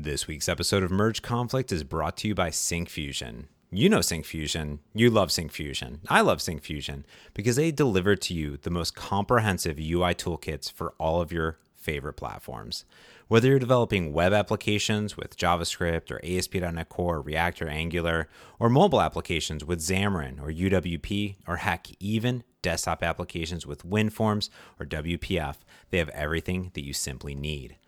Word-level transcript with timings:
This 0.00 0.28
week's 0.28 0.48
episode 0.48 0.84
of 0.84 0.92
Merge 0.92 1.22
Conflict 1.22 1.72
is 1.72 1.82
brought 1.82 2.18
to 2.18 2.28
you 2.28 2.34
by 2.34 2.50
Syncfusion. 2.50 3.46
You 3.72 3.88
know 3.88 3.98
Syncfusion. 3.98 4.78
You 4.94 5.10
love 5.10 5.30
Syncfusion. 5.30 5.98
I 6.08 6.20
love 6.20 6.38
Syncfusion 6.38 7.02
because 7.34 7.56
they 7.56 7.72
deliver 7.72 8.14
to 8.14 8.32
you 8.32 8.58
the 8.58 8.70
most 8.70 8.94
comprehensive 8.94 9.80
UI 9.80 10.14
toolkits 10.14 10.70
for 10.70 10.94
all 11.00 11.20
of 11.20 11.32
your 11.32 11.58
favorite 11.74 12.12
platforms. 12.12 12.84
Whether 13.26 13.48
you're 13.48 13.58
developing 13.58 14.12
web 14.12 14.32
applications 14.32 15.16
with 15.16 15.36
JavaScript 15.36 16.12
or 16.12 16.20
ASP.NET 16.22 16.88
Core, 16.88 17.20
React, 17.20 17.62
or 17.62 17.68
Angular, 17.68 18.28
or 18.60 18.70
mobile 18.70 19.02
applications 19.02 19.64
with 19.64 19.80
Xamarin 19.80 20.40
or 20.40 20.52
UWP, 20.52 21.38
or 21.48 21.56
heck, 21.56 21.88
even 21.98 22.44
desktop 22.62 23.02
applications 23.02 23.66
with 23.66 23.84
WinForms 23.84 24.48
or 24.78 24.86
WPF, 24.86 25.56
they 25.90 25.98
have 25.98 26.08
everything 26.10 26.70
that 26.74 26.84
you 26.84 26.92
simply 26.92 27.34
need. 27.34 27.78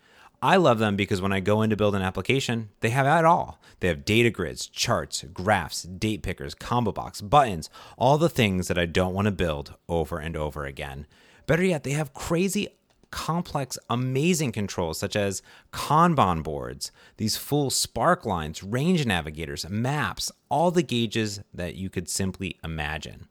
I 0.43 0.55
love 0.55 0.79
them 0.79 0.95
because 0.95 1.21
when 1.21 1.31
I 1.31 1.39
go 1.39 1.61
in 1.61 1.69
to 1.69 1.75
build 1.75 1.93
an 1.93 2.01
application, 2.01 2.69
they 2.79 2.89
have 2.89 3.05
it 3.05 3.25
all. 3.25 3.61
They 3.79 3.87
have 3.89 4.05
data 4.05 4.31
grids, 4.31 4.65
charts, 4.65 5.23
graphs, 5.33 5.83
date 5.83 6.23
pickers, 6.23 6.55
combo 6.55 6.91
box, 6.91 7.21
buttons, 7.21 7.69
all 7.95 8.17
the 8.17 8.29
things 8.29 8.67
that 8.67 8.77
I 8.77 8.87
don't 8.87 9.13
want 9.13 9.25
to 9.25 9.31
build 9.31 9.75
over 9.87 10.17
and 10.17 10.35
over 10.35 10.65
again. 10.65 11.05
Better 11.45 11.63
yet, 11.63 11.83
they 11.83 11.91
have 11.91 12.15
crazy 12.15 12.69
complex, 13.11 13.77
amazing 13.89 14.51
controls 14.51 14.97
such 14.97 15.15
as 15.15 15.43
Kanban 15.71 16.41
boards, 16.41 16.91
these 17.17 17.37
full 17.37 17.69
spark 17.69 18.25
lines, 18.25 18.63
range 18.63 19.05
navigators, 19.05 19.69
maps, 19.69 20.31
all 20.49 20.71
the 20.71 20.81
gauges 20.81 21.41
that 21.53 21.75
you 21.75 21.89
could 21.89 22.09
simply 22.09 22.57
imagine. 22.63 23.27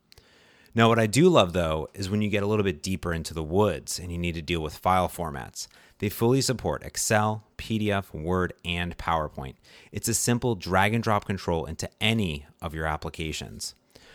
Now, 0.75 0.89
what 0.89 1.01
I 1.01 1.07
do 1.07 1.29
love 1.29 1.55
though 1.55 1.89
is 1.95 2.09
when 2.09 2.23
you 2.23 2.31
get 2.31 2.45
a 2.45 2.47
little 2.47 2.63
bit 2.63 2.83
deeper 2.83 3.13
into 3.13 3.35
the 3.35 3.43
woods 3.43 3.99
and 3.99 4.13
you 4.13 4.19
need 4.19 4.35
to 4.37 4.43
deal 4.43 4.61
with 4.61 4.77
file 4.77 5.09
formats. 5.09 5.67
They 6.01 6.09
fully 6.09 6.41
support 6.41 6.83
Excel, 6.83 7.45
PDF, 7.57 8.13
Word, 8.13 8.55
and 8.65 8.97
PowerPoint. 8.99 9.55
It's 9.93 10.09
a 10.09 10.15
simple 10.15 10.55
drag 10.55 10.93
and 10.95 11.05
drop 11.05 11.27
control 11.27 11.67
into 11.67 11.89
any 12.01 12.47
of 12.61 12.75
your 12.75 12.87
applications. 12.87 13.75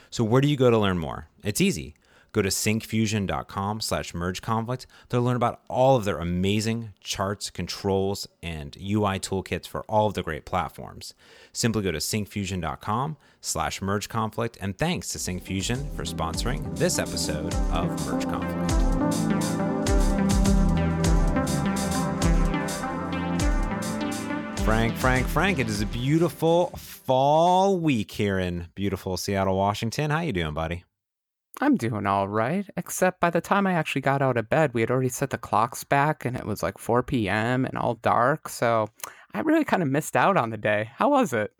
So, 0.09 0.23
where 0.23 0.41
do 0.41 0.47
you 0.47 0.57
go 0.57 0.69
to 0.69 0.77
learn 0.77 0.97
more? 0.97 1.29
It's 1.43 1.61
easy. 1.61 1.95
Go 2.31 2.41
to 2.41 2.49
syncfusion.com 2.49 3.79
slash 3.79 4.13
merge 4.13 4.41
conflict 4.41 4.87
to 5.07 5.21
learn 5.21 5.37
about 5.37 5.61
all 5.69 5.95
of 5.95 6.03
their 6.03 6.17
amazing 6.17 6.89
charts, 6.99 7.49
controls, 7.49 8.27
and 8.43 8.75
UI 8.75 9.19
toolkits 9.19 9.67
for 9.67 9.83
all 9.83 10.07
of 10.07 10.15
the 10.15 10.23
great 10.23 10.43
platforms. 10.43 11.13
Simply 11.53 11.81
go 11.81 11.93
to 11.93 11.99
syncfusion.com 11.99 13.15
slash 13.39 13.81
merge 13.81 14.09
conflict. 14.09 14.57
And 14.59 14.77
thanks 14.77 15.09
to 15.09 15.17
Syncfusion 15.17 15.95
for 15.95 16.03
sponsoring 16.03 16.75
this 16.77 16.99
episode 16.99 17.53
of 17.71 18.05
Merge 18.05 18.25
Conflict. 18.25 19.84
Frank, 24.65 24.95
Frank, 24.95 25.27
Frank, 25.27 25.59
it 25.59 25.69
is 25.69 25.81
a 25.81 25.85
beautiful 25.85 26.71
fall 26.75 27.77
week 27.77 28.09
here 28.09 28.39
in 28.39 28.65
beautiful 28.73 29.15
Seattle, 29.15 29.55
Washington. 29.55 30.09
How 30.09 30.21
you 30.21 30.33
doing, 30.33 30.55
buddy? 30.55 30.83
I'm 31.61 31.75
doing 31.75 32.07
all 32.07 32.27
right, 32.27 32.65
except 32.75 33.19
by 33.19 33.29
the 33.29 33.41
time 33.41 33.67
I 33.67 33.73
actually 33.73 34.01
got 34.01 34.23
out 34.23 34.37
of 34.37 34.49
bed, 34.49 34.73
we 34.73 34.81
had 34.81 34.89
already 34.89 35.09
set 35.09 35.29
the 35.29 35.37
clocks 35.37 35.83
back 35.83 36.25
and 36.25 36.35
it 36.35 36.47
was 36.47 36.63
like 36.63 36.79
4 36.79 37.03
p.m. 37.03 37.65
and 37.65 37.77
all 37.77 37.93
dark. 37.93 38.49
So 38.49 38.89
I 39.35 39.41
really 39.41 39.65
kind 39.65 39.83
of 39.83 39.89
missed 39.89 40.15
out 40.15 40.35
on 40.35 40.49
the 40.49 40.57
day. 40.57 40.89
How 40.95 41.11
was 41.11 41.31
it? 41.31 41.53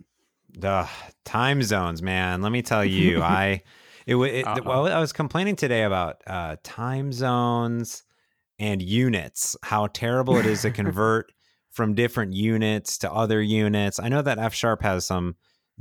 The 0.57 0.89
time 1.25 1.61
zones, 1.61 2.01
man. 2.01 2.41
Let 2.41 2.51
me 2.51 2.63
tell 2.63 2.83
you, 2.85 3.21
I 3.21 3.61
it, 4.07 4.15
it 4.15 4.65
well, 4.65 4.87
I 4.87 4.99
was 4.99 5.13
complaining 5.13 5.55
today 5.55 5.83
about 5.83 6.23
uh, 6.25 6.55
time 6.63 7.13
zones 7.13 8.01
and 8.57 8.81
units. 8.81 9.55
How 9.61 9.85
terrible 9.85 10.37
it 10.37 10.47
is 10.47 10.63
to 10.63 10.71
convert 10.71 11.31
from 11.75 11.93
different 11.93 12.33
units 12.33 12.97
to 12.99 13.11
other 13.11 13.41
units. 13.41 13.99
I 13.99 14.07
know 14.07 14.21
that 14.21 14.39
F 14.39 14.53
sharp 14.53 14.81
has 14.81 15.05
some 15.05 15.35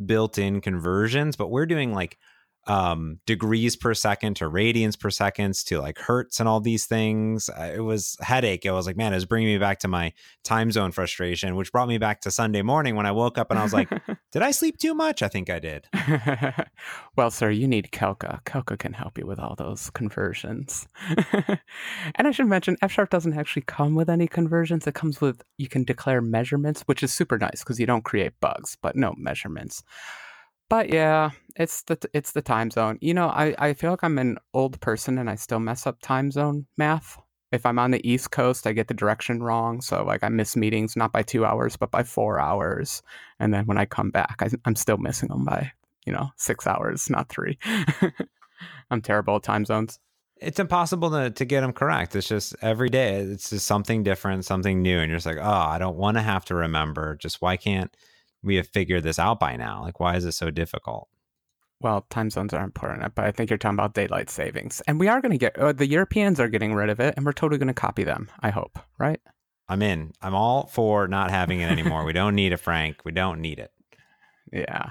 built-in 0.05 0.61
conversions, 0.61 1.37
but 1.37 1.53
we're 1.53 1.67
doing 1.67 1.95
like 1.95 2.19
um, 2.67 3.21
degrees 3.27 3.77
per 3.77 3.95
second 3.95 4.35
to 4.37 4.45
radians 4.45 4.99
per 4.99 5.11
seconds 5.11 5.63
to 5.65 5.81
like 5.81 5.99
hertz 5.99 6.41
and 6.41 6.49
all 6.49 6.61
these 6.61 6.87
things. 6.87 7.49
Uh, 7.49 7.73
it 7.75 7.81
was 7.81 8.17
headache. 8.21 8.65
It 8.65 8.73
was 8.73 8.87
like, 8.87 8.97
man, 8.97 9.13
it 9.13 9.17
was 9.17 9.27
bringing 9.27 9.49
me 9.49 9.59
back 9.59 9.81
to 9.81 9.89
my 9.89 10.13
time 10.45 10.73
zone 10.73 10.93
frustration, 10.93 11.57
which 11.57 11.73
brought 11.73 11.89
me 11.89 11.99
back 11.99 12.21
to 12.23 12.31
Sunday 12.31 12.63
morning 12.63 12.97
when 12.97 13.07
I 13.07 13.13
woke 13.13 13.39
up 13.39 13.51
and 13.51 13.59
I 13.59 13.63
was 13.63 13.73
like, 13.73 13.91
did 14.33 14.43
I 14.43 14.51
sleep 14.51 14.79
too 14.79 14.95
much? 14.95 15.23
I 15.23 15.29
think 15.29 15.51
I 15.51 15.59
did. 15.59 15.87
well, 17.17 17.31
sir, 17.31 17.51
you 17.51 17.69
need 17.69 17.91
Calca. 17.93 18.43
Calca 18.45 18.79
can 18.79 18.93
help 18.93 19.19
you 19.19 19.27
with 19.27 19.39
all 19.39 19.55
those 19.57 19.91
conversions. 19.91 20.87
and 22.15 22.27
I 22.27 22.31
should 22.31 22.47
mention, 22.47 22.77
F 22.83 22.93
Sharp 22.93 23.11
doesn't 23.11 23.39
actually 23.39 23.63
come 23.63 23.95
with 23.95 24.09
any 24.09 24.27
conversions. 24.27 24.87
It 24.87 24.95
comes 24.95 25.21
with, 25.21 25.43
you 25.59 25.69
can 25.69 25.85
declare 25.85 26.21
measurements, 26.21 26.83
which 26.83 27.03
is 27.03 27.13
super 27.13 27.39
nice 27.39 27.61
because 27.61 27.79
you 27.79 27.87
don't 27.87 28.05
create 28.05 28.33
bugs, 28.41 28.77
but 28.81 28.97
no 28.97 29.15
measurements. 29.17 29.83
But 30.75 30.93
yeah, 30.93 31.31
it's 31.55 31.83
the 31.83 31.97
it's 32.13 32.33
the 32.33 32.43
time 32.43 32.69
zone. 32.69 32.99
You 33.01 33.15
know, 33.15 33.29
I, 33.29 33.55
I 33.61 33.75
feel 33.75 33.93
like 33.93 34.03
I'm 34.03 34.19
an 34.19 34.39
old 34.55 34.81
person 34.81 35.19
and 35.19 35.31
I 35.31 35.37
still 35.37 35.61
mess 35.61 35.87
up 35.87 36.01
time 36.03 36.33
zone 36.33 36.67
math. 36.77 37.17
If 37.53 37.65
I'm 37.65 37.79
on 37.79 37.93
the 37.93 38.05
East 38.05 38.33
Coast, 38.33 38.67
I 38.67 38.73
get 38.73 38.89
the 38.89 38.95
direction 38.95 39.41
wrong. 39.41 39.81
So 39.81 40.03
like 40.03 40.25
I 40.25 40.31
miss 40.31 40.57
meetings 40.57 40.97
not 40.97 41.13
by 41.13 41.23
two 41.23 41.45
hours, 41.45 41.77
but 41.77 41.93
by 41.93 42.03
four 42.03 42.41
hours. 42.41 43.05
And 43.39 43.55
then 43.55 43.67
when 43.67 43.79
I 43.79 43.85
come 43.85 44.11
back, 44.11 44.39
I, 44.41 44.49
I'm 44.65 44.75
still 44.75 44.97
missing 44.97 45.29
them 45.29 45.45
by 45.45 45.71
you 46.07 46.13
know 46.13 46.31
six 46.39 46.67
hours, 46.67 47.09
not 47.09 47.29
three. 47.29 47.57
I'm 48.91 49.01
terrible 49.01 49.37
at 49.37 49.45
time 49.45 49.65
zones. 49.65 50.01
It's 50.41 50.59
impossible 50.59 51.13
to, 51.13 51.31
to 51.31 51.45
get 51.45 51.61
them 51.61 51.73
correct. 51.73 52.17
It's 52.17 52.27
just 52.27 52.57
every 52.63 52.89
day, 52.89 53.15
it's 53.21 53.51
just 53.51 53.67
something 53.67 54.03
different, 54.03 54.45
something 54.45 54.83
new. 54.83 54.99
And 54.99 55.09
you're 55.09 55.19
just 55.19 55.27
like, 55.27 55.39
oh, 55.41 55.45
I 55.45 55.79
don't 55.79 55.97
want 55.97 56.17
to 56.17 56.23
have 56.23 56.45
to 56.47 56.57
remember. 56.57 57.15
Just 57.15 57.41
why 57.41 57.57
can't 57.57 57.97
we 58.45 58.57
have 58.57 58.69
figured 58.69 59.03
this 59.03 59.19
out 59.19 59.41
by 59.41 59.57
now. 59.57 59.83
Like, 59.83 60.01
why 60.01 60.17
is 60.17 60.25
it 60.25 60.33
so 60.33 60.51
difficult? 60.51 61.09
Well, 61.81 62.07
time 62.09 62.31
zones 62.31 62.55
are 62.55 62.65
important, 62.65 63.15
but 63.15 63.25
I 63.25 63.33
think 63.33 63.51
you're 63.51 63.59
talking 63.59 63.77
about 63.77 63.95
daylight 63.95 64.31
savings. 64.31 64.81
And 64.87 64.99
we 64.99 65.09
are 65.09 65.21
going 65.21 65.33
to 65.33 65.39
get, 65.39 65.59
uh, 65.59 65.73
the 65.73 65.87
Europeans 65.87 66.41
are 66.41 66.49
getting 66.49 66.75
rid 66.75 66.89
of 66.89 67.01
it, 67.01 67.15
and 67.17 67.27
we're 67.27 67.33
totally 67.33 67.59
going 67.59 67.69
to 67.69 67.75
copy 67.75 68.05
them, 68.05 68.31
I 68.41 68.51
hope, 68.51 68.79
right? 68.99 69.21
I'm 69.69 69.83
in. 69.83 70.13
I'm 70.23 70.35
all 70.35 70.67
for 70.67 71.09
not 71.09 71.31
having 71.31 71.61
it 71.61 71.71
anymore. 71.71 72.05
we 72.05 72.13
don't 72.13 72.35
need 72.35 72.53
it, 72.53 72.59
Frank. 72.59 72.99
We 73.05 73.13
don't 73.13 73.41
need 73.41 73.59
it. 73.59 73.73
Yeah. 74.53 74.91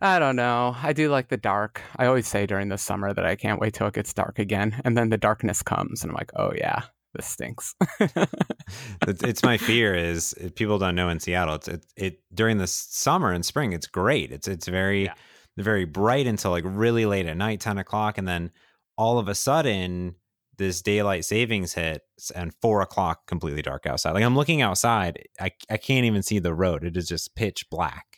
I 0.00 0.18
don't 0.18 0.36
know. 0.36 0.76
I 0.82 0.92
do 0.92 1.10
like 1.10 1.28
the 1.28 1.36
dark. 1.36 1.80
I 1.96 2.06
always 2.06 2.26
say 2.26 2.46
during 2.46 2.68
the 2.68 2.78
summer 2.78 3.12
that 3.12 3.24
I 3.24 3.34
can't 3.34 3.60
wait 3.60 3.74
till 3.74 3.86
it 3.86 3.94
gets 3.94 4.12
dark 4.12 4.38
again. 4.38 4.80
And 4.84 4.96
then 4.96 5.10
the 5.10 5.16
darkness 5.16 5.62
comes, 5.62 6.02
and 6.02 6.10
I'm 6.10 6.16
like, 6.16 6.32
oh, 6.36 6.52
yeah, 6.54 6.82
this 7.16 7.26
stinks. 7.26 7.74
it's 9.08 9.42
my 9.42 9.56
fear 9.56 9.94
is 9.94 10.34
people 10.54 10.78
don't 10.78 10.94
know 10.94 11.08
in 11.08 11.20
Seattle. 11.20 11.54
It's 11.56 11.68
it, 11.68 11.86
it 11.96 12.20
during 12.34 12.58
the 12.58 12.66
summer 12.66 13.32
and 13.32 13.44
spring. 13.44 13.72
It's 13.72 13.86
great. 13.86 14.32
It's 14.32 14.48
it's 14.48 14.68
very 14.68 15.04
yeah. 15.04 15.14
very 15.56 15.84
bright 15.84 16.26
until 16.26 16.50
like 16.50 16.64
really 16.66 17.06
late 17.06 17.26
at 17.26 17.36
night, 17.36 17.60
ten 17.60 17.78
o'clock, 17.78 18.18
and 18.18 18.28
then 18.28 18.50
all 18.96 19.18
of 19.18 19.28
a 19.28 19.34
sudden 19.34 20.14
this 20.58 20.80
daylight 20.80 21.24
savings 21.24 21.74
hits 21.74 22.30
and 22.30 22.54
four 22.62 22.80
o'clock 22.80 23.26
completely 23.26 23.62
dark 23.62 23.86
outside. 23.86 24.12
Like 24.12 24.24
I'm 24.24 24.36
looking 24.36 24.62
outside, 24.62 25.26
I 25.40 25.50
I 25.70 25.76
can't 25.76 26.04
even 26.04 26.22
see 26.22 26.38
the 26.38 26.54
road. 26.54 26.84
It 26.84 26.96
is 26.96 27.08
just 27.08 27.34
pitch 27.34 27.66
black. 27.70 28.16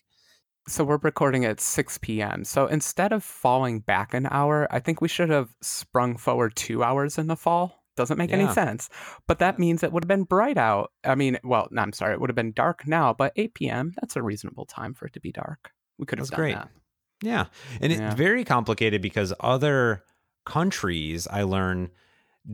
So 0.68 0.84
we're 0.84 0.98
recording 0.98 1.46
at 1.46 1.62
6 1.62 1.96
p.m. 2.02 2.44
So 2.44 2.66
instead 2.66 3.10
of 3.14 3.24
falling 3.24 3.80
back 3.80 4.12
an 4.12 4.28
hour, 4.30 4.68
I 4.70 4.80
think 4.80 5.00
we 5.00 5.08
should 5.08 5.30
have 5.30 5.48
sprung 5.62 6.18
forward 6.18 6.56
two 6.56 6.84
hours 6.84 7.16
in 7.16 7.26
the 7.26 7.36
fall. 7.36 7.77
Doesn't 7.98 8.16
make 8.16 8.30
yeah. 8.30 8.36
any 8.36 8.52
sense. 8.52 8.88
But 9.26 9.40
that 9.40 9.58
means 9.58 9.82
it 9.82 9.92
would 9.92 10.04
have 10.04 10.08
been 10.08 10.24
bright 10.24 10.56
out. 10.56 10.92
I 11.04 11.14
mean, 11.14 11.38
well, 11.44 11.68
no, 11.70 11.82
I'm 11.82 11.92
sorry, 11.92 12.14
it 12.14 12.20
would 12.20 12.30
have 12.30 12.36
been 12.36 12.52
dark 12.52 12.86
now, 12.86 13.12
but 13.12 13.32
8 13.36 13.54
p.m. 13.54 13.92
That's 14.00 14.16
a 14.16 14.22
reasonable 14.22 14.64
time 14.64 14.94
for 14.94 15.06
it 15.06 15.12
to 15.14 15.20
be 15.20 15.32
dark. 15.32 15.72
We 15.98 16.06
could 16.06 16.18
have 16.18 16.28
that's 16.28 16.36
done 16.36 16.40
great. 16.40 16.54
that. 16.54 16.68
Yeah, 17.20 17.46
and 17.80 17.92
yeah. 17.92 18.06
it's 18.06 18.14
very 18.14 18.44
complicated 18.44 19.02
because 19.02 19.34
other 19.40 20.04
countries 20.46 21.26
I 21.26 21.42
learn 21.42 21.90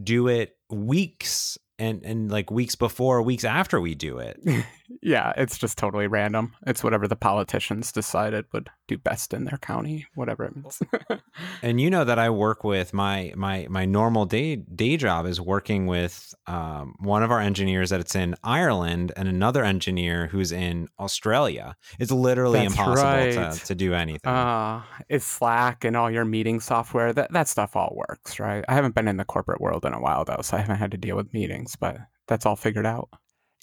do 0.03 0.27
it 0.27 0.57
weeks 0.71 1.59
and 1.79 2.03
and 2.05 2.31
like 2.31 2.51
weeks 2.51 2.75
before, 2.75 3.21
weeks 3.23 3.45
after 3.45 3.81
we 3.81 3.95
do 3.95 4.19
it. 4.19 4.41
yeah, 5.03 5.33
it's 5.37 5.59
just 5.59 5.77
totally 5.77 6.07
random. 6.07 6.55
It's 6.67 6.83
whatever 6.83 7.07
the 7.09 7.17
politicians 7.17 7.93
decided 7.93 8.47
would 8.53 8.71
do 8.89 8.99
best 8.99 9.33
in 9.33 9.45
their 9.45 9.59
county, 9.59 10.07
whatever 10.15 10.45
it 10.45 10.57
means. 10.57 10.83
and 11.63 11.81
you 11.81 11.91
know 11.91 12.05
that 12.05 12.19
I 12.19 12.31
work 12.31 12.65
with 12.65 12.93
my 12.93 13.33
my 13.37 13.67
my 13.71 13.85
normal 13.85 14.27
day 14.27 14.57
day 14.57 14.97
job 14.97 15.27
is 15.27 15.41
working 15.41 15.87
with 15.87 16.35
um, 16.47 16.95
one 16.99 17.23
of 17.23 17.31
our 17.31 17.41
engineers 17.41 17.91
that's 17.91 18.15
in 18.15 18.35
Ireland 18.43 19.13
and 19.17 19.29
another 19.29 19.65
engineer 19.65 20.27
who's 20.27 20.53
in 20.53 20.89
Australia. 20.99 21.77
It's 21.99 22.13
literally 22.13 22.61
that's 22.61 22.73
impossible 22.73 23.09
right. 23.09 23.53
to, 23.53 23.67
to 23.67 23.75
do 23.75 23.95
anything. 23.95 24.33
Uh, 24.33 24.83
it's 25.09 25.27
Slack 25.27 25.85
and 25.85 25.97
all 25.97 26.11
your 26.11 26.25
meeting 26.25 26.61
software. 26.61 27.13
That 27.13 27.33
that 27.33 27.49
stuff 27.49 27.77
all 27.77 27.95
works, 27.95 28.39
right? 28.41 28.65
I 28.69 28.75
haven't 28.75 28.95
been 28.95 29.09
in 29.09 29.17
the 29.17 29.25
corporate 29.25 29.61
world 29.61 29.85
in 29.85 29.93
a 29.93 30.01
while 30.01 30.25
though, 30.25 30.41
so 30.43 30.57
I 30.57 30.61
haven't 30.61 30.77
had 30.77 30.91
to 30.91 30.99
deal 30.99 31.17
with 31.17 31.33
meetings 31.33 31.77
but 31.77 31.99
that's 32.27 32.47
all 32.47 32.57
figured 32.57 32.87
out. 32.87 33.09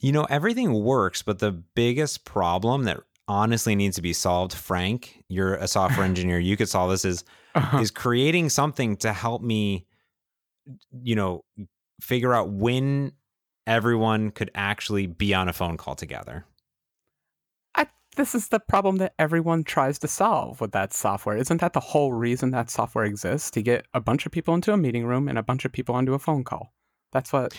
You 0.02 0.12
know, 0.12 0.26
everything 0.26 0.74
works, 0.84 1.22
but 1.22 1.40
the 1.40 1.52
biggest 1.52 2.26
problem 2.26 2.84
that 2.86 3.00
honestly 3.32 3.76
needs 3.76 3.96
to 3.96 4.02
be 4.02 4.14
solved, 4.14 4.54
Frank, 4.54 5.24
you're 5.30 5.56
a 5.56 5.68
software 5.68 6.06
engineer, 6.12 6.40
you 6.40 6.58
could 6.58 6.70
solve 6.70 6.92
this 6.92 7.06
is 7.06 7.24
uh-huh. 7.56 7.80
is 7.80 7.92
creating 7.92 8.50
something 8.50 8.98
to 8.98 9.14
help 9.14 9.42
me 9.42 9.86
you 11.04 11.16
know, 11.16 11.44
figure 12.02 12.34
out 12.34 12.50
when 12.50 13.14
everyone 13.68 14.32
could 14.32 14.52
actually 14.56 15.08
be 15.08 15.34
on 15.34 15.48
a 15.48 15.54
phone 15.54 15.78
call 15.78 15.96
together. 15.96 16.46
this 18.18 18.36
is 18.36 18.50
the 18.50 18.60
problem 18.60 18.98
that 18.98 19.14
everyone 19.18 19.64
tries 19.64 19.98
to 19.98 20.08
solve 20.08 20.60
with 20.60 20.74
that 20.74 20.92
software. 20.94 21.38
Isn't 21.38 21.62
that 21.62 21.72
the 21.72 21.80
whole 21.80 22.12
reason 22.12 22.52
that 22.52 22.70
software 22.70 23.06
exists? 23.06 23.50
To 23.52 23.62
get 23.62 23.86
a 23.94 24.02
bunch 24.02 24.26
of 24.26 24.34
people 24.34 24.54
into 24.54 24.74
a 24.74 24.78
meeting 24.78 25.06
room 25.06 25.30
and 25.30 25.38
a 25.38 25.44
bunch 25.44 25.64
of 25.64 25.72
people 25.72 25.96
onto 25.96 26.14
a 26.14 26.20
phone 26.20 26.44
call. 26.44 26.74
That's 27.14 27.32
what. 27.32 27.58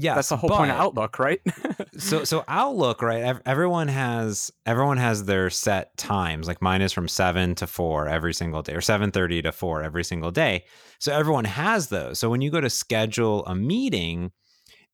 Yes, 0.00 0.14
that's 0.16 0.28
the 0.30 0.36
whole 0.36 0.48
point 0.48 0.70
of 0.70 0.78
Outlook, 0.78 1.18
right? 1.18 1.40
so 1.98 2.24
so 2.24 2.42
Outlook, 2.48 3.02
right? 3.02 3.38
Everyone 3.44 3.88
has 3.88 4.50
everyone 4.64 4.96
has 4.96 5.24
their 5.24 5.50
set 5.50 5.96
times. 5.98 6.48
Like 6.48 6.62
mine 6.62 6.80
is 6.80 6.92
from 6.92 7.06
seven 7.06 7.54
to 7.56 7.66
four 7.66 8.08
every 8.08 8.32
single 8.32 8.62
day, 8.62 8.74
or 8.74 8.80
seven 8.80 9.10
thirty 9.10 9.42
to 9.42 9.52
four 9.52 9.82
every 9.82 10.04
single 10.04 10.30
day. 10.30 10.64
So 10.98 11.12
everyone 11.12 11.44
has 11.44 11.88
those. 11.88 12.18
So 12.18 12.30
when 12.30 12.40
you 12.40 12.50
go 12.50 12.60
to 12.60 12.70
schedule 12.70 13.44
a 13.44 13.54
meeting, 13.54 14.32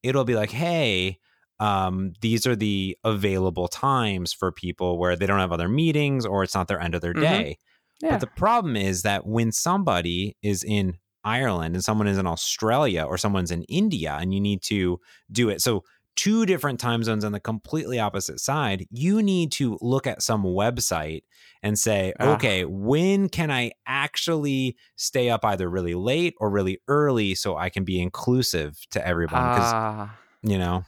it'll 0.03 0.25
be 0.25 0.35
like, 0.35 0.50
hey, 0.50 1.19
um, 1.61 2.12
these 2.20 2.47
are 2.47 2.56
the 2.56 2.97
available 3.05 3.69
times 3.69 4.32
for 4.32 4.50
people 4.50 4.99
where 4.99 5.14
they 5.17 5.26
don't 5.26 5.41
have 5.41 5.53
other 5.53 5.69
meetings 5.69 6.26
or 6.26 6.43
it's 6.43 6.55
not 6.55 6.69
their 6.69 6.81
end 6.81 6.94
of 6.94 7.00
their 7.00 7.14
mm-hmm. 7.14 7.23
day. 7.23 7.58
Yeah. 8.03 8.11
But 8.11 8.20
the 8.20 8.26
problem 8.26 8.76
is 8.76 9.03
that 9.03 9.26
when 9.26 9.53
somebody 9.53 10.37
is 10.43 10.62
in 10.62 10.99
Ireland 11.26 11.75
and 11.75 11.84
someone 11.84 12.06
is 12.06 12.19
in 12.19 12.26
Australia 12.26 13.02
or 13.02 13.19
someone's 13.19 13.50
in 13.50 13.64
India 13.64 14.17
and 14.19 14.32
you 14.32 14.40
need 14.40 14.62
to 14.62 15.00
do 15.31 15.49
it. 15.50 15.61
So, 15.61 15.82
two 16.14 16.46
different 16.46 16.81
time 16.81 17.02
zones 17.02 17.25
on 17.25 17.32
the 17.32 17.40
completely 17.40 17.99
opposite 17.99 18.40
side, 18.40 18.87
you 18.90 19.23
need 19.23 19.52
to 19.52 19.76
look 19.82 20.06
at 20.06 20.23
some 20.23 20.44
website 20.44 21.25
and 21.62 21.78
say, 21.78 22.14
uh. 22.19 22.31
okay, 22.32 22.64
when 22.64 23.28
can 23.28 23.50
I 23.50 23.73
actually 23.87 24.76
stay 24.94 25.28
up 25.28 25.44
either 25.44 25.69
really 25.69 25.94
late 25.94 26.34
or 26.38 26.49
really 26.49 26.78
early 26.88 27.34
so 27.34 27.56
I 27.56 27.69
can 27.69 27.84
be 27.84 28.00
inclusive 28.00 28.79
to 28.93 29.06
everyone? 29.06 29.43
Because, 29.43 29.72
uh. 29.72 30.08
you 30.43 30.58
know. 30.58 30.84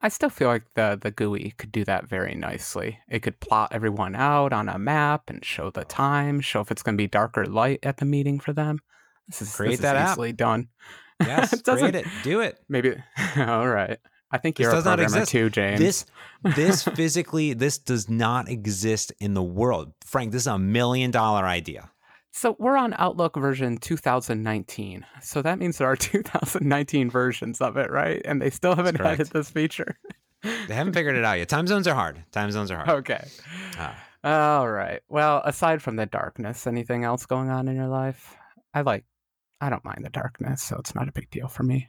I 0.00 0.08
still 0.10 0.30
feel 0.30 0.48
like 0.48 0.62
the 0.74 0.96
the 1.00 1.10
GUI 1.10 1.54
could 1.56 1.72
do 1.72 1.84
that 1.84 2.06
very 2.06 2.34
nicely. 2.34 2.98
It 3.08 3.20
could 3.20 3.40
plot 3.40 3.70
everyone 3.72 4.14
out 4.14 4.52
on 4.52 4.68
a 4.68 4.78
map 4.78 5.28
and 5.28 5.44
show 5.44 5.70
the 5.70 5.84
time, 5.84 6.40
show 6.40 6.60
if 6.60 6.70
it's 6.70 6.82
going 6.82 6.94
to 6.96 7.02
be 7.02 7.08
dark 7.08 7.36
or 7.36 7.46
light 7.46 7.80
at 7.82 7.96
the 7.96 8.04
meeting 8.04 8.38
for 8.38 8.52
them. 8.52 8.78
This 9.28 9.42
is 9.42 9.54
create 9.54 9.70
this 9.72 9.80
that 9.80 9.96
is 9.96 10.12
easily 10.12 10.30
app. 10.30 10.36
done. 10.36 10.68
Yes, 11.20 11.52
it 11.52 11.64
create 11.64 11.96
it. 11.96 12.06
Do 12.22 12.40
it. 12.40 12.60
Maybe. 12.68 12.94
All 13.36 13.66
right. 13.66 13.98
I 14.30 14.38
think 14.38 14.58
you're 14.60 14.70
this 14.70 14.86
a 14.86 14.96
programmer 14.96 15.26
too, 15.26 15.50
James. 15.50 15.80
This 15.80 16.06
this 16.54 16.82
physically 16.94 17.54
this 17.54 17.78
does 17.78 18.08
not 18.08 18.48
exist 18.48 19.12
in 19.18 19.34
the 19.34 19.42
world. 19.42 19.92
Frank, 20.04 20.30
this 20.30 20.42
is 20.42 20.46
a 20.46 20.58
million 20.58 21.10
dollar 21.10 21.44
idea. 21.44 21.90
So 22.30 22.54
we're 22.60 22.76
on 22.76 22.94
Outlook 22.98 23.36
version 23.36 23.78
2019. 23.78 25.04
So 25.20 25.42
that 25.42 25.58
means 25.58 25.78
there 25.78 25.88
are 25.88 25.96
2019 25.96 27.10
versions 27.10 27.60
of 27.60 27.76
it, 27.76 27.90
right? 27.90 28.22
And 28.24 28.40
they 28.40 28.50
still 28.50 28.76
haven't 28.76 29.00
added 29.00 29.28
this 29.28 29.50
feature. 29.50 29.98
they 30.42 30.74
haven't 30.74 30.92
figured 30.92 31.16
it 31.16 31.24
out 31.24 31.38
yet. 31.38 31.48
Time 31.48 31.66
zones 31.66 31.88
are 31.88 31.94
hard. 31.96 32.22
Time 32.30 32.52
zones 32.52 32.70
are 32.70 32.76
hard. 32.76 32.90
Okay. 33.00 33.26
Ah. 33.76 34.04
All 34.22 34.68
right. 34.70 35.00
Well, 35.08 35.42
aside 35.44 35.82
from 35.82 35.96
the 35.96 36.06
darkness, 36.06 36.66
anything 36.66 37.02
else 37.02 37.26
going 37.26 37.50
on 37.50 37.66
in 37.66 37.74
your 37.74 37.88
life? 37.88 38.36
I 38.74 38.82
like 38.82 39.04
I 39.60 39.70
don't 39.70 39.84
mind 39.84 40.04
the 40.04 40.10
darkness, 40.10 40.62
so 40.62 40.76
it's 40.78 40.94
not 40.94 41.08
a 41.08 41.12
big 41.12 41.30
deal 41.30 41.48
for 41.48 41.62
me. 41.62 41.88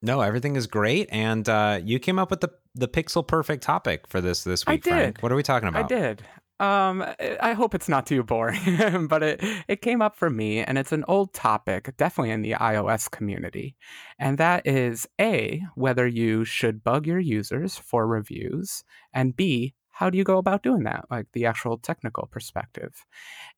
No, 0.00 0.20
everything 0.20 0.56
is 0.56 0.66
great, 0.66 1.08
and 1.10 1.48
uh, 1.48 1.80
you 1.82 1.98
came 1.98 2.18
up 2.18 2.30
with 2.30 2.40
the 2.40 2.50
the 2.74 2.88
pixel 2.88 3.26
perfect 3.26 3.62
topic 3.62 4.06
for 4.06 4.20
this 4.20 4.44
this 4.44 4.64
week. 4.64 4.86
I 4.86 4.90
did. 4.90 4.90
Frank. 4.90 5.18
What 5.20 5.32
are 5.32 5.36
we 5.36 5.42
talking 5.42 5.68
about? 5.68 5.84
I 5.84 5.88
did. 5.88 6.22
Um, 6.60 7.04
I 7.40 7.52
hope 7.52 7.74
it's 7.74 7.88
not 7.88 8.06
too 8.06 8.22
boring, 8.24 9.06
but 9.08 9.22
it 9.22 9.44
it 9.68 9.82
came 9.82 10.02
up 10.02 10.16
for 10.16 10.28
me, 10.30 10.60
and 10.60 10.76
it's 10.78 10.92
an 10.92 11.04
old 11.06 11.32
topic, 11.32 11.96
definitely 11.96 12.30
in 12.30 12.42
the 12.42 12.52
iOS 12.52 13.10
community, 13.10 13.76
and 14.18 14.38
that 14.38 14.66
is 14.66 15.06
a 15.20 15.62
whether 15.74 16.06
you 16.06 16.44
should 16.44 16.82
bug 16.82 17.06
your 17.06 17.20
users 17.20 17.76
for 17.76 18.06
reviews, 18.06 18.82
and 19.12 19.36
b 19.36 19.74
how 19.98 20.08
do 20.08 20.16
you 20.16 20.22
go 20.22 20.38
about 20.38 20.62
doing 20.62 20.84
that, 20.84 21.06
like 21.10 21.26
the 21.32 21.44
actual 21.44 21.76
technical 21.76 22.28
perspective? 22.30 23.04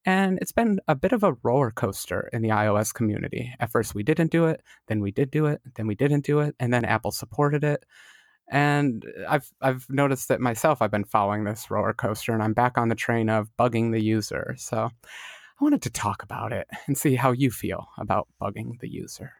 And 0.06 0.38
it's 0.40 0.52
been 0.52 0.80
a 0.88 0.94
bit 0.94 1.12
of 1.12 1.22
a 1.22 1.34
roller 1.42 1.70
coaster 1.70 2.30
in 2.32 2.40
the 2.40 2.48
iOS 2.48 2.94
community. 2.94 3.52
At 3.60 3.70
first, 3.70 3.94
we 3.94 4.02
didn't 4.02 4.30
do 4.30 4.46
it, 4.46 4.62
then 4.86 5.02
we 5.02 5.10
did 5.10 5.30
do 5.30 5.44
it, 5.44 5.60
then 5.76 5.86
we 5.86 5.94
didn't 5.94 6.24
do 6.24 6.40
it, 6.40 6.54
and 6.58 6.72
then 6.72 6.86
Apple 6.86 7.10
supported 7.10 7.62
it. 7.62 7.84
And 8.50 9.04
uh, 9.04 9.26
I've 9.28 9.50
I've 9.60 9.86
noticed 9.90 10.28
that 10.28 10.40
myself. 10.40 10.80
I've 10.80 10.90
been 10.90 11.04
following 11.04 11.44
this 11.44 11.70
roller 11.70 11.92
coaster, 11.92 12.32
and 12.32 12.42
I'm 12.42 12.54
back 12.54 12.78
on 12.78 12.88
the 12.88 12.94
train 12.94 13.28
of 13.28 13.50
bugging 13.58 13.92
the 13.92 14.02
user. 14.02 14.54
So 14.56 14.88
I 15.60 15.64
wanted 15.64 15.82
to 15.82 15.90
talk 15.90 16.22
about 16.22 16.54
it 16.54 16.66
and 16.86 16.96
see 16.96 17.16
how 17.16 17.32
you 17.32 17.50
feel 17.50 17.86
about 17.98 18.28
bugging 18.40 18.80
the 18.80 18.88
user. 18.90 19.32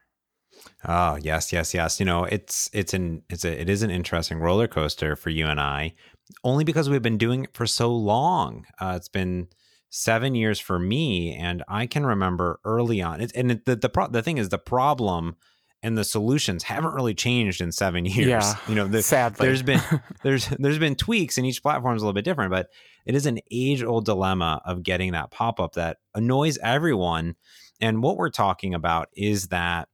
Oh 0.87 1.17
yes, 1.19 1.51
yes, 1.51 1.73
yes. 1.73 1.99
You 1.99 2.05
know, 2.05 2.25
it's 2.25 2.69
it's 2.73 2.93
an 2.93 3.23
it's 3.27 3.43
a 3.43 3.59
it 3.59 3.69
is 3.69 3.81
an 3.81 3.89
interesting 3.89 4.37
roller 4.37 4.67
coaster 4.67 5.15
for 5.15 5.31
you 5.31 5.47
and 5.47 5.59
I 5.59 5.95
only 6.43 6.63
because 6.63 6.89
we've 6.89 7.01
been 7.01 7.17
doing 7.17 7.45
it 7.45 7.53
for 7.53 7.65
so 7.65 7.93
long. 7.93 8.65
Uh, 8.79 8.93
it's 8.95 9.09
been 9.09 9.47
seven 9.89 10.35
years 10.35 10.59
for 10.59 10.79
me, 10.79 11.35
and 11.35 11.63
I 11.67 11.85
can 11.85 12.05
remember 12.05 12.59
early 12.65 13.01
on. 13.01 13.21
It, 13.21 13.31
and 13.35 13.51
it, 13.51 13.65
the 13.65 13.75
the, 13.75 13.89
pro- 13.89 14.07
the 14.07 14.23
thing 14.23 14.37
is, 14.37 14.49
the 14.49 14.57
problem 14.57 15.35
and 15.83 15.97
the 15.97 16.03
solutions 16.03 16.63
haven't 16.63 16.93
really 16.93 17.13
changed 17.13 17.61
in 17.61 17.71
seven 17.71 18.05
years. 18.05 18.27
Yeah, 18.27 18.55
you 18.67 18.75
know, 18.75 18.87
the, 18.87 19.01
sadly, 19.01 19.45
there's 19.45 19.63
been 19.63 19.81
there's 20.23 20.47
there's 20.59 20.79
been 20.79 20.95
tweaks, 20.95 21.37
and 21.37 21.45
each 21.45 21.61
platform 21.61 21.95
is 21.95 22.01
a 22.01 22.05
little 22.05 22.13
bit 22.13 22.25
different. 22.25 22.51
But 22.51 22.69
it 23.05 23.15
is 23.15 23.25
an 23.25 23.39
age 23.51 23.83
old 23.83 24.05
dilemma 24.05 24.61
of 24.65 24.83
getting 24.83 25.11
that 25.11 25.31
pop 25.31 25.59
up 25.59 25.73
that 25.73 25.97
annoys 26.15 26.57
everyone. 26.59 27.35
And 27.79 28.03
what 28.03 28.17
we're 28.17 28.29
talking 28.29 28.75
about 28.75 29.09
is 29.15 29.47
that 29.47 29.89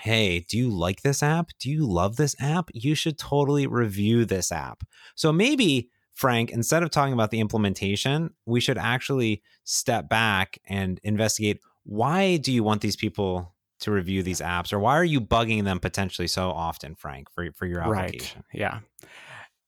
hey, 0.00 0.40
do 0.40 0.58
you 0.58 0.70
like 0.70 1.02
this 1.02 1.22
app? 1.22 1.50
Do 1.58 1.70
you 1.70 1.86
love 1.86 2.16
this 2.16 2.34
app? 2.40 2.70
You 2.74 2.94
should 2.94 3.18
totally 3.18 3.66
review 3.66 4.24
this 4.24 4.50
app. 4.52 4.82
So 5.14 5.32
maybe, 5.32 5.90
Frank, 6.12 6.50
instead 6.50 6.82
of 6.82 6.90
talking 6.90 7.12
about 7.12 7.30
the 7.30 7.40
implementation, 7.40 8.30
we 8.46 8.60
should 8.60 8.78
actually 8.78 9.42
step 9.64 10.08
back 10.08 10.58
and 10.66 11.00
investigate 11.02 11.60
why 11.84 12.38
do 12.38 12.52
you 12.52 12.64
want 12.64 12.80
these 12.80 12.96
people 12.96 13.54
to 13.80 13.90
review 13.90 14.22
these 14.22 14.40
apps 14.40 14.72
or 14.72 14.78
why 14.78 14.96
are 14.96 15.04
you 15.04 15.20
bugging 15.20 15.64
them 15.64 15.78
potentially 15.78 16.28
so 16.28 16.50
often, 16.50 16.94
Frank, 16.94 17.30
for, 17.30 17.52
for 17.52 17.66
your 17.66 17.82
application? 17.82 18.42
Right. 18.52 18.60
Yeah. 18.60 18.80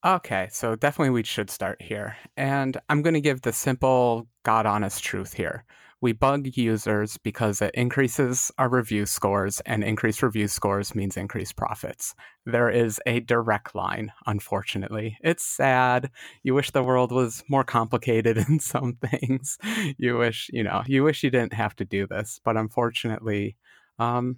Okay, 0.05 0.49
so 0.51 0.77
definitely 0.77 1.11
we 1.11 1.25
should 1.25 1.51
start 1.51 1.83
here. 1.83 2.17
And 2.37 2.79
I'm 2.89 3.03
going 3.03 3.15
to 3.15 3.21
give 3.21 3.43
the 3.43 3.53
simple, 3.53 4.29
God 4.45 4.65
honest 4.65 5.03
truth 5.03 5.35
here 5.35 5.65
we 6.01 6.13
bug 6.13 6.57
users 6.57 7.17
because 7.19 7.63
it 7.63 7.75
increases 7.75 8.53
our 8.59 8.69
review 8.69 9.07
scores, 9.07 9.61
and 9.61 9.83
increased 9.83 10.23
review 10.23 10.49
scores 10.49 10.95
means 10.95 11.17
increased 11.17 11.57
profits. 11.57 12.15
There 12.45 12.69
is 12.69 13.01
a 13.07 13.21
direct 13.21 13.75
line, 13.75 14.13
unfortunately. 14.27 15.19
It's 15.23 15.45
sad. 15.45 16.11
You 16.43 16.55
wish 16.55 16.71
the 16.71 16.83
world 16.83 17.13
was 17.13 17.43
more 17.49 17.65
complicated 17.65 18.37
in 18.49 18.61
some 18.61 18.95
things. 18.95 19.59
You 19.99 20.19
wish, 20.19 20.51
you 20.53 20.63
know, 20.63 20.83
you 20.87 21.03
wish 21.03 21.23
you 21.23 21.31
didn't 21.31 21.55
have 21.55 21.75
to 21.77 21.85
do 21.85 22.07
this, 22.07 22.41
but 22.45 22.57
unfortunately, 22.57 23.57
um, 23.99 24.37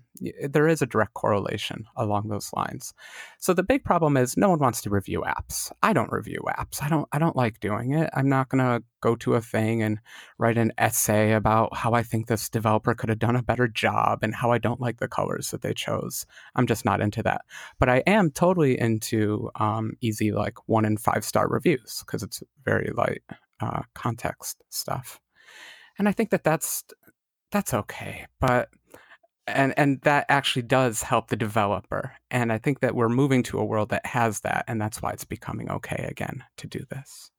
there 0.49 0.69
is 0.69 0.83
a 0.83 0.87
direct 0.87 1.15
correlation 1.15 1.85
along 1.97 2.29
those 2.29 2.51
lines. 2.55 2.95
So 3.39 3.53
the 3.53 3.63
big 3.63 3.85
problem 3.85 4.17
is 4.17 4.37
no 4.37 4.51
one 4.51 4.61
wants 4.61 4.81
to 4.83 4.91
review 4.91 5.25
apps. 5.27 5.73
I 5.83 5.93
don't 5.93 6.13
review 6.13 6.41
apps. 6.49 6.83
I 6.83 6.89
don't. 6.89 7.09
I 7.13 7.19
don't 7.19 7.37
like 7.37 7.61
doing 7.61 7.93
it. 7.93 8.09
I'm 8.15 8.29
not 8.29 8.49
going 8.49 8.65
to 8.65 8.85
go 9.01 9.17
to 9.17 9.35
a 9.35 9.41
thing 9.41 9.83
and 9.83 9.99
write 10.39 10.59
an 10.59 10.73
essay 10.79 11.33
about 11.33 11.77
how 11.77 11.93
I 11.93 12.03
think 12.03 12.27
this 12.27 12.49
developer 12.49 12.95
could 12.95 13.09
have 13.09 13.19
done 13.19 13.37
a 13.37 13.43
better 13.43 13.69
job 13.69 14.21
and 14.23 14.35
how 14.35 14.51
I 14.53 14.59
don't 14.59 14.81
like 14.81 14.99
the 14.99 15.09
colors 15.09 15.51
that 15.51 15.63
they 15.63 15.75
chose. 15.75 16.27
I'm 16.55 16.67
just 16.67 16.85
not 16.85 17.01
into 17.01 17.23
that. 17.25 17.43
But 17.79 17.89
I 17.89 18.03
am 18.07 18.31
totally 18.31 18.79
into 18.79 19.51
um, 19.57 19.95
easy 20.01 20.33
like 20.33 20.69
one 20.69 20.85
and 20.85 21.01
five 21.01 21.25
star 21.25 21.49
reviews 21.49 22.03
because 22.07 22.23
it's 22.23 22.43
very 22.65 22.91
light 22.95 23.23
uh, 23.61 23.83
context 23.95 24.63
stuff. 24.71 25.21
And 25.99 26.09
I 26.09 26.13
think 26.13 26.31
that 26.31 26.45
that's 26.45 26.85
that's 27.51 27.75
okay. 27.75 28.27
But 28.41 28.69
and 29.49 29.75
and 29.79 30.01
that 30.03 30.27
actually 30.29 30.63
does 30.63 31.03
help 31.03 31.29
the 31.29 31.37
developer 31.37 32.13
and 32.31 32.53
i 32.53 32.59
think 32.59 32.81
that 32.81 32.95
we're 32.95 33.09
moving 33.09 33.43
to 33.43 33.59
a 33.59 33.65
world 33.65 33.89
that 33.89 34.05
has 34.07 34.41
that 34.41 34.65
and 34.69 34.81
that's 34.81 35.03
why 35.03 35.11
it's 35.11 35.25
becoming 35.25 35.71
okay 35.71 36.07
again 36.09 36.45
to 36.57 36.67
do 36.67 36.85
this 36.91 37.31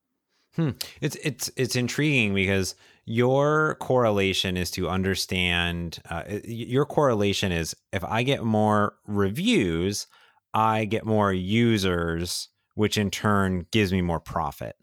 hmm. 0.56 0.70
it's 1.00 1.16
it's 1.16 1.50
it's 1.56 1.76
intriguing 1.76 2.34
because 2.34 2.74
your 3.04 3.76
correlation 3.80 4.56
is 4.56 4.70
to 4.70 4.88
understand 4.88 5.98
uh, 6.10 6.22
your 6.44 6.84
correlation 6.86 7.52
is 7.52 7.74
if 7.92 8.04
i 8.04 8.22
get 8.22 8.44
more 8.44 8.94
reviews 9.06 10.06
i 10.54 10.84
get 10.84 11.04
more 11.04 11.32
users 11.32 12.48
which 12.74 12.96
in 12.96 13.10
turn 13.10 13.66
gives 13.70 13.92
me 13.92 14.00
more 14.00 14.20
profit 14.20 14.76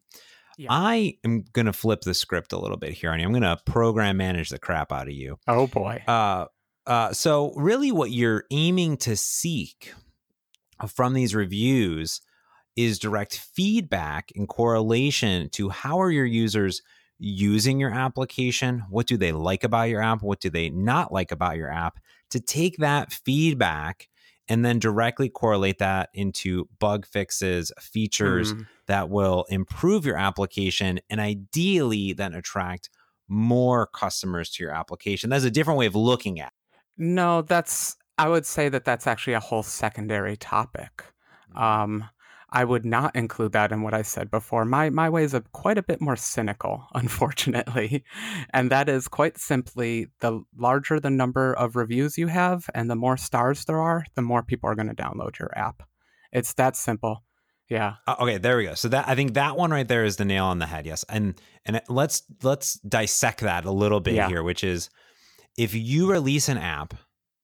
yeah. 0.58 0.70
I 0.72 1.18
am 1.24 1.46
going 1.54 1.68
to 1.68 1.74
flip 1.74 2.02
the 2.02 2.16
script 2.16 2.52
a 2.52 2.58
little 2.58 2.78
bit 2.78 2.94
here, 2.94 3.12
and 3.12 3.22
I'm 3.22 3.30
going 3.30 3.44
to 3.44 3.60
program 3.66 4.18
manage 4.18 4.50
the 4.50 4.58
crap 4.58 4.92
out 4.92 5.08
of 5.08 5.14
you. 5.14 5.38
Oh 5.48 5.68
boy. 5.68 6.04
Uh, 6.08 6.46
uh, 6.88 7.14
so, 7.14 7.54
really, 7.56 7.92
what 7.92 8.12
you're 8.12 8.46
aiming 8.52 8.98
to 8.98 9.16
seek 9.16 9.94
from 10.88 11.14
these 11.14 11.36
reviews 11.36 12.22
is 12.76 13.00
direct 13.00 13.38
feedback 13.38 14.32
in 14.34 14.48
correlation 14.48 15.50
to 15.50 15.70
how 15.70 16.00
are 16.00 16.12
your 16.12 16.26
users 16.26 16.82
using 17.20 17.80
your 17.80 17.92
application? 17.92 18.84
What 18.90 19.08
do 19.08 19.18
they 19.18 19.32
like 19.32 19.64
about 19.64 19.90
your 19.90 20.02
app? 20.02 20.22
What 20.22 20.40
do 20.40 20.50
they 20.52 20.70
not 20.70 21.12
like 21.12 21.32
about 21.32 21.58
your 21.58 21.72
app? 21.72 22.00
To 22.32 22.40
take 22.40 22.78
that 22.78 23.12
feedback 23.12 24.08
and 24.48 24.64
then 24.64 24.80
directly 24.80 25.28
correlate 25.28 25.80
that 25.80 26.10
into 26.14 26.70
bug 26.80 27.06
fixes, 27.06 27.72
features 27.82 28.54
Mhm. 28.54 28.68
that 28.86 29.10
will 29.10 29.46
improve 29.50 30.06
your 30.06 30.18
application 30.18 31.00
and 31.10 31.20
ideally 31.20 32.14
then 32.14 32.34
attract 32.34 32.90
more 33.28 33.88
customers 33.88 34.50
to 34.52 34.64
your 34.64 34.72
application. 34.74 35.30
That's 35.32 35.44
a 35.44 35.52
different 35.52 35.80
way 35.80 35.88
of 35.88 35.96
looking 35.96 36.40
at. 36.40 36.54
No, 36.98 37.42
that's 37.42 37.96
I 38.18 38.30
would 38.30 38.46
say 38.46 38.70
that 38.70 38.86
that's 38.86 39.08
actually 39.08 39.34
a 39.34 39.40
whole 39.40 39.64
secondary 39.64 40.38
topic. 40.38 41.04
Um, 41.56 42.06
I 42.50 42.64
would 42.64 42.86
not 42.86 43.16
include 43.16 43.52
that 43.52 43.72
in 43.74 43.82
what 43.82 43.94
I 43.94 44.02
said 44.04 44.32
before. 44.32 44.64
My 44.66 44.90
my 44.90 45.10
ways 45.10 45.36
are 45.36 45.44
quite 45.52 45.78
a 45.78 45.84
bit 45.84 46.00
more 46.02 46.16
cynical, 46.16 46.86
unfortunately, 46.94 48.04
and 48.54 48.72
that 48.72 48.90
is 48.90 49.08
quite 49.08 49.38
simply 49.38 50.08
the 50.22 50.42
larger 50.58 51.00
the 51.00 51.10
number 51.10 51.54
of 51.54 51.76
reviews 51.76 52.18
you 52.18 52.28
have 52.28 52.70
and 52.74 52.90
the 52.90 52.96
more 52.96 53.18
stars 53.18 53.66
there 53.66 53.80
are, 53.80 54.06
the 54.16 54.22
more 54.22 54.44
people 54.44 54.70
are 54.70 54.76
going 54.76 54.88
to 54.88 54.96
download 54.96 55.40
your 55.40 55.56
app. 55.58 55.84
It's 56.32 56.54
that 56.54 56.76
simple. 56.76 57.24
Yeah. 57.70 57.96
Uh, 58.08 58.16
okay, 58.22 58.38
there 58.38 58.56
we 58.58 58.64
go. 58.64 58.76
So 58.76 58.88
that 58.90 59.10
I 59.10 59.16
think 59.16 59.34
that 59.34 59.58
one 59.58 59.72
right 59.72 59.88
there 59.88 60.06
is 60.06 60.16
the 60.16 60.24
nail 60.26 60.46
on 60.46 60.60
the 60.60 60.66
head. 60.68 60.86
Yes, 60.86 61.04
and 61.10 61.36
and 61.66 61.82
let's 61.90 62.24
let's 62.42 62.80
dissect 62.80 63.42
that 63.42 63.66
a 63.66 63.72
little 63.72 64.00
bit 64.00 64.14
Yeah. 64.14 64.30
here, 64.30 64.42
which 64.42 64.64
is 64.64 64.90
if 65.58 65.74
you 65.74 66.10
release 66.12 66.48
an 66.50 66.58
app 66.58 66.94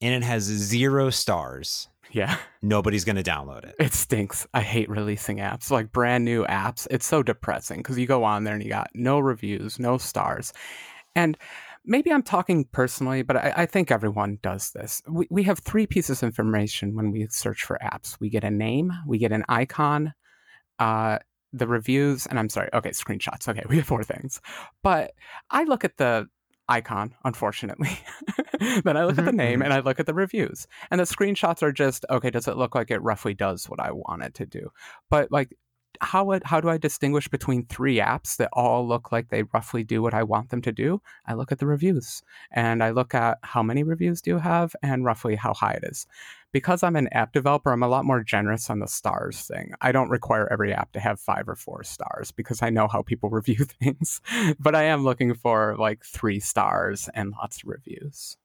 and 0.01 0.13
it 0.13 0.23
has 0.25 0.43
zero 0.43 1.09
stars, 1.09 1.87
Yeah. 2.11 2.37
nobody's 2.61 3.05
going 3.05 3.15
to 3.15 3.23
download 3.23 3.63
it. 3.65 3.75
It 3.79 3.93
stinks. 3.93 4.47
I 4.53 4.61
hate 4.61 4.89
releasing 4.89 5.37
apps, 5.37 5.71
like 5.71 5.91
brand 5.91 6.23
new 6.25 6.45
apps. 6.45 6.87
It's 6.91 7.05
so 7.05 7.23
depressing 7.23 7.79
because 7.79 7.97
you 7.97 8.05
go 8.07 8.23
on 8.23 8.43
there 8.43 8.53
and 8.53 8.63
you 8.63 8.69
got 8.69 8.89
no 8.93 9.19
reviews, 9.19 9.79
no 9.79 9.97
stars. 9.97 10.53
And 11.15 11.37
maybe 11.85 12.11
I'm 12.11 12.23
talking 12.23 12.65
personally, 12.71 13.23
but 13.23 13.37
I, 13.37 13.53
I 13.57 13.65
think 13.65 13.91
everyone 13.91 14.39
does 14.41 14.71
this. 14.71 15.01
We, 15.09 15.27
we 15.29 15.43
have 15.43 15.59
three 15.59 15.87
pieces 15.87 16.21
of 16.21 16.27
information 16.27 16.95
when 16.95 17.11
we 17.11 17.27
search 17.29 17.63
for 17.63 17.77
apps 17.83 18.19
we 18.19 18.29
get 18.29 18.43
a 18.43 18.51
name, 18.51 18.91
we 19.07 19.17
get 19.17 19.31
an 19.31 19.43
icon, 19.49 20.13
uh, 20.79 21.19
the 21.51 21.67
reviews, 21.67 22.25
and 22.25 22.39
I'm 22.39 22.49
sorry, 22.49 22.69
okay, 22.73 22.89
screenshots. 22.89 23.47
Okay, 23.47 23.63
we 23.69 23.77
have 23.77 23.85
four 23.85 24.03
things. 24.03 24.41
But 24.81 25.11
I 25.51 25.63
look 25.63 25.83
at 25.85 25.97
the 25.97 26.27
icon, 26.69 27.15
unfortunately. 27.23 27.97
then 28.83 28.97
I 28.97 29.05
look 29.05 29.17
at 29.17 29.25
the 29.25 29.31
name 29.31 29.59
mhm. 29.59 29.65
and 29.65 29.73
I 29.73 29.79
look 29.79 29.99
at 29.99 30.05
the 30.05 30.13
reviews. 30.13 30.67
And 30.91 30.99
the 30.99 31.05
screenshots 31.05 31.61
are 31.61 31.71
just, 31.71 32.05
okay, 32.09 32.29
does 32.29 32.47
it 32.47 32.57
look 32.57 32.75
like 32.75 32.91
it 32.91 33.01
roughly 33.01 33.33
does 33.33 33.69
what 33.69 33.79
I 33.79 33.91
want 33.91 34.23
it 34.23 34.33
to 34.35 34.45
do? 34.45 34.69
But 35.09 35.31
like, 35.31 35.55
how 36.03 36.39
how 36.43 36.59
do 36.61 36.69
I 36.69 36.77
distinguish 36.77 37.27
between 37.27 37.65
three 37.65 37.97
apps 37.97 38.37
that 38.37 38.49
all 38.53 38.87
look 38.87 39.11
like 39.11 39.29
they 39.29 39.43
roughly 39.43 39.83
do 39.83 40.01
what 40.01 40.13
I 40.13 40.23
want 40.23 40.49
them 40.49 40.61
to 40.63 40.71
do? 40.71 41.01
I 41.25 41.33
look 41.33 41.51
at 41.51 41.59
the 41.59 41.65
reviews 41.65 42.21
and 42.51 42.83
I 42.83 42.91
look 42.91 43.15
at 43.15 43.39
how 43.41 43.63
many 43.63 43.83
reviews 43.83 44.21
do 44.21 44.31
you 44.31 44.37
have 44.39 44.75
and 44.83 45.05
roughly 45.05 45.35
how 45.35 45.53
high 45.53 45.73
it 45.73 45.83
is. 45.83 46.05
Because 46.51 46.83
I'm 46.83 46.95
an 46.95 47.07
app 47.11 47.33
developer, 47.33 47.71
I'm 47.71 47.81
a 47.81 47.87
lot 47.87 48.05
more 48.05 48.21
generous 48.21 48.69
on 48.69 48.79
the 48.79 48.87
stars 48.87 49.41
thing. 49.41 49.73
I 49.81 49.91
don't 49.91 50.09
require 50.09 50.47
every 50.51 50.73
app 50.73 50.91
to 50.91 50.99
have 50.99 51.19
five 51.19 51.49
or 51.49 51.55
four 51.55 51.83
stars 51.83 52.31
because 52.31 52.61
I 52.61 52.69
know 52.69 52.87
how 52.87 53.01
people 53.01 53.29
review 53.31 53.65
things. 53.65 54.21
but 54.59 54.75
I 54.75 54.83
am 54.83 55.03
looking 55.03 55.33
for 55.33 55.75
like 55.79 56.03
three 56.03 56.39
stars 56.39 57.09
and 57.15 57.31
lots 57.31 57.63
of 57.63 57.69
reviews. 57.69 58.37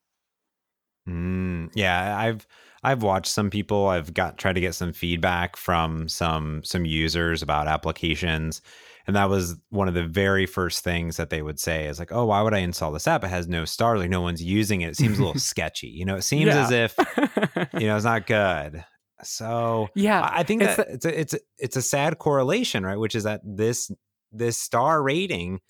Mm, 1.09 1.71
yeah, 1.75 2.19
I've 2.19 2.47
I've 2.83 3.03
watched 3.03 3.33
some 3.33 3.51
people. 3.51 3.89
I've 3.89 4.13
got 4.15 4.39
tried 4.39 4.55
to 4.55 4.61
get 4.61 4.75
some 4.75 4.93
feedback 4.93 5.57
from 5.57 6.09
some 6.09 6.63
some 6.65 6.85
users 6.85 7.43
about 7.43 7.67
applications, 7.67 8.61
and 9.07 9.17
that 9.17 9.29
was 9.31 9.57
one 9.71 9.89
of 9.89 9.95
the 9.95 10.05
very 10.05 10.47
first 10.47 10.85
things 10.85 11.17
that 11.17 11.31
they 11.31 11.43
would 11.43 11.59
say 11.59 11.87
is 11.87 11.99
like, 11.99 12.13
"Oh, 12.13 12.27
why 12.27 12.43
would 12.43 12.55
I 12.55 12.59
install 12.59 12.93
this 12.93 13.09
app? 13.09 13.25
It 13.25 13.29
has 13.29 13.49
no 13.49 13.65
stars. 13.65 14.01
Like 14.01 14.11
no 14.11 14.21
one's 14.21 14.43
using 14.43 14.83
it. 14.83 14.91
It 14.91 14.97
seems 14.97 15.19
a 15.19 15.23
little 15.25 15.41
sketchy. 15.41 15.89
You 15.89 16.05
know, 16.05 16.17
it 16.17 16.23
seems 16.23 16.47
Yeah. 16.47 16.65
as 16.65 16.71
if 16.71 16.95
you 17.75 17.87
know 17.87 17.97
it's 17.97 18.05
not 18.05 18.27
good." 18.27 18.85
So 19.25 19.89
yeah. 19.97 20.21
I 20.23 20.41
I 20.41 20.43
think 20.45 20.63
it's 20.63 20.77
that 20.77 20.89
it's 20.89 21.05
a, 21.05 21.21
it's 21.21 21.35
a, 21.35 21.39
it's 21.59 21.77
a 21.77 21.83
sad 21.83 22.19
correlation, 22.19 22.85
right? 22.85 22.99
Which 22.99 23.15
is 23.15 23.25
that 23.25 23.41
this 23.45 23.91
this 24.31 24.59
star 24.59 25.03
rating 25.03 25.61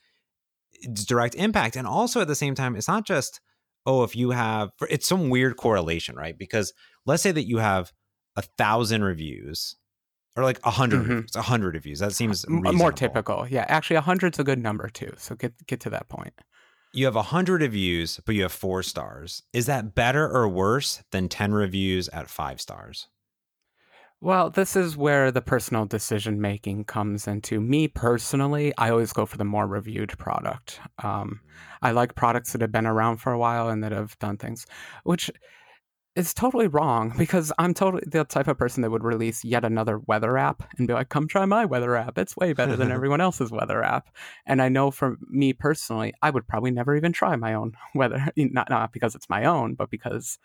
it's 0.80 1.04
direct 1.04 1.34
impact, 1.34 1.74
and 1.76 1.86
also 1.86 2.20
at 2.20 2.28
the 2.28 2.34
same 2.34 2.54
time, 2.54 2.76
it's 2.76 2.88
not 2.88 3.04
just 3.06 3.40
oh 3.88 4.02
if 4.04 4.14
you 4.14 4.30
have 4.30 4.70
it's 4.88 5.08
some 5.08 5.30
weird 5.30 5.56
correlation, 5.56 6.14
right? 6.14 6.36
Because 6.38 6.72
let's 7.06 7.22
say 7.22 7.32
that 7.32 7.46
you 7.48 7.58
have 7.58 7.90
a 8.36 8.42
thousand 8.42 9.02
reviews 9.02 9.74
or 10.36 10.44
like 10.44 10.58
a 10.62 10.70
100 10.70 11.00
Mhm. 11.00 11.08
reviews, 11.08 11.34
a 11.36 11.42
hundred 11.42 11.74
reviews. 11.74 11.98
That 11.98 12.12
seems 12.12 12.44
M- 12.44 12.62
more 12.76 12.92
typical. 12.92 13.46
Yeah, 13.48 13.64
actually, 13.66 13.96
a 13.96 14.00
hundred's 14.02 14.38
a 14.38 14.44
good 14.44 14.60
number 14.60 14.88
too. 14.88 15.12
So 15.16 15.34
get 15.34 15.52
get 15.66 15.80
to 15.80 15.90
that 15.90 16.08
point. 16.08 16.34
You 16.92 17.06
have 17.06 17.16
a 17.16 17.22
hundred 17.34 17.60
reviews, 17.62 18.20
but 18.24 18.34
you 18.34 18.42
have 18.42 18.52
four 18.52 18.82
stars. 18.82 19.42
Is 19.52 19.66
that 19.66 19.94
better 19.94 20.28
or 20.30 20.48
worse 20.48 21.02
than 21.10 21.28
ten 21.28 21.52
reviews 21.52 22.08
at 22.10 22.28
five 22.30 22.60
stars? 22.60 23.08
Well, 24.20 24.50
this 24.50 24.74
is 24.74 24.96
where 24.96 25.30
the 25.30 25.40
personal 25.40 25.86
decision 25.86 26.40
making 26.40 26.84
comes 26.84 27.28
into. 27.28 27.60
Me 27.60 27.86
personally, 27.86 28.72
I 28.76 28.90
always 28.90 29.12
go 29.12 29.26
for 29.26 29.36
the 29.36 29.44
more 29.44 29.66
reviewed 29.66 30.18
product. 30.18 30.80
Um, 31.04 31.40
I 31.82 31.92
like 31.92 32.16
products 32.16 32.52
that 32.52 32.60
have 32.60 32.72
been 32.72 32.86
around 32.86 33.18
for 33.18 33.32
a 33.32 33.38
while 33.38 33.68
and 33.68 33.82
that 33.84 33.92
have 33.92 34.18
done 34.18 34.36
things, 34.36 34.66
which 35.04 35.30
is 36.16 36.34
totally 36.34 36.66
wrong 36.66 37.14
because 37.18 37.52
I'm 37.58 37.74
totally 37.74 38.02
the 38.06 38.24
type 38.24 38.48
of 38.48 38.58
person 38.58 38.82
that 38.82 38.90
would 38.90 39.04
release 39.04 39.44
yet 39.44 39.64
another 39.64 40.00
weather 40.00 40.36
app 40.36 40.68
and 40.78 40.88
be 40.88 40.94
like, 40.94 41.10
come 41.10 41.28
try 41.28 41.44
my 41.46 41.64
weather 41.64 41.94
app. 41.96 42.18
It's 42.18 42.36
way 42.36 42.52
better 42.54 42.74
than 42.76 42.90
everyone 42.92 43.20
else's 43.20 43.52
weather 43.52 43.84
app. 43.84 44.08
And 44.46 44.60
I 44.60 44.68
know 44.68 44.90
for 44.90 45.16
me 45.28 45.52
personally, 45.52 46.12
I 46.22 46.30
would 46.30 46.48
probably 46.48 46.72
never 46.72 46.96
even 46.96 47.12
try 47.12 47.36
my 47.36 47.54
own 47.54 47.74
weather, 47.94 48.26
not, 48.36 48.68
not 48.68 48.92
because 48.92 49.14
it's 49.14 49.30
my 49.30 49.44
own, 49.44 49.74
but 49.74 49.90
because 49.90 50.38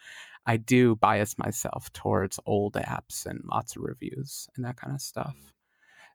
I 0.46 0.58
do 0.58 0.96
bias 0.96 1.38
myself 1.38 1.92
towards 1.94 2.40
old 2.46 2.74
apps 2.74 3.26
and 3.26 3.42
lots 3.46 3.76
of 3.76 3.84
reviews 3.84 4.48
and 4.56 4.66
that 4.66 4.78
kind 4.78 4.94
of 4.94 5.02
stuff. 5.02 5.36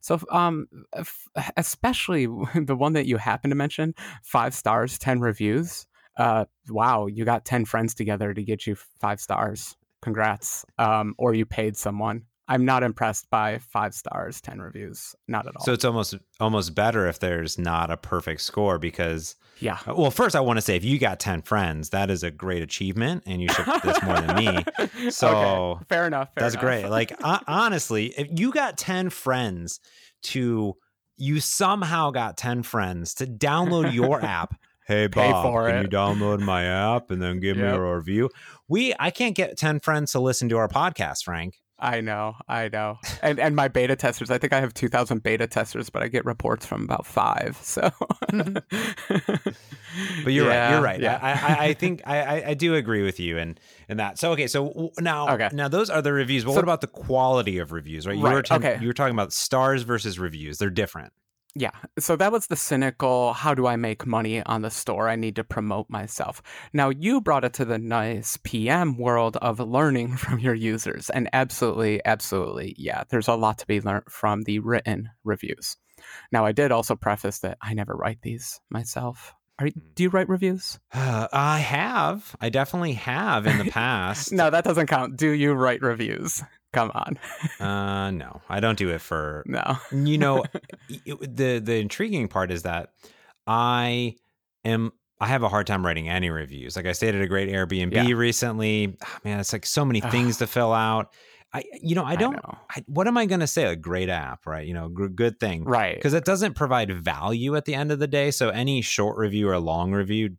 So, 0.00 0.20
um, 0.30 0.68
f- 0.94 1.28
especially 1.56 2.26
the 2.54 2.76
one 2.76 2.92
that 2.94 3.06
you 3.06 3.16
happen 3.16 3.50
to 3.50 3.56
mention, 3.56 3.94
five 4.22 4.54
stars, 4.54 4.98
ten 4.98 5.20
reviews. 5.20 5.86
Uh, 6.16 6.46
wow, 6.68 7.06
you 7.06 7.24
got 7.24 7.44
ten 7.44 7.64
friends 7.64 7.94
together 7.94 8.34
to 8.34 8.42
get 8.42 8.66
you 8.66 8.76
five 9.00 9.20
stars. 9.20 9.76
Congrats. 10.02 10.64
Um, 10.78 11.14
or 11.18 11.34
you 11.34 11.46
paid 11.46 11.76
someone. 11.76 12.24
I'm 12.50 12.64
not 12.64 12.82
impressed 12.82 13.28
by 13.30 13.58
five 13.58 13.94
stars, 13.94 14.40
ten 14.40 14.60
reviews. 14.60 15.14
Not 15.28 15.46
at 15.46 15.54
all. 15.56 15.64
So 15.64 15.72
it's 15.72 15.84
almost 15.84 16.14
almost 16.40 16.74
better 16.74 17.06
if 17.06 17.20
there's 17.20 17.58
not 17.58 17.90
a 17.90 17.96
perfect 17.96 18.40
score 18.40 18.78
because 18.78 19.36
yeah. 19.60 19.78
Uh, 19.86 19.94
well, 19.96 20.10
first 20.10 20.34
I 20.34 20.40
want 20.40 20.56
to 20.56 20.62
say 20.62 20.74
if 20.76 20.84
you 20.84 20.98
got 20.98 21.20
ten 21.20 21.42
friends, 21.42 21.90
that 21.90 22.10
is 22.10 22.22
a 22.22 22.30
great 22.30 22.62
achievement, 22.62 23.24
and 23.26 23.42
you 23.42 23.48
should 23.48 23.66
this 23.84 24.02
more 24.02 24.20
than 24.20 24.36
me. 24.36 24.64
So 25.10 25.28
Okay, 25.28 25.84
fair 25.88 26.06
enough. 26.06 26.30
fair 26.34 26.42
That's 26.42 26.54
enough. 26.54 26.64
great. 26.64 26.88
Like 26.88 27.12
ho- 27.20 27.38
honestly, 27.46 28.06
if 28.16 28.28
you 28.38 28.50
got 28.50 28.76
10 28.78 29.10
friends 29.10 29.78
to 30.24 30.74
you 31.16 31.40
somehow 31.40 32.10
got 32.10 32.36
10 32.36 32.62
friends 32.62 33.14
to 33.14 33.26
download 33.26 33.92
your 33.92 34.20
app. 34.24 34.54
Hey 34.86 35.06
Bob, 35.06 35.44
for 35.44 35.68
can 35.68 35.78
it. 35.78 35.82
you 35.82 35.88
download 35.88 36.40
my 36.40 36.64
app 36.64 37.10
and 37.10 37.20
then 37.20 37.40
give 37.40 37.56
me 37.58 37.64
a 37.64 37.78
review? 37.96 38.30
We 38.68 38.94
I 38.98 39.10
can't 39.10 39.34
get 39.36 39.58
10 39.58 39.80
friends 39.80 40.12
to 40.12 40.20
listen 40.20 40.48
to 40.48 40.56
our 40.56 40.68
podcast, 40.68 41.24
Frank. 41.24 41.58
I 41.80 42.00
know, 42.00 42.34
I 42.48 42.68
know, 42.68 42.98
and 43.22 43.38
and 43.38 43.54
my 43.54 43.68
beta 43.68 43.94
testers. 43.94 44.30
I 44.32 44.38
think 44.38 44.52
I 44.52 44.60
have 44.60 44.74
two 44.74 44.88
thousand 44.88 45.22
beta 45.22 45.46
testers, 45.46 45.90
but 45.90 46.02
I 46.02 46.08
get 46.08 46.24
reports 46.24 46.66
from 46.66 46.82
about 46.82 47.06
five. 47.06 47.56
So, 47.62 47.90
mm-hmm. 48.32 49.48
But 50.24 50.32
you're 50.32 50.48
right. 50.48 50.70
You're 50.70 50.82
right. 50.82 51.00
Yeah, 51.00 51.18
I, 51.20 51.32
I, 51.32 51.64
I 51.68 51.74
think 51.74 52.02
I, 52.06 52.42
I, 52.48 52.54
do 52.54 52.74
agree 52.74 53.02
with 53.02 53.20
you 53.20 53.38
and 53.38 53.58
and 53.88 53.98
that. 54.00 54.18
So 54.18 54.32
okay. 54.32 54.46
So 54.46 54.90
now 54.98 55.28
Okay. 55.34 55.48
now 55.52 55.68
those 55.68 55.90
are 55.90 56.02
the 56.02 56.12
reviews. 56.12 56.44
But 56.44 56.50
So- 56.52 56.56
what 56.56 56.64
about 56.64 56.80
the 56.80 56.86
quality 56.88 57.58
of 57.58 57.72
reviews? 57.72 58.06
Right. 58.06 58.16
You 58.16 58.22
were 58.22 58.28
Right, 58.36 58.52
okay. 58.52 58.78
you 58.80 58.86
were 58.86 58.92
talking 58.92 59.14
about 59.14 59.32
stars 59.32 59.82
versus 59.82 60.18
reviews. 60.18 60.58
They're 60.58 60.70
different. 60.70 61.12
Yeah. 61.58 61.72
So 61.98 62.16
that 62.16 62.32
was 62.32 62.46
the 62.46 62.56
cynical. 62.56 63.32
How 63.32 63.54
do 63.54 63.66
I 63.66 63.76
make 63.76 64.06
money 64.06 64.42
on 64.44 64.62
the 64.62 64.70
store? 64.70 65.08
I 65.08 65.16
need 65.16 65.36
to 65.36 65.44
promote 65.44 65.90
myself. 65.90 66.40
Now 66.72 66.90
you 66.90 67.20
brought 67.20 67.44
it 67.44 67.52
to 67.54 67.64
the 67.64 67.78
nice 67.78 68.38
PM 68.44 68.96
world 68.96 69.36
of 69.38 69.58
learning 69.58 70.16
from 70.16 70.38
your 70.38 70.54
users, 70.54 71.10
and 71.10 71.28
absolutely, 71.32 72.00
absolutely, 72.04 72.74
yeah. 72.78 73.04
There's 73.08 73.28
a 73.28 73.34
lot 73.34 73.58
to 73.58 73.66
be 73.66 73.80
learned 73.80 74.04
from 74.08 74.42
the 74.42 74.60
written 74.60 75.10
reviews. 75.24 75.76
Now 76.30 76.46
I 76.46 76.52
did 76.52 76.70
also 76.70 76.94
preface 76.94 77.40
that 77.40 77.58
I 77.60 77.74
never 77.74 77.94
write 77.94 78.22
these 78.22 78.60
myself. 78.70 79.34
Are 79.58 79.68
do 79.94 80.04
you 80.04 80.10
write 80.10 80.28
reviews? 80.28 80.78
Uh, 80.92 81.26
I 81.32 81.58
have. 81.58 82.36
I 82.40 82.48
definitely 82.48 82.92
have 82.92 83.46
in 83.46 83.58
the 83.58 83.64
past. 83.70 84.32
No, 84.32 84.50
that 84.50 84.64
doesn't 84.64 84.86
count. 84.86 85.16
Do 85.16 85.30
you 85.30 85.52
write 85.52 85.82
reviews? 85.82 86.42
Come 86.72 86.90
on. 86.94 87.18
Uh, 87.60 88.10
no, 88.12 88.40
I 88.48 88.60
don't 88.60 88.78
do 88.78 88.90
it 88.90 89.00
for. 89.00 89.42
No. 89.46 89.76
You 89.90 90.18
know, 90.18 90.44
it- 90.88 91.36
the 91.36 91.58
the 91.58 91.76
intriguing 91.76 92.28
part 92.28 92.50
is 92.52 92.62
that 92.62 92.90
I 93.46 94.14
am. 94.64 94.92
I 95.20 95.26
have 95.26 95.42
a 95.42 95.48
hard 95.48 95.66
time 95.66 95.84
writing 95.84 96.08
any 96.08 96.30
reviews. 96.30 96.76
Like 96.76 96.86
I 96.86 96.92
stayed 96.92 97.16
at 97.16 97.20
a 97.20 97.26
great 97.26 97.48
Airbnb 97.48 97.92
Yeah. 97.92 98.14
recently. 98.14 98.96
Ah, 99.02 99.18
man, 99.24 99.40
it's 99.40 99.52
like 99.52 99.66
so 99.66 99.84
many 99.84 100.00
things 100.00 100.36
to 100.38 100.46
fill 100.46 100.72
out. 100.72 101.12
I, 101.52 101.64
you 101.82 101.96
know, 101.96 102.04
I 102.04 102.14
don't. 102.14 102.34
know. 102.34 102.58
I, 102.70 102.84
what 102.86 103.08
am 103.08 103.16
I 103.18 103.26
going 103.26 103.40
to 103.40 103.46
say? 103.48 103.64
A 103.64 103.74
great 103.74 104.08
app, 104.10 104.46
right? 104.46 104.64
You 104.64 104.74
know, 104.74 104.88
gr- 104.88 105.06
good 105.08 105.40
thing, 105.40 105.64
Right. 105.64 105.96
Because 105.96 106.12
it 106.14 106.24
doesn't 106.24 106.54
provide 106.54 106.92
value 106.92 107.56
at 107.56 107.64
the 107.64 107.74
end 107.74 107.90
of 107.90 107.98
the 107.98 108.06
day. 108.06 108.30
So 108.30 108.50
any 108.50 108.80
short 108.82 109.16
review 109.16 109.48
or 109.48 109.58
long 109.58 109.90
review, 109.92 110.36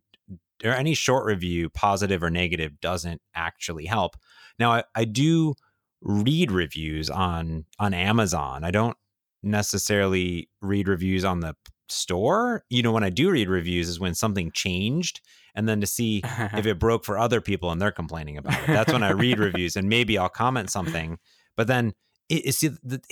or 0.64 0.70
any 0.70 0.94
short 0.94 1.26
review, 1.26 1.68
positive 1.68 2.22
or 2.22 2.30
negative, 2.30 2.80
doesn't 2.80 3.20
actually 3.34 3.84
help. 3.86 4.16
Now, 4.58 4.72
I, 4.72 4.84
I 4.94 5.04
do 5.04 5.54
read 6.02 6.50
reviews 6.50 7.10
on 7.10 7.64
on 7.78 7.94
Amazon. 7.94 8.64
I 8.64 8.70
don't 8.70 8.96
necessarily 9.42 10.48
read 10.60 10.88
reviews 10.88 11.24
on 11.24 11.40
the 11.40 11.54
store. 11.88 12.64
You 12.70 12.82
know, 12.82 12.92
when 12.92 13.04
I 13.04 13.10
do 13.10 13.30
read 13.30 13.48
reviews 13.48 13.88
is 13.88 14.00
when 14.00 14.14
something 14.14 14.50
changed 14.52 15.20
and 15.54 15.68
then 15.68 15.80
to 15.80 15.86
see 15.86 16.22
if 16.24 16.66
it 16.66 16.78
broke 16.78 17.04
for 17.04 17.18
other 17.18 17.40
people 17.40 17.70
and 17.70 17.80
they're 17.80 17.90
complaining 17.90 18.38
about 18.38 18.60
it. 18.62 18.66
That's 18.66 18.92
when 18.92 19.02
I 19.02 19.10
read 19.10 19.38
reviews 19.40 19.76
and 19.76 19.88
maybe 19.88 20.16
I'll 20.16 20.28
comment 20.28 20.70
something. 20.70 21.18
But 21.56 21.66
then 21.66 21.92
it, 22.28 22.54
see, 22.54 22.70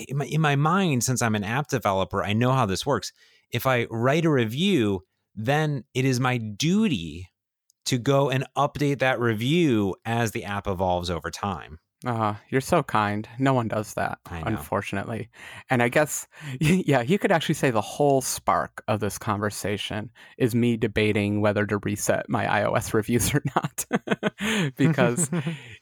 in, 0.09 0.17
my, 0.17 0.27
in 0.27 0.41
my 0.41 0.57
mind, 0.57 1.03
since 1.03 1.23
I'm 1.23 1.35
an 1.35 1.45
app 1.45 1.69
developer, 1.69 2.23
I 2.23 2.33
know 2.33 2.53
how 2.53 2.67
this 2.67 2.87
works. 2.87 3.13
If 3.51 3.67
I 3.67 3.87
write 3.91 4.25
a 4.25 4.31
review, 4.31 5.03
then 5.35 5.85
it 5.95 6.05
is 6.05 6.21
my 6.21 6.39
duty 6.39 7.29
to 7.87 7.99
go 7.99 8.31
and 8.31 8.45
update 8.57 9.01
that 9.01 9.19
review 9.19 9.97
as 10.05 10.31
the 10.31 10.45
app 10.45 10.67
evolves 10.67 11.11
over 11.11 11.31
time. 11.31 11.79
Uh, 12.07 12.35
you're 12.49 12.61
so 12.61 12.83
kind. 12.85 13.29
No 13.41 13.55
one 13.55 13.67
does 13.67 13.95
that, 13.95 14.19
unfortunately. 14.31 15.31
And 15.69 15.83
I 15.83 15.89
guess, 15.89 16.29
yeah, 16.61 17.03
you 17.03 17.19
could 17.19 17.33
actually 17.33 17.57
say 17.57 17.73
the 17.73 17.81
whole 17.81 18.21
spark 18.21 18.85
of 18.87 19.01
this 19.01 19.19
conversation 19.19 20.11
is 20.37 20.55
me 20.55 20.77
debating 20.77 21.41
whether 21.41 21.67
to 21.67 21.79
reset 21.79 22.29
my 22.29 22.47
iOS 22.47 22.95
reviews 22.95 23.35
or 23.35 23.43
not. 23.57 23.85
because 24.77 25.29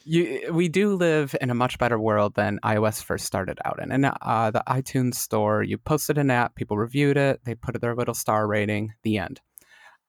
you, 0.05 0.51
we 0.53 0.69
do 0.69 0.95
live 0.95 1.37
in 1.43 1.51
a 1.51 1.55
much 1.55 1.79
better 1.79 1.99
world 1.99 2.35
than 2.35 2.61
iOS 2.65 3.03
first 3.03 3.27
started 3.27 3.59
out 3.67 3.83
in. 3.83 3.93
And 3.93 4.07
uh, 4.07 4.51
the 4.51 4.63
iTunes 4.67 5.17
store, 5.17 5.63
you 5.63 5.77
posted 5.77 6.17
an 6.17 6.31
app, 6.31 6.55
people 6.55 6.79
reviewed 6.79 7.19
it, 7.19 7.41
they 7.45 7.55
put 7.55 7.79
their 7.79 7.95
little 7.95 8.15
star 8.15 8.47
rating, 8.47 8.95
the 9.03 9.19
end. 9.19 9.43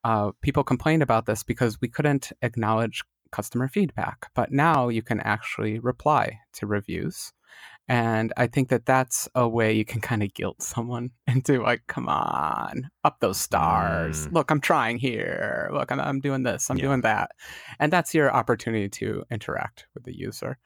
Uh, 0.06 0.32
people 0.42 0.64
complained 0.64 1.04
about 1.04 1.26
this 1.26 1.44
because 1.44 1.82
we 1.82 1.90
couldn't 1.90 2.32
acknowledge 2.42 3.04
customer 3.31 3.67
feedback. 3.67 4.29
But 4.34 4.51
now 4.51 4.89
you 4.89 5.01
can 5.01 5.19
actually 5.22 5.79
reply 5.79 6.39
to 6.53 6.67
reviews. 6.67 7.34
And 7.89 8.34
I 8.36 8.48
think 8.48 8.67
that 8.69 8.86
that's 8.86 9.29
a 9.34 9.48
way 9.48 9.72
you 9.72 9.86
can 9.86 10.01
kind 10.01 10.22
of 10.22 10.34
guilt 10.34 10.62
someone 10.62 11.12
into 11.27 11.62
like, 11.62 11.84
come 11.88 12.10
on, 12.10 12.89
up 13.03 13.19
those 13.19 13.39
stars. 13.39 14.27
Mm. 14.27 14.34
Look, 14.34 14.51
I'm 14.51 14.62
trying 14.62 14.98
here. 14.98 15.69
Look, 15.74 15.91
I'm, 15.91 16.00
I'm 16.00 16.19
doing 16.19 16.43
this, 16.43 16.69
I'm 16.69 16.77
yeah. 16.77 16.86
doing 16.86 17.01
that. 17.01 17.31
And 17.79 17.91
that's 17.91 18.13
your 18.13 18.34
opportunity 18.34 18.89
to 18.89 19.24
interact 19.31 19.88
with 19.93 20.03
the 20.03 20.17
user. 20.17 20.57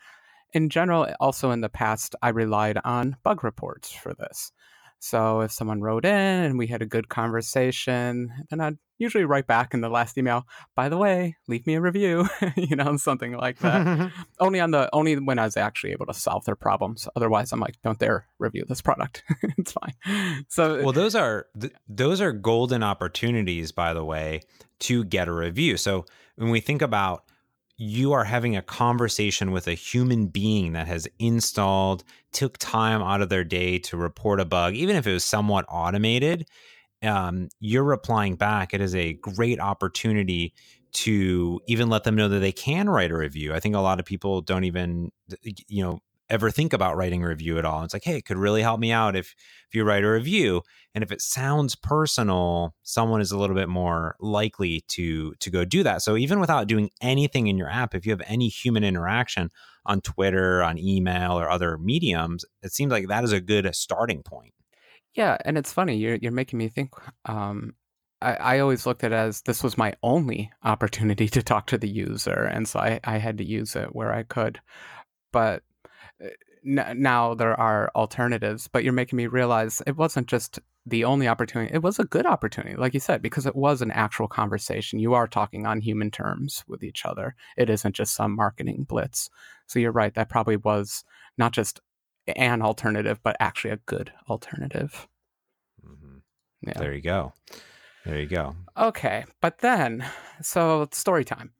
In 0.53 0.69
general, 0.69 1.07
also 1.19 1.51
in 1.51 1.61
the 1.61 1.69
past, 1.69 2.15
I 2.21 2.29
relied 2.29 2.77
on 2.83 3.15
bug 3.23 3.43
reports 3.43 3.91
for 3.91 4.13
this. 4.13 4.51
So 5.03 5.41
if 5.41 5.51
someone 5.51 5.81
wrote 5.81 6.05
in 6.05 6.11
and 6.11 6.59
we 6.59 6.67
had 6.67 6.83
a 6.83 6.85
good 6.85 7.09
conversation, 7.09 8.31
then 8.51 8.61
I'd 8.61 8.77
usually 8.99 9.25
write 9.25 9.47
back 9.47 9.73
in 9.73 9.81
the 9.81 9.89
last 9.89 10.15
email, 10.15 10.45
by 10.75 10.89
the 10.89 10.97
way, 10.97 11.35
leave 11.47 11.65
me 11.65 11.73
a 11.73 11.81
review, 11.81 12.29
you 12.55 12.75
know, 12.75 12.95
something 12.97 13.35
like 13.35 13.57
that. 13.59 14.11
only 14.39 14.59
on 14.59 14.69
the 14.69 14.87
only 14.93 15.17
when 15.17 15.39
I 15.39 15.45
was 15.45 15.57
actually 15.57 15.91
able 15.91 16.05
to 16.05 16.13
solve 16.13 16.45
their 16.45 16.55
problems. 16.55 17.07
Otherwise, 17.15 17.51
I'm 17.51 17.59
like, 17.59 17.81
don't 17.83 17.97
dare 17.97 18.27
review 18.37 18.63
this 18.69 18.79
product. 18.79 19.23
it's 19.57 19.71
fine. 19.71 20.45
So 20.47 20.83
Well, 20.83 20.93
those 20.93 21.15
are 21.15 21.47
th- 21.59 21.73
those 21.89 22.21
are 22.21 22.31
golden 22.31 22.83
opportunities 22.83 23.71
by 23.71 23.95
the 23.95 24.05
way 24.05 24.41
to 24.81 25.03
get 25.03 25.27
a 25.27 25.33
review. 25.33 25.77
So 25.77 26.05
when 26.35 26.51
we 26.51 26.59
think 26.59 26.83
about 26.83 27.23
you 27.83 28.13
are 28.13 28.23
having 28.23 28.55
a 28.55 28.61
conversation 28.61 29.49
with 29.49 29.67
a 29.67 29.73
human 29.73 30.27
being 30.27 30.73
that 30.73 30.85
has 30.85 31.07
installed, 31.17 32.03
took 32.31 32.59
time 32.59 33.01
out 33.01 33.23
of 33.23 33.29
their 33.29 33.43
day 33.43 33.79
to 33.79 33.97
report 33.97 34.39
a 34.39 34.45
bug, 34.45 34.75
even 34.75 34.95
if 34.95 35.07
it 35.07 35.11
was 35.11 35.25
somewhat 35.25 35.65
automated, 35.67 36.47
um, 37.01 37.49
you're 37.59 37.83
replying 37.83 38.35
back. 38.35 38.75
It 38.75 38.81
is 38.81 38.93
a 38.93 39.13
great 39.13 39.59
opportunity 39.59 40.53
to 40.91 41.59
even 41.65 41.89
let 41.89 42.03
them 42.03 42.15
know 42.15 42.29
that 42.29 42.37
they 42.37 42.51
can 42.51 42.87
write 42.87 43.09
a 43.09 43.17
review. 43.17 43.51
I 43.51 43.59
think 43.59 43.73
a 43.73 43.79
lot 43.79 43.99
of 43.99 44.05
people 44.05 44.41
don't 44.41 44.65
even, 44.65 45.11
you 45.67 45.83
know, 45.83 46.01
ever 46.31 46.49
think 46.49 46.73
about 46.73 46.95
writing 46.95 47.23
a 47.23 47.27
review 47.27 47.59
at 47.59 47.65
all. 47.65 47.83
It's 47.83 47.93
like, 47.93 48.05
hey, 48.05 48.15
it 48.15 48.25
could 48.25 48.37
really 48.37 48.63
help 48.63 48.79
me 48.79 48.91
out 48.91 49.15
if 49.15 49.35
if 49.67 49.75
you 49.75 49.83
write 49.83 50.03
a 50.03 50.09
review. 50.09 50.63
And 50.95 51.03
if 51.03 51.11
it 51.11 51.21
sounds 51.21 51.75
personal, 51.75 52.73
someone 52.81 53.21
is 53.21 53.31
a 53.31 53.37
little 53.37 53.55
bit 53.55 53.69
more 53.69 54.15
likely 54.19 54.83
to 54.89 55.33
to 55.39 55.49
go 55.51 55.65
do 55.65 55.83
that. 55.83 56.01
So 56.01 56.17
even 56.17 56.39
without 56.39 56.67
doing 56.67 56.89
anything 57.01 57.47
in 57.47 57.57
your 57.57 57.69
app, 57.69 57.93
if 57.93 58.05
you 58.05 58.11
have 58.11 58.23
any 58.25 58.47
human 58.47 58.83
interaction 58.83 59.51
on 59.85 60.01
Twitter, 60.01 60.63
on 60.63 60.79
email, 60.79 61.37
or 61.37 61.49
other 61.49 61.77
mediums, 61.77 62.45
it 62.63 62.71
seems 62.71 62.91
like 62.91 63.07
that 63.09 63.23
is 63.23 63.31
a 63.31 63.41
good 63.41 63.69
starting 63.75 64.23
point. 64.23 64.53
Yeah, 65.13 65.37
and 65.45 65.57
it's 65.57 65.73
funny. 65.73 65.97
You're 65.97 66.15
you're 66.15 66.31
making 66.31 66.57
me 66.57 66.69
think. 66.69 66.93
Um, 67.25 67.75
I, 68.21 68.33
I 68.33 68.59
always 68.59 68.85
looked 68.85 69.03
at 69.03 69.11
it 69.11 69.15
as 69.15 69.41
this 69.41 69.63
was 69.63 69.77
my 69.77 69.93
only 70.03 70.51
opportunity 70.63 71.27
to 71.29 71.43
talk 71.43 71.67
to 71.67 71.77
the 71.77 71.89
user, 71.89 72.43
and 72.43 72.67
so 72.67 72.79
I, 72.79 72.99
I 73.03 73.17
had 73.17 73.37
to 73.39 73.45
use 73.45 73.75
it 73.75 73.93
where 73.95 74.13
I 74.13 74.23
could. 74.23 74.61
But 75.33 75.63
now 76.63 77.33
there 77.33 77.59
are 77.59 77.91
alternatives, 77.95 78.67
but 78.67 78.83
you're 78.83 78.93
making 78.93 79.17
me 79.17 79.27
realize 79.27 79.81
it 79.87 79.97
wasn't 79.97 80.27
just 80.27 80.59
the 80.85 81.03
only 81.03 81.27
opportunity. 81.27 81.73
It 81.73 81.83
was 81.83 81.99
a 81.99 82.05
good 82.05 82.25
opportunity, 82.25 82.75
like 82.75 82.93
you 82.93 82.99
said, 82.99 83.21
because 83.21 83.45
it 83.45 83.55
was 83.55 83.81
an 83.81 83.91
actual 83.91 84.27
conversation. 84.27 84.99
You 84.99 85.13
are 85.13 85.27
talking 85.27 85.65
on 85.65 85.81
human 85.81 86.11
terms 86.11 86.63
with 86.67 86.83
each 86.83 87.05
other. 87.05 87.35
It 87.57 87.69
isn't 87.69 87.95
just 87.95 88.15
some 88.15 88.35
marketing 88.35 88.85
blitz. 88.87 89.29
So 89.67 89.79
you're 89.79 89.91
right. 89.91 90.13
That 90.13 90.29
probably 90.29 90.57
was 90.57 91.03
not 91.37 91.51
just 91.51 91.79
an 92.27 92.61
alternative, 92.61 93.19
but 93.23 93.37
actually 93.39 93.71
a 93.71 93.77
good 93.85 94.11
alternative. 94.29 95.07
Mm-hmm. 95.85 96.17
Yeah. 96.67 96.73
There 96.77 96.93
you 96.93 97.01
go. 97.01 97.33
There 98.05 98.19
you 98.19 98.27
go. 98.27 98.55
Okay, 98.77 99.25
but 99.41 99.59
then, 99.59 100.03
so 100.41 100.87
story 100.91 101.23
time. 101.23 101.51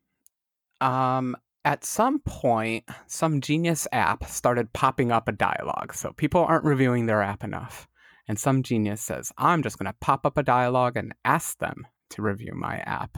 Um, 0.79 1.37
at 1.63 1.85
some 1.85 2.19
point, 2.19 2.85
some 3.07 3.41
genius 3.41 3.87
app 3.91 4.23
started 4.25 4.73
popping 4.73 5.11
up 5.11 5.27
a 5.27 5.31
dialogue. 5.31 5.93
So 5.93 6.11
people 6.13 6.43
aren't 6.43 6.65
reviewing 6.65 7.05
their 7.05 7.21
app 7.21 7.43
enough. 7.43 7.87
And 8.27 8.39
some 8.39 8.63
genius 8.63 9.01
says, 9.01 9.31
I'm 9.37 9.61
just 9.61 9.77
going 9.77 9.91
to 9.91 9.97
pop 9.99 10.25
up 10.25 10.37
a 10.37 10.43
dialogue 10.43 10.97
and 10.97 11.13
ask 11.25 11.57
them 11.59 11.85
to 12.11 12.21
review 12.21 12.53
my 12.55 12.77
app. 12.77 13.17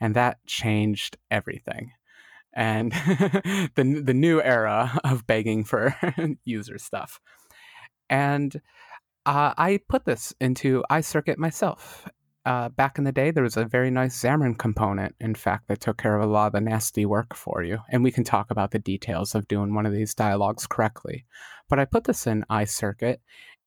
And 0.00 0.14
that 0.14 0.38
changed 0.46 1.16
everything. 1.30 1.92
And 2.52 2.92
the, 3.74 4.02
the 4.04 4.14
new 4.14 4.40
era 4.40 4.98
of 5.04 5.26
begging 5.26 5.64
for 5.64 5.94
user 6.44 6.78
stuff. 6.78 7.20
And 8.08 8.60
uh, 9.26 9.54
I 9.56 9.80
put 9.88 10.04
this 10.04 10.32
into 10.40 10.84
iCircuit 10.90 11.38
myself 11.38 12.08
uh, 12.46 12.68
back 12.68 12.96
in 12.96 13.02
the 13.02 13.10
day, 13.10 13.32
there 13.32 13.42
was 13.42 13.56
a 13.56 13.64
very 13.64 13.90
nice 13.90 14.22
Xamarin 14.22 14.56
component, 14.56 15.16
in 15.20 15.34
fact, 15.34 15.66
that 15.66 15.80
took 15.80 15.98
care 15.98 16.16
of 16.16 16.22
a 16.22 16.32
lot 16.32 16.46
of 16.46 16.52
the 16.52 16.60
nasty 16.60 17.04
work 17.04 17.34
for 17.34 17.64
you. 17.64 17.80
And 17.90 18.04
we 18.04 18.12
can 18.12 18.22
talk 18.22 18.52
about 18.52 18.70
the 18.70 18.78
details 18.78 19.34
of 19.34 19.48
doing 19.48 19.74
one 19.74 19.84
of 19.84 19.92
these 19.92 20.14
dialogues 20.14 20.64
correctly. 20.64 21.26
But 21.68 21.80
I 21.80 21.84
put 21.84 22.04
this 22.04 22.24
in 22.24 22.44
iCircuit, 22.48 23.16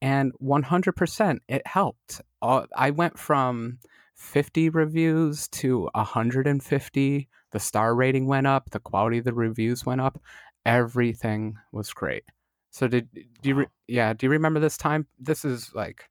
and 0.02 0.32
100% 0.42 1.40
it 1.50 1.68
helped. 1.68 2.22
Uh, 2.42 2.68
I 2.74 2.92
went 2.92 3.20
from 3.20 3.80
50 4.16 4.70
reviews 4.70 5.50
to 5.50 5.90
150. 5.94 7.30
The 7.52 7.60
star 7.60 7.94
rating 7.94 8.28
went 8.28 8.48
up, 8.48 8.70
the 8.70 8.80
quality 8.80 9.18
of 9.18 9.26
the 9.26 9.34
reviews 9.34 9.86
went 9.86 10.00
up. 10.00 10.22
Everything 10.66 11.56
was 11.74 11.92
great. 11.92 12.24
So 12.72 12.88
did 12.88 13.10
do 13.42 13.50
you 13.50 13.56
re- 13.56 13.68
yeah, 13.88 14.14
do 14.14 14.28
you 14.28 14.30
remember 14.30 14.60
this 14.60 14.78
time? 14.78 15.08
This 15.18 15.44
is 15.44 15.72
like 15.74 16.08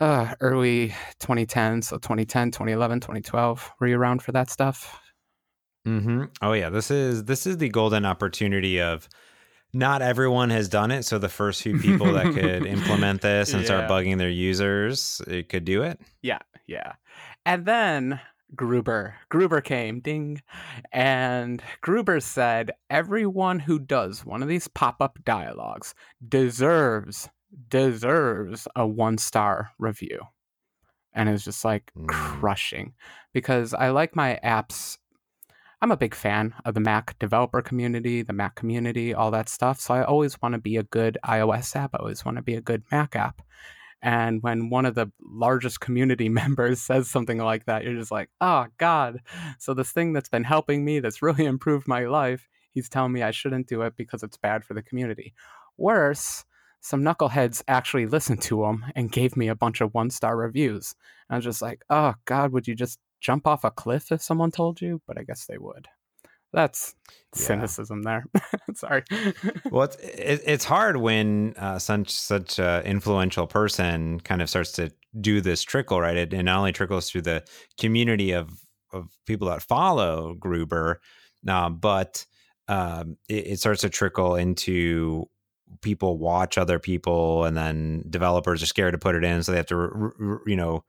uh, 0.00 0.34
early 0.40 0.88
2010, 1.20 1.82
so 1.82 1.96
2010, 1.96 2.50
2011, 2.50 3.00
2012. 3.00 3.72
Were 3.80 3.86
you 3.86 3.96
around 3.96 4.22
for 4.22 4.32
that 4.32 4.50
stuff? 4.50 5.00
Mm-hmm. 5.86 6.24
Oh 6.42 6.52
yeah, 6.52 6.68
this 6.68 6.90
is 6.90 7.24
this 7.24 7.46
is 7.46 7.58
the 7.58 7.68
golden 7.68 8.04
opportunity 8.04 8.80
of 8.80 9.08
not 9.72 10.02
everyone 10.02 10.50
has 10.50 10.68
done 10.68 10.90
it. 10.90 11.04
So 11.04 11.18
the 11.18 11.28
first 11.28 11.62
few 11.62 11.78
people 11.78 12.12
that 12.12 12.34
could 12.34 12.66
implement 12.66 13.20
this 13.22 13.52
and 13.52 13.62
yeah. 13.62 13.66
start 13.66 13.90
bugging 13.90 14.18
their 14.18 14.30
users, 14.30 15.22
it 15.28 15.48
could 15.48 15.64
do 15.64 15.82
it. 15.82 16.00
Yeah, 16.22 16.38
yeah. 16.66 16.94
And 17.44 17.64
then 17.66 18.20
Gruber. 18.54 19.16
Gruber 19.28 19.60
came, 19.60 20.00
ding. 20.00 20.42
And 20.92 21.62
Gruber 21.80 22.20
said 22.20 22.72
everyone 22.90 23.58
who 23.58 23.78
does 23.78 24.24
one 24.24 24.42
of 24.42 24.48
these 24.48 24.68
pop 24.68 24.96
up 25.00 25.18
dialogues 25.24 25.94
deserves 26.26 27.28
deserves 27.68 28.68
a 28.76 28.86
one 28.86 29.18
star 29.18 29.70
review. 29.78 30.20
And 31.12 31.28
it's 31.28 31.44
just 31.44 31.64
like 31.64 31.90
mm. 31.96 32.06
crushing 32.08 32.94
because 33.32 33.72
I 33.72 33.90
like 33.90 34.14
my 34.14 34.38
apps. 34.44 34.98
I'm 35.80 35.92
a 35.92 35.96
big 35.96 36.14
fan 36.14 36.54
of 36.64 36.74
the 36.74 36.80
Mac 36.80 37.18
developer 37.18 37.62
community, 37.62 38.22
the 38.22 38.32
Mac 38.32 38.54
community, 38.54 39.12
all 39.14 39.30
that 39.30 39.48
stuff. 39.48 39.80
So 39.80 39.94
I 39.94 40.04
always 40.04 40.40
want 40.40 40.54
to 40.54 40.60
be 40.60 40.76
a 40.76 40.82
good 40.82 41.18
iOS 41.24 41.76
app. 41.76 41.94
I 41.94 41.98
always 41.98 42.24
want 42.24 42.36
to 42.36 42.42
be 42.42 42.54
a 42.54 42.62
good 42.62 42.82
Mac 42.90 43.14
app. 43.14 43.42
And 44.02 44.42
when 44.42 44.70
one 44.70 44.86
of 44.86 44.94
the 44.94 45.10
largest 45.22 45.80
community 45.80 46.28
members 46.30 46.80
says 46.80 47.08
something 47.08 47.38
like 47.38 47.66
that, 47.66 47.84
you're 47.84 47.94
just 47.94 48.10
like, 48.10 48.30
oh, 48.40 48.66
God. 48.78 49.20
So 49.58 49.74
this 49.74 49.90
thing 49.90 50.12
that's 50.12 50.28
been 50.28 50.44
helping 50.44 50.84
me, 50.84 51.00
that's 51.00 51.22
really 51.22 51.44
improved 51.46 51.88
my 51.88 52.04
life, 52.04 52.48
he's 52.70 52.88
telling 52.88 53.12
me 53.12 53.22
I 53.22 53.30
shouldn't 53.30 53.68
do 53.68 53.82
it 53.82 53.96
because 53.96 54.22
it's 54.22 54.36
bad 54.36 54.64
for 54.64 54.74
the 54.74 54.82
community. 54.82 55.34
Worse, 55.78 56.44
some 56.86 57.02
knuckleheads 57.02 57.62
actually 57.66 58.06
listened 58.06 58.40
to 58.42 58.60
them 58.62 58.84
and 58.94 59.10
gave 59.10 59.36
me 59.36 59.48
a 59.48 59.56
bunch 59.56 59.80
of 59.80 59.92
one 59.92 60.08
star 60.08 60.36
reviews. 60.36 60.94
And 61.28 61.34
I 61.34 61.38
was 61.38 61.44
just 61.44 61.60
like, 61.60 61.82
oh 61.90 62.14
God, 62.26 62.52
would 62.52 62.68
you 62.68 62.76
just 62.76 63.00
jump 63.20 63.44
off 63.44 63.64
a 63.64 63.72
cliff 63.72 64.12
if 64.12 64.22
someone 64.22 64.52
told 64.52 64.80
you? 64.80 65.02
But 65.04 65.18
I 65.18 65.24
guess 65.24 65.46
they 65.46 65.58
would. 65.58 65.88
That's 66.52 66.94
Yeah. 67.34 67.42
cynicism 67.42 68.02
there. 68.04 68.24
Sorry. 68.74 69.02
well, 69.68 69.82
it's 69.82 69.96
it, 70.00 70.42
it's 70.46 70.64
hard 70.64 70.98
when 70.98 71.54
uh, 71.56 71.80
such 71.80 72.10
such 72.10 72.60
a 72.60 72.82
influential 72.84 73.48
person 73.48 74.20
kind 74.20 74.40
of 74.40 74.48
starts 74.48 74.70
to 74.72 74.92
do 75.20 75.40
this 75.40 75.62
trickle, 75.64 76.00
right? 76.00 76.16
It, 76.16 76.32
it 76.32 76.42
not 76.44 76.58
only 76.58 76.72
trickles 76.72 77.10
through 77.10 77.22
the 77.22 77.42
community 77.80 78.30
of 78.30 78.48
of 78.92 79.08
people 79.26 79.48
that 79.48 79.60
follow 79.64 80.34
Gruber, 80.34 81.00
uh, 81.48 81.68
but 81.68 82.24
um, 82.68 83.16
it, 83.28 83.46
it 83.48 83.58
starts 83.58 83.80
to 83.80 83.90
trickle 83.90 84.36
into 84.36 85.28
people 85.80 86.18
watch 86.18 86.58
other 86.58 86.78
people, 86.78 87.44
and 87.44 87.56
then 87.56 88.04
developers 88.08 88.62
are 88.62 88.66
scared 88.66 88.92
to 88.92 88.98
put 88.98 89.14
it 89.14 89.24
in, 89.24 89.42
so 89.42 89.52
they 89.52 89.58
have 89.58 89.66
to, 89.66 90.40
you 90.46 90.56
know, 90.56 90.84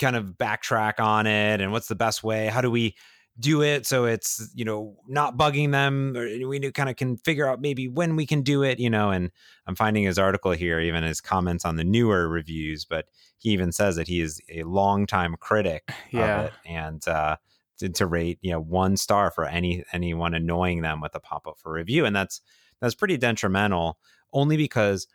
kind 0.00 0.16
of 0.16 0.36
backtrack 0.38 1.00
on 1.00 1.26
it. 1.26 1.60
And 1.60 1.72
what's 1.72 1.88
the 1.88 1.94
best 1.94 2.22
way? 2.24 2.46
How 2.46 2.60
do 2.60 2.70
we 2.70 2.94
do 3.40 3.62
it 3.62 3.86
so 3.86 4.04
it's 4.04 4.50
you 4.54 4.64
know 4.64 4.96
not 5.06 5.36
bugging 5.36 5.70
them 5.70 6.16
or 6.16 6.26
we 6.48 6.58
kind 6.72 6.88
of 6.88 6.96
can 6.96 7.16
figure 7.16 7.48
out 7.48 7.60
maybe 7.60 7.86
when 7.86 8.16
we 8.16 8.26
can 8.26 8.42
do 8.42 8.62
it 8.64 8.80
you 8.80 8.90
know 8.90 9.10
and 9.10 9.30
i'm 9.66 9.76
finding 9.76 10.02
his 10.02 10.18
article 10.18 10.50
here 10.50 10.80
even 10.80 11.04
his 11.04 11.20
comments 11.20 11.64
on 11.64 11.76
the 11.76 11.84
newer 11.84 12.28
reviews 12.28 12.84
but 12.84 13.06
he 13.38 13.50
even 13.50 13.70
says 13.70 13.94
that 13.96 14.08
he 14.08 14.20
is 14.20 14.40
a 14.52 14.64
longtime 14.64 15.36
critic 15.38 15.88
Yeah. 16.10 16.40
of 16.40 16.46
it 16.46 16.52
and 16.66 17.06
uh 17.06 17.36
to, 17.78 17.88
to 17.88 18.06
rate 18.06 18.38
you 18.42 18.50
know 18.50 18.60
one 18.60 18.96
star 18.96 19.30
for 19.30 19.44
any 19.44 19.84
anyone 19.92 20.34
annoying 20.34 20.82
them 20.82 21.00
with 21.00 21.14
a 21.14 21.20
pop-up 21.20 21.58
for 21.58 21.72
review 21.72 22.04
and 22.04 22.16
that's 22.16 22.40
that's 22.80 22.94
pretty 22.94 23.16
detrimental 23.16 23.98
only 24.32 24.56
because 24.56 25.06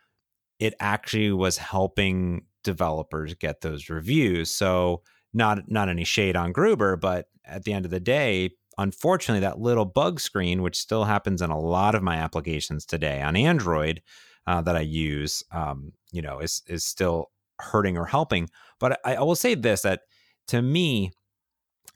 it 0.58 0.74
actually 0.80 1.32
was 1.32 1.58
helping 1.58 2.46
developers 2.62 3.34
get 3.34 3.60
those 3.60 3.88
reviews 3.90 4.50
so 4.50 5.02
not 5.34 5.70
not 5.70 5.88
any 5.88 6.04
shade 6.04 6.36
on 6.36 6.52
Gruber, 6.52 6.96
but 6.96 7.26
at 7.44 7.64
the 7.64 7.72
end 7.72 7.84
of 7.84 7.90
the 7.90 8.00
day, 8.00 8.50
unfortunately, 8.78 9.40
that 9.40 9.58
little 9.60 9.84
bug 9.84 10.20
screen, 10.20 10.62
which 10.62 10.78
still 10.78 11.04
happens 11.04 11.42
in 11.42 11.50
a 11.50 11.58
lot 11.58 11.94
of 11.94 12.02
my 12.02 12.16
applications 12.16 12.86
today 12.86 13.20
on 13.20 13.36
Android 13.36 14.00
uh, 14.46 14.62
that 14.62 14.76
I 14.76 14.80
use, 14.80 15.42
um, 15.50 15.92
you 16.12 16.22
know, 16.22 16.38
is 16.38 16.62
is 16.66 16.84
still 16.84 17.30
hurting 17.60 17.98
or 17.98 18.06
helping. 18.06 18.48
But 18.78 19.00
I, 19.04 19.16
I 19.16 19.22
will 19.22 19.34
say 19.34 19.54
this: 19.54 19.82
that 19.82 20.02
to 20.48 20.62
me, 20.62 21.10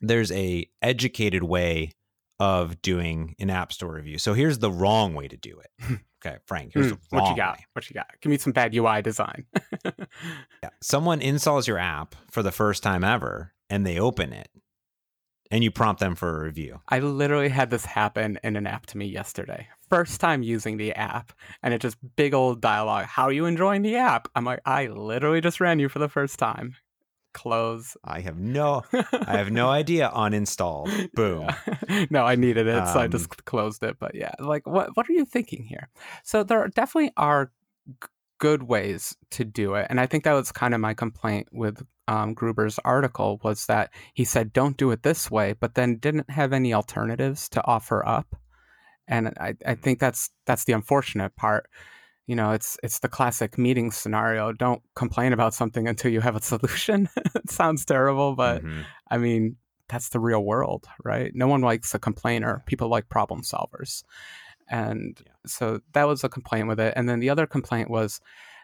there's 0.01 0.31
a 0.31 0.69
educated 0.81 1.43
way 1.43 1.93
of 2.39 2.81
doing 2.81 3.35
an 3.39 3.49
app 3.49 3.73
store 3.73 3.93
review. 3.93 4.17
So 4.17 4.33
here's 4.33 4.59
the 4.59 4.71
wrong 4.71 5.13
way 5.13 5.27
to 5.27 5.37
do 5.37 5.59
it. 5.59 5.99
Okay, 6.25 6.35
Frank, 6.45 6.73
here's 6.73 6.87
Hmm, 6.87 6.95
the 6.95 6.99
wrong 7.13 7.21
what 7.21 7.29
you 7.29 7.35
got? 7.37 7.57
way. 7.59 7.65
What 7.71 7.89
you 7.89 7.93
got? 7.93 8.07
Give 8.19 8.29
me 8.29 8.37
some 8.37 8.51
bad 8.51 8.75
UI 8.75 9.01
design. 9.01 9.45
Yeah. 10.61 10.69
Someone 10.81 11.21
installs 11.21 11.65
your 11.65 11.77
app 11.77 12.13
for 12.29 12.43
the 12.43 12.51
first 12.51 12.83
time 12.83 13.05
ever 13.05 13.53
and 13.69 13.85
they 13.85 13.97
open 13.99 14.33
it 14.33 14.49
and 15.49 15.63
you 15.63 15.71
prompt 15.71 16.01
them 16.01 16.15
for 16.15 16.41
a 16.41 16.43
review. 16.43 16.81
I 16.89 16.99
literally 16.99 17.47
had 17.47 17.69
this 17.69 17.85
happen 17.85 18.37
in 18.43 18.57
an 18.57 18.67
app 18.67 18.85
to 18.87 18.97
me 18.97 19.05
yesterday. 19.05 19.69
First 19.89 20.19
time 20.19 20.43
using 20.43 20.75
the 20.77 20.93
app, 20.93 21.31
and 21.63 21.73
it 21.73 21.79
just 21.81 21.97
big 22.17 22.33
old 22.33 22.61
dialogue. 22.61 23.05
How 23.05 23.23
are 23.23 23.31
you 23.31 23.45
enjoying 23.45 23.81
the 23.81 23.95
app? 23.95 24.27
I'm 24.35 24.43
like, 24.45 24.59
I 24.65 24.87
literally 24.87 25.41
just 25.41 25.59
ran 25.61 25.79
you 25.79 25.87
for 25.89 25.97
the 25.99 26.09
first 26.09 26.37
time. 26.37 26.75
Close. 27.33 27.95
I 28.03 28.21
have 28.21 28.37
no 28.37 28.83
I 28.93 29.37
have 29.37 29.51
no 29.51 29.69
idea 29.69 30.11
uninstalled. 30.13 31.11
Boom. 31.13 31.47
Yeah. 31.87 32.05
no, 32.09 32.25
I 32.25 32.35
needed 32.35 32.67
it, 32.67 32.87
so 32.87 32.99
I 32.99 33.05
Um, 33.05 33.11
just 33.11 33.45
closed 33.45 33.83
it. 33.83 33.97
But 33.99 34.15
yeah, 34.15 34.33
like, 34.39 34.65
what 34.65 34.95
what 34.95 35.09
are 35.09 35.13
you 35.13 35.25
thinking 35.25 35.63
here? 35.63 35.89
So 36.23 36.43
there 36.43 36.67
definitely 36.69 37.11
are 37.17 37.51
g- 37.87 38.07
good 38.39 38.63
ways 38.63 39.15
to 39.31 39.45
do 39.45 39.75
it, 39.75 39.87
and 39.89 39.99
I 39.99 40.07
think 40.07 40.23
that 40.23 40.33
was 40.33 40.51
kind 40.51 40.73
of 40.73 40.81
my 40.81 40.93
complaint 40.93 41.47
with 41.51 41.85
um, 42.07 42.33
Gruber's 42.33 42.79
article 42.83 43.39
was 43.43 43.67
that 43.67 43.91
he 44.15 44.25
said 44.25 44.51
don't 44.51 44.75
do 44.77 44.89
it 44.89 45.03
this 45.03 45.29
way, 45.29 45.53
but 45.53 45.75
then 45.75 45.97
didn't 45.97 46.31
have 46.31 46.51
any 46.51 46.73
alternatives 46.73 47.47
to 47.49 47.65
offer 47.67 48.03
up, 48.07 48.35
and 49.07 49.27
I 49.39 49.55
I 49.65 49.75
think 49.75 49.99
that's 49.99 50.31
that's 50.47 50.63
the 50.65 50.73
unfortunate 50.73 51.35
part. 51.35 51.69
You 52.29 52.35
know, 52.35 52.51
it's 52.51 52.77
it's 52.83 52.99
the 52.99 53.09
classic 53.09 53.57
meeting 53.57 53.91
scenario. 53.91 54.51
Don't 54.53 54.81
complain 54.95 55.33
about 55.33 55.53
something 55.55 55.87
until 55.91 56.11
you 56.11 56.21
have 56.21 56.35
a 56.35 56.41
solution. 56.53 57.09
it 57.35 57.49
sounds 57.49 57.85
terrible, 57.85 58.35
but 58.35 58.63
Mhm. 58.63 58.83
I 59.09 59.17
mean, 59.17 59.55
that's 59.91 60.09
the 60.09 60.19
real 60.19 60.43
world, 60.45 60.83
right? 61.03 61.31
No 61.33 61.47
one 61.47 61.61
likes 61.61 61.95
a 61.95 61.99
complainer. 61.99 62.61
People 62.67 62.87
like 62.95 63.09
problem 63.09 63.41
solvers. 63.41 64.03
And 64.69 65.19
Yeah. 65.25 65.33
so 65.47 65.79
that 65.93 66.07
was 66.07 66.23
a 66.23 66.29
complaint 66.29 66.67
with 66.67 66.79
it. 66.79 66.93
And 66.95 67.09
then 67.09 67.19
the 67.19 67.31
other 67.31 67.47
complaint 67.47 67.89
was 67.89 68.21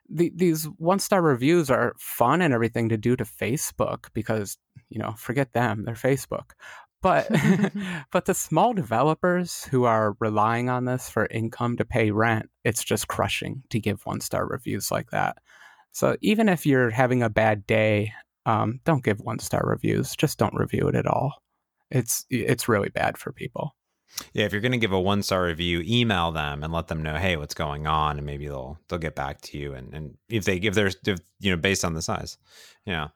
the, 0.07 0.31
these 0.35 0.65
one 0.77 0.99
star 0.99 1.21
reviews 1.23 1.71
are 1.71 1.95
fun 1.97 2.41
and 2.43 2.53
everything 2.53 2.89
to 2.89 2.97
do 2.97 3.15
to 3.15 3.23
Facebook 3.23 4.09
because, 4.13 4.57
you 4.89 4.99
know, 4.99 5.13
forget 5.17 5.53
them, 5.53 5.83
they're 5.85 5.95
Facebook. 5.95 6.51
But 7.05 7.29
but 8.11 8.25
the 8.25 8.33
small 8.33 8.73
developers 8.73 9.63
who 9.65 9.85
are 9.85 10.17
relying 10.19 10.69
on 10.69 10.85
this 10.85 11.09
for 11.09 11.27
income 11.27 11.77
to 11.77 11.85
pay 11.85 12.11
rent, 12.11 12.49
it's 12.63 12.83
just 12.83 13.07
crushing 13.07 13.63
to 13.69 13.79
give 13.79 14.05
one 14.05 14.19
star 14.19 14.47
reviews 14.47 14.89
like 14.91 15.11
that. 15.11 15.37
So 15.91 16.17
even 16.21 16.49
if 16.49 16.65
you're 16.65 16.89
having 16.89 17.23
a 17.23 17.29
bad 17.29 17.65
day 17.65 18.11
um, 18.45 18.79
don't 18.83 19.03
give 19.03 19.19
one 19.19 19.39
star 19.39 19.63
reviews. 19.65 20.15
Just 20.15 20.37
don't 20.37 20.53
review 20.53 20.87
it 20.87 20.95
at 20.95 21.07
all. 21.07 21.33
It's 21.91 22.25
it's 22.29 22.67
really 22.67 22.89
bad 22.89 23.17
for 23.17 23.31
people. 23.31 23.75
Yeah, 24.33 24.45
if 24.45 24.51
you're 24.51 24.61
going 24.61 24.71
to 24.71 24.77
give 24.77 24.93
a 24.93 24.99
one 24.99 25.23
star 25.23 25.43
review, 25.43 25.83
email 25.85 26.31
them 26.31 26.63
and 26.63 26.71
let 26.71 26.87
them 26.87 27.03
know, 27.03 27.15
hey, 27.15 27.35
what's 27.37 27.53
going 27.53 27.85
on, 27.85 28.17
and 28.17 28.25
maybe 28.25 28.47
they'll 28.47 28.79
they'll 28.87 28.99
get 28.99 29.15
back 29.15 29.41
to 29.41 29.57
you. 29.57 29.73
And 29.73 29.93
and 29.93 30.17
if 30.29 30.45
they 30.45 30.59
give 30.59 30.75
their 30.75 30.87
if, 30.87 31.19
you 31.39 31.51
know 31.51 31.57
based 31.57 31.83
on 31.83 31.93
the 31.93 32.01
size, 32.01 32.37
yeah, 32.85 33.09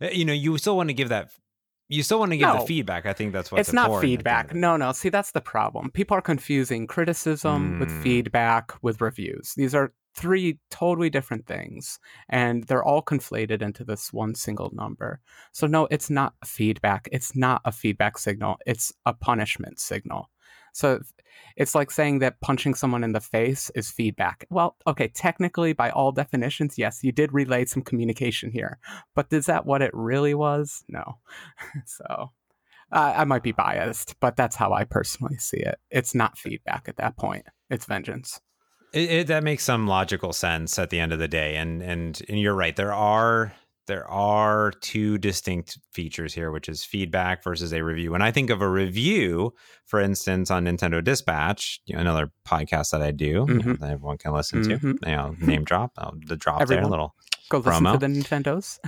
Uh, 0.00 0.08
you 0.08 0.24
know 0.24 0.32
you 0.32 0.56
still 0.58 0.76
want 0.76 0.88
to 0.88 0.94
give 0.94 1.10
that 1.10 1.30
you 1.88 2.02
still 2.02 2.18
want 2.18 2.32
to 2.32 2.36
give 2.38 2.48
No. 2.48 2.60
the 2.60 2.66
feedback. 2.66 3.06
I 3.06 3.12
think 3.12 3.32
that's 3.32 3.50
what 3.52 3.60
it's 3.60 3.72
not 3.72 3.86
important 3.86 3.98
at 3.98 4.06
the 4.06 4.12
end 4.12 4.18
feedback. 4.18 4.44
of 4.44 4.48
the 4.48 4.54
day. 4.54 4.60
No, 4.60 4.76
no. 4.76 4.92
See, 4.92 5.08
that's 5.08 5.32
the 5.32 5.40
problem. 5.40 5.90
People 5.90 6.16
are 6.16 6.22
confusing 6.22 6.86
criticism 6.86 7.78
with 7.78 7.90
Mm. 7.90 8.02
feedback 8.02 8.72
with 8.82 9.00
reviews. 9.00 9.52
These 9.56 9.74
are 9.74 9.92
three 10.14 10.58
totally 10.70 11.08
different 11.10 11.46
things, 11.46 11.98
and 12.28 12.64
they're 12.64 12.84
all 12.84 13.02
conflated 13.02 13.62
into 13.62 13.82
this 13.84 14.12
one 14.12 14.34
single 14.34 14.70
number. 14.74 15.20
So 15.52 15.66
no, 15.66 15.86
it's 15.90 16.10
not 16.10 16.34
feedback. 16.44 17.08
It's 17.12 17.34
not 17.34 17.62
a 17.64 17.72
feedback 17.72 18.18
signal. 18.18 18.58
It's 18.66 18.92
a 19.06 19.14
punishment 19.14 19.80
signal. 19.80 20.28
So 20.72 21.00
it's 21.56 21.74
like 21.74 21.90
saying 21.90 22.20
that 22.20 22.40
punching 22.40 22.74
someone 22.74 23.04
in 23.04 23.12
the 23.12 23.20
face 23.20 23.70
is 23.74 23.90
feedback. 23.90 24.46
Well, 24.50 24.76
okay, 24.86 25.08
technically, 25.08 25.72
by 25.72 25.90
all 25.90 26.12
definitions, 26.12 26.78
yes, 26.78 27.04
you 27.04 27.12
did 27.12 27.32
relay 27.32 27.64
some 27.66 27.82
communication 27.82 28.50
here. 28.50 28.78
But 29.14 29.32
is 29.32 29.46
that 29.46 29.66
what 29.66 29.82
it 29.82 29.90
really 29.92 30.34
was? 30.34 30.84
No. 30.88 31.18
so 31.86 32.32
uh, 32.92 33.14
I 33.16 33.24
might 33.24 33.42
be 33.42 33.52
biased, 33.52 34.18
but 34.20 34.36
that's 34.36 34.56
how 34.56 34.72
I 34.72 34.84
personally 34.84 35.38
see 35.38 35.58
it. 35.58 35.78
It's 35.90 36.14
not 36.14 36.38
feedback 36.38 36.88
at 36.88 36.96
that 36.96 37.16
point. 37.16 37.46
It's 37.70 37.86
vengeance. 37.86 38.40
It, 38.92 39.10
it, 39.10 39.26
that 39.28 39.42
makes 39.42 39.64
some 39.64 39.86
logical 39.86 40.32
sense 40.34 40.78
at 40.78 40.90
the 40.90 41.00
end 41.00 41.12
of 41.12 41.18
the 41.18 41.28
day, 41.28 41.56
and 41.56 41.82
and 41.82 42.20
and 42.28 42.38
you're 42.38 42.54
right. 42.54 42.76
There 42.76 42.92
are 42.92 43.54
there 43.86 44.08
are 44.08 44.70
two 44.80 45.18
distinct 45.18 45.78
features 45.92 46.32
here, 46.34 46.50
which 46.52 46.68
is 46.68 46.84
feedback 46.84 47.42
versus 47.42 47.72
a 47.72 47.82
review. 47.82 48.12
When 48.12 48.22
I 48.22 48.30
think 48.30 48.50
of 48.50 48.62
a 48.62 48.68
review, 48.68 49.54
for 49.86 50.00
instance, 50.00 50.50
on 50.50 50.64
Nintendo 50.66 51.02
Dispatch, 51.02 51.80
you 51.86 51.94
know, 51.94 52.00
another 52.00 52.30
podcast 52.46 52.90
that 52.92 53.02
I 53.02 53.10
do, 53.10 53.24
you 53.26 53.34
know, 53.54 53.60
Mhm. 53.74 53.78
that 53.80 53.90
everyone 53.90 54.18
can 54.18 54.32
listen 54.32 54.62
to, 54.62 54.78
Mhm. 54.78 55.06
you 55.06 55.16
know, 55.16 55.36
name 55.40 55.64
drop, 55.64 55.92
uh, 55.98 56.12
the 56.26 56.36
drop 56.36 56.58
there, 56.58 56.78
Everyone. 56.78 56.90
little 56.90 57.14
Go 57.48 57.58
listen 57.58 57.72
Promo. 57.84 57.92
to 57.94 57.98
the 57.98 58.06
Nintendos. 58.06 58.78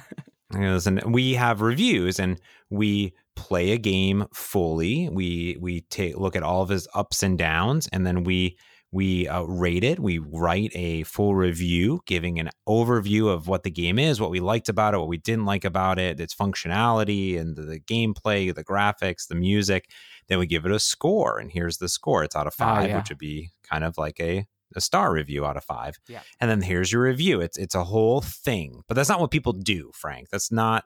listen, 0.52 1.00
we 1.06 1.34
have 1.34 1.60
reviews 1.60 2.18
and 2.20 2.40
we 2.70 3.14
play 3.34 3.72
a 3.72 3.78
game 3.78 4.26
fully. 4.32 5.08
We 5.10 5.56
we 5.60 5.80
take 5.82 6.16
look 6.16 6.36
at 6.36 6.42
all 6.44 6.62
of 6.62 6.68
his 6.68 6.86
ups 6.94 7.22
and 7.22 7.36
downs, 7.36 7.88
and 7.92 8.06
then 8.06 8.22
we 8.24 8.56
we 8.94 9.26
uh, 9.28 9.42
rate 9.42 9.82
it. 9.84 9.98
We 9.98 10.18
write 10.18 10.70
a 10.74 11.02
full 11.02 11.34
review, 11.34 12.00
giving 12.06 12.38
an 12.38 12.50
overview 12.68 13.28
of 13.28 13.48
what 13.48 13.64
the 13.64 13.70
game 13.70 13.98
is, 13.98 14.20
what 14.20 14.30
we 14.30 14.40
liked 14.40 14.68
about 14.68 14.94
it, 14.94 14.98
what 14.98 15.08
we 15.08 15.16
didn't 15.18 15.44
like 15.46 15.64
about 15.64 15.98
it, 15.98 16.20
its 16.20 16.34
functionality, 16.34 17.38
and 17.38 17.56
the, 17.56 17.62
the 17.62 17.80
gameplay, 17.80 18.54
the 18.54 18.64
graphics, 18.64 19.26
the 19.28 19.34
music. 19.34 19.90
Then 20.28 20.38
we 20.38 20.46
give 20.46 20.64
it 20.64 20.72
a 20.72 20.78
score, 20.78 21.38
and 21.38 21.50
here's 21.50 21.78
the 21.78 21.88
score. 21.88 22.24
It's 22.24 22.36
out 22.36 22.46
of 22.46 22.54
Ah, 22.58 22.76
five, 22.76 22.88
yeah. 22.88 22.96
which 22.98 23.08
would 23.10 23.18
be 23.18 23.50
kind 23.68 23.84
of 23.84 23.98
like 23.98 24.18
a 24.20 24.46
a 24.76 24.80
star 24.80 25.12
review 25.12 25.44
out 25.46 25.56
of 25.56 25.62
five. 25.64 25.96
Yeah. 26.08 26.20
And 26.40 26.50
then 26.50 26.60
here's 26.62 26.90
your 26.90 27.02
review. 27.02 27.40
It's 27.40 27.58
it's 27.58 27.74
a 27.74 27.84
whole 27.84 28.20
thing. 28.20 28.82
But 28.88 28.94
that's 28.94 29.08
not 29.08 29.20
what 29.20 29.30
people 29.30 29.52
do, 29.52 29.90
Frank. 29.94 30.30
That's 30.30 30.50
not 30.50 30.84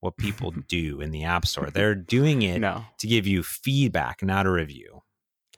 what 0.00 0.16
people 0.16 0.50
do 0.68 1.00
in 1.00 1.10
the 1.10 1.24
App 1.24 1.46
Store. 1.46 1.68
They're 1.70 1.94
doing 1.94 2.42
it 2.42 2.58
No. 2.60 2.84
to 2.98 3.06
give 3.06 3.26
you 3.26 3.42
feedback, 3.42 4.22
not 4.22 4.46
a 4.46 4.50
review. 4.50 5.02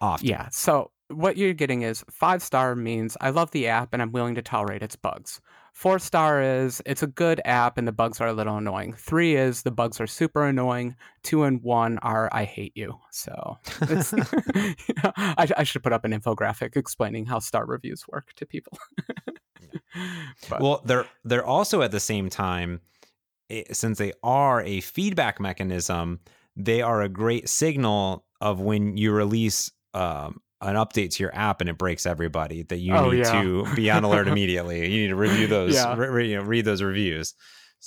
Often. 0.01 0.29
Yeah. 0.29 0.49
So 0.51 0.91
what 1.09 1.37
you're 1.37 1.53
getting 1.53 1.83
is 1.83 2.05
five 2.11 2.43
star 2.43 2.75
means 2.75 3.17
I 3.21 3.31
love 3.31 3.51
the 3.51 3.69
app 3.69 3.93
and 3.93 4.01
I'm 4.01 4.13
willing 4.13 4.35
to 4.37 4.43
tolerate 4.43 4.83
its 4.83 4.97
bugs. 4.97 5.41
Four 5.73 5.99
star 5.99 6.43
is 6.43 6.83
it's 6.85 7.03
a 7.03 7.07
good 7.07 7.41
app 7.45 7.79
and 7.79 7.89
the 7.89 7.93
bugs 7.93 8.21
are 8.21 8.29
a 8.29 8.33
little 8.33 8.57
annoying. 8.57 8.93
Three 8.93 9.37
is 9.37 9.63
the 9.63 9.71
bugs 9.71 10.01
are 10.01 10.07
super 10.07 10.45
annoying. 10.45 10.97
Two 11.23 11.45
and 11.45 11.63
one 11.63 11.99
are 11.99 12.29
I 12.33 12.45
hate 12.45 12.73
you. 12.75 12.99
So 13.11 13.59
it's, 13.83 14.13
you 14.55 14.95
know, 15.03 15.13
I, 15.17 15.49
I 15.57 15.65
should 15.65 15.83
put 15.83 15.93
up 15.93 16.05
an 16.05 16.13
infographic 16.13 16.77
explaining 16.77 17.27
how 17.27 17.39
star 17.39 17.65
reviews 17.67 18.07
work 18.09 18.33
to 18.35 18.47
people. 18.47 18.79
Well, 20.61 20.83
they're 20.85 21.07
they're 21.25 21.45
also 21.45 21.83
at 21.83 21.91
the 21.91 22.01
same 22.01 22.31
time, 22.31 22.81
eh, 23.51 23.65
since 23.73 23.99
they 23.99 24.13
are 24.23 24.63
a 24.63 24.81
feedback 24.81 25.41
mechanism, 25.41 26.21
they 26.57 26.83
are 26.83 27.03
a 27.03 27.09
great 27.09 27.49
signal 27.49 28.25
of 28.41 28.61
when 28.61 28.97
you 28.97 29.13
release 29.13 29.71
um, 29.95 30.41
an 30.63 30.77
update 30.77 31.11
to 31.13 31.23
your 31.23 31.35
app 31.35 31.61
and 31.61 31.69
it 31.69 31.77
breaks 31.79 32.07
everybody 32.07 32.63
that 32.65 32.79
you 32.79 32.95
Oh, 32.95 33.11
need 33.11 33.19
yeah. 33.21 33.43
to 33.43 33.67
be 33.75 33.91
on 33.91 34.05
alert 34.05 34.29
immediately. 34.35 34.89
You 34.91 35.03
need 35.03 35.09
to 35.09 35.17
review 35.17 35.47
those, 35.47 35.75
Yeah. 35.75 35.95
re- 35.97 36.31
you 36.31 36.37
know, 36.37 36.43
read 36.43 36.65
those 36.65 36.83
reviews. 36.83 37.35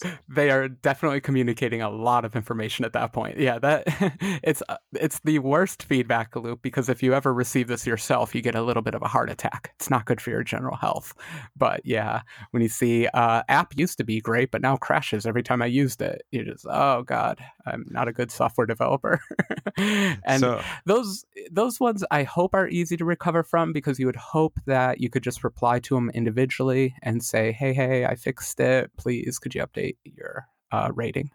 they 0.30 0.50
are 0.50 0.68
definitely 0.68 1.22
communicating 1.22 1.82
a 1.82 1.90
lot 1.90 2.26
of 2.26 2.36
information 2.36 2.86
at 2.86 2.94
that 2.94 3.14
point. 3.14 3.38
Yeah, 3.38 3.60
that 3.60 3.84
it's 4.44 4.62
uh, 4.68 4.78
it's 4.94 5.20
the 5.24 5.40
worst 5.40 5.84
feedback 5.84 6.36
loop 6.36 6.62
because 6.62 6.90
if 6.90 7.02
you 7.02 7.14
ever 7.14 7.34
receive 7.34 7.68
this 7.68 7.88
yourself, 7.88 8.36
you 8.36 8.42
get 8.42 8.56
a 8.56 8.62
little 8.62 8.82
bit 8.82 8.96
of 8.96 9.02
a 9.02 9.08
heart 9.08 9.30
attack. 9.30 9.74
It's 9.76 9.90
not 9.90 10.06
good 10.06 10.22
for 10.22 10.30
your 10.30 10.44
general 10.44 10.76
health. 10.76 11.14
But 11.56 11.82
yeah, 11.86 12.22
when 12.52 12.62
you 12.62 12.70
see 12.70 13.08
uh, 13.08 13.44
app 13.48 13.78
used 13.78 13.98
to 13.98 14.04
be 14.04 14.20
great, 14.20 14.52
but 14.52 14.62
now 14.62 14.78
crashes 14.78 15.26
every 15.26 15.44
time 15.44 15.62
I 15.62 15.68
used 15.68 16.02
it, 16.02 16.24
you 16.32 16.44
just 16.44 16.66
oh 16.70 17.04
god, 17.04 17.40
I'm 17.66 17.86
not 17.90 18.08
a 18.08 18.14
good 18.14 18.32
software 18.32 18.68
developer. 18.68 19.22
and 19.78 20.42
so, 20.42 20.62
those 20.86 21.26
those 21.52 21.80
ones 21.80 22.04
I 22.12 22.24
hope 22.24 22.54
are 22.54 22.68
easy 22.68 22.98
to 22.98 23.06
recover 23.06 23.44
from 23.44 23.72
because 23.72 24.00
you 24.00 24.06
would 24.08 24.16
hope 24.16 24.60
that 24.66 25.00
you 25.00 25.10
could 25.10 25.24
just 25.24 25.44
reply 25.44 25.80
to 25.80 25.96
them 25.96 26.10
individually 26.10 26.96
and 27.02 27.24
say, 27.24 27.52
"Hey, 27.52 27.74
hey, 27.74 28.06
I 28.06 28.16
fixed 28.16 28.60
it. 28.60 28.92
Please, 28.98 29.40
could 29.40 29.56
you 29.56 29.66
update 29.66 29.85
your 30.04 30.48
uh, 30.72 30.92
rating?" 30.94 31.30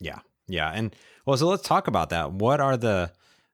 Yeah. 0.00 0.18
Yeah. 0.48 0.70
And 0.70 0.94
well, 1.26 1.36
so 1.36 1.46
let's 1.46 1.62
talk 1.62 1.86
about 1.86 2.10
that. 2.10 2.32
What 2.32 2.60
are 2.60 2.76
the, 2.76 3.12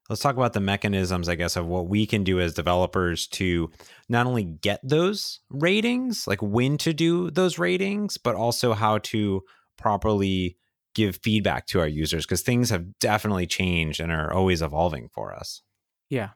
let's 0.09 0.21
talk 0.21 0.35
about 0.35 0.53
the 0.53 0.59
mechanisms, 0.59 1.29
I 1.29 1.35
guess, 1.35 1.55
of 1.55 1.67
what 1.67 1.87
we 1.87 2.05
can 2.05 2.23
do 2.23 2.39
as 2.39 2.53
developers 2.53 3.27
to 3.27 3.71
not 4.09 4.25
only 4.25 4.43
get 4.43 4.79
those 4.83 5.39
ratings, 5.49 6.27
like 6.27 6.41
when 6.41 6.77
to 6.79 6.93
do 6.93 7.29
those 7.29 7.59
ratings, 7.59 8.17
but 8.17 8.35
also 8.35 8.73
how 8.73 8.97
to 8.99 9.43
properly 9.77 10.57
give 10.95 11.17
feedback 11.17 11.67
to 11.67 11.79
our 11.79 11.87
users 11.87 12.25
because 12.25 12.41
things 12.41 12.71
have 12.71 12.97
definitely 12.99 13.45
changed 13.45 13.99
and 13.99 14.11
are 14.11 14.33
always 14.33 14.61
evolving 14.61 15.07
for 15.13 15.33
us. 15.33 15.61
Yeah. 16.09 16.29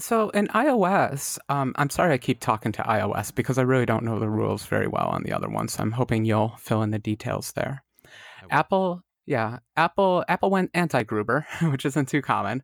So 0.00 0.30
in 0.30 0.46
iOS, 0.48 1.38
um, 1.48 1.72
I'm 1.76 1.90
sorry 1.90 2.14
I 2.14 2.18
keep 2.18 2.40
talking 2.40 2.70
to 2.72 2.82
iOS 2.82 3.34
because 3.34 3.58
I 3.58 3.62
really 3.62 3.86
don't 3.86 4.04
know 4.04 4.20
the 4.20 4.30
rules 4.30 4.64
very 4.64 4.86
well 4.86 5.08
on 5.08 5.24
the 5.24 5.32
other 5.32 5.48
ones. 5.48 5.72
So 5.72 5.82
I'm 5.82 5.92
hoping 5.92 6.24
you'll 6.24 6.54
fill 6.58 6.82
in 6.82 6.90
the 6.90 7.00
details 7.00 7.52
there. 7.52 7.82
Apple, 8.50 9.02
yeah, 9.26 9.58
Apple, 9.76 10.24
Apple 10.28 10.50
went 10.50 10.70
anti-Gruber, 10.72 11.46
which 11.62 11.84
isn't 11.84 12.08
too 12.08 12.22
common, 12.22 12.62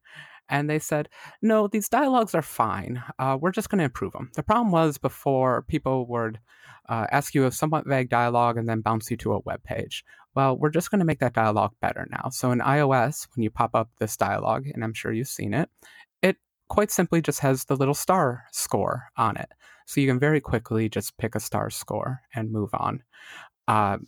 and 0.49 0.69
they 0.69 0.79
said, 0.79 1.09
no, 1.43 1.67
these 1.67 1.89
dialogues 1.89 2.35
are 2.35 2.43
fine. 2.43 3.03
Uh, 3.19 3.37
we're 3.41 3.51
just 3.51 3.69
going 3.69 3.79
to 3.79 3.85
improve 3.85 4.13
them. 4.13 4.31
The 4.35 4.43
problem 4.43 4.71
was 4.71 4.99
before 4.99 5.63
people 5.63 6.07
would 6.09 6.39
uh, 6.89 7.07
ask 7.11 7.35
you 7.35 7.47
a 7.47 7.53
somewhat 7.53 7.87
vague 7.87 8.11
dialogue 8.11 8.59
and 8.59 8.69
then 8.69 8.81
bounce 8.81 9.11
you 9.11 9.17
to 9.19 9.33
a 9.33 9.41
web 9.41 9.63
page. 9.65 10.05
Well, 10.35 10.59
we're 10.59 10.71
just 10.71 10.91
going 10.91 10.99
to 10.99 11.05
make 11.05 11.21
that 11.21 11.33
dialogue 11.33 11.73
better 11.81 12.07
now. 12.11 12.29
So 12.31 12.51
in 12.51 12.59
iOS, 12.59 13.27
when 13.35 13.43
you 13.43 13.51
pop 13.51 13.75
up 13.75 13.89
this 13.99 14.17
dialogue, 14.17 14.67
and 14.67 14.85
I'm 14.85 14.93
sure 14.93 15.13
you've 15.13 15.29
seen 15.29 15.55
it 15.55 15.71
quite 16.75 16.91
simply 16.91 17.23
just 17.23 17.39
has 17.39 17.67
the 17.67 17.77
little 17.77 17.95
star 17.95 18.47
score 18.51 19.05
on 19.17 19.37
it. 19.37 19.49
So 19.87 20.01
you 20.01 20.09
can 20.09 20.19
very 20.19 20.41
quickly 20.41 20.89
just 20.89 21.17
pick 21.19 21.37
a 21.37 21.41
star 21.41 21.71
score 21.71 22.23
and 22.35 22.51
move 22.51 22.71
on. 22.75 23.05
Uh, 23.69 23.99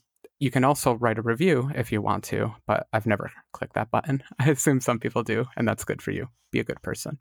you 0.40 0.50
can 0.50 0.64
also 0.64 0.94
write 0.94 1.18
a 1.18 1.22
review 1.22 1.70
if 1.76 1.92
you 1.92 2.02
want 2.02 2.24
to, 2.24 2.52
but 2.66 2.88
I've 2.92 3.07
never 3.07 3.31
clicked 3.52 3.74
that 3.74 3.92
button. 3.92 4.24
I 4.40 4.50
assume 4.50 4.81
some 4.81 4.98
people 4.98 5.22
do, 5.22 5.44
and 5.57 5.68
that's 5.68 5.85
good 5.85 6.02
for 6.02 6.11
you. 6.11 6.29
Be 6.50 6.59
a 6.59 6.64
good 6.64 6.83
person. 6.83 7.18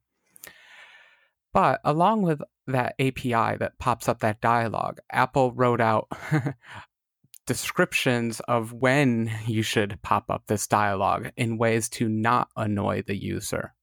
But 1.53 1.79
along 1.83 2.23
with 2.23 2.41
that 2.65 2.95
API 2.99 3.57
that 3.57 3.77
pops 3.77 4.09
up 4.09 4.21
that 4.21 4.41
dialogue, 4.41 4.97
Apple 5.11 5.51
wrote 5.51 5.79
out 5.79 6.07
descriptions 7.45 8.39
of 8.47 8.73
when 8.73 9.31
you 9.45 9.61
should 9.61 9.99
pop 10.01 10.31
up 10.31 10.45
this 10.47 10.65
dialogue 10.65 11.29
in 11.37 11.59
ways 11.59 11.87
to 11.89 12.09
not 12.09 12.49
annoy 12.57 13.03
the 13.03 13.15
user. 13.15 13.75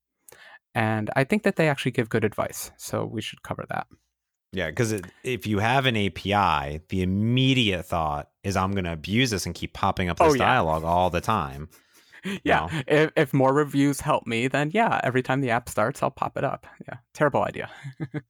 And 0.75 1.09
I 1.15 1.23
think 1.23 1.43
that 1.43 1.55
they 1.55 1.69
actually 1.69 1.91
give 1.91 2.09
good 2.09 2.23
advice. 2.23 2.71
So 2.77 3.05
we 3.05 3.21
should 3.21 3.43
cover 3.43 3.65
that. 3.69 3.87
Yeah, 4.53 4.69
because 4.69 5.01
if 5.23 5.47
you 5.47 5.59
have 5.59 5.87
an 5.87 5.97
API, 5.97 6.81
the 6.89 7.01
immediate 7.01 7.85
thought 7.85 8.29
is 8.43 8.55
I'm 8.55 8.71
going 8.71 8.85
to 8.85 8.93
abuse 8.93 9.31
this 9.31 9.45
and 9.47 9.55
keep 9.55 9.73
popping 9.73 10.09
up 10.09 10.17
oh, 10.21 10.25
this 10.25 10.33
Oh, 10.33 10.35
yeah. 10.35 10.45
dialogue 10.45 10.83
all 10.83 11.09
the 11.09 11.21
time. 11.21 11.69
Yeah. 12.45 12.69
No. 12.71 12.81
If, 12.87 13.11
if 13.17 13.33
more 13.33 13.53
reviews 13.53 13.99
help 13.99 14.25
me, 14.25 14.47
then 14.47 14.71
yeah, 14.73 15.01
every 15.03 15.21
time 15.21 15.41
the 15.41 15.49
app 15.49 15.67
starts, 15.67 16.01
I'll 16.01 16.09
pop 16.09 16.37
it 16.37 16.45
up. 16.45 16.65
Yeah. 16.87 16.99
Terrible 17.13 17.43
idea. 17.43 17.69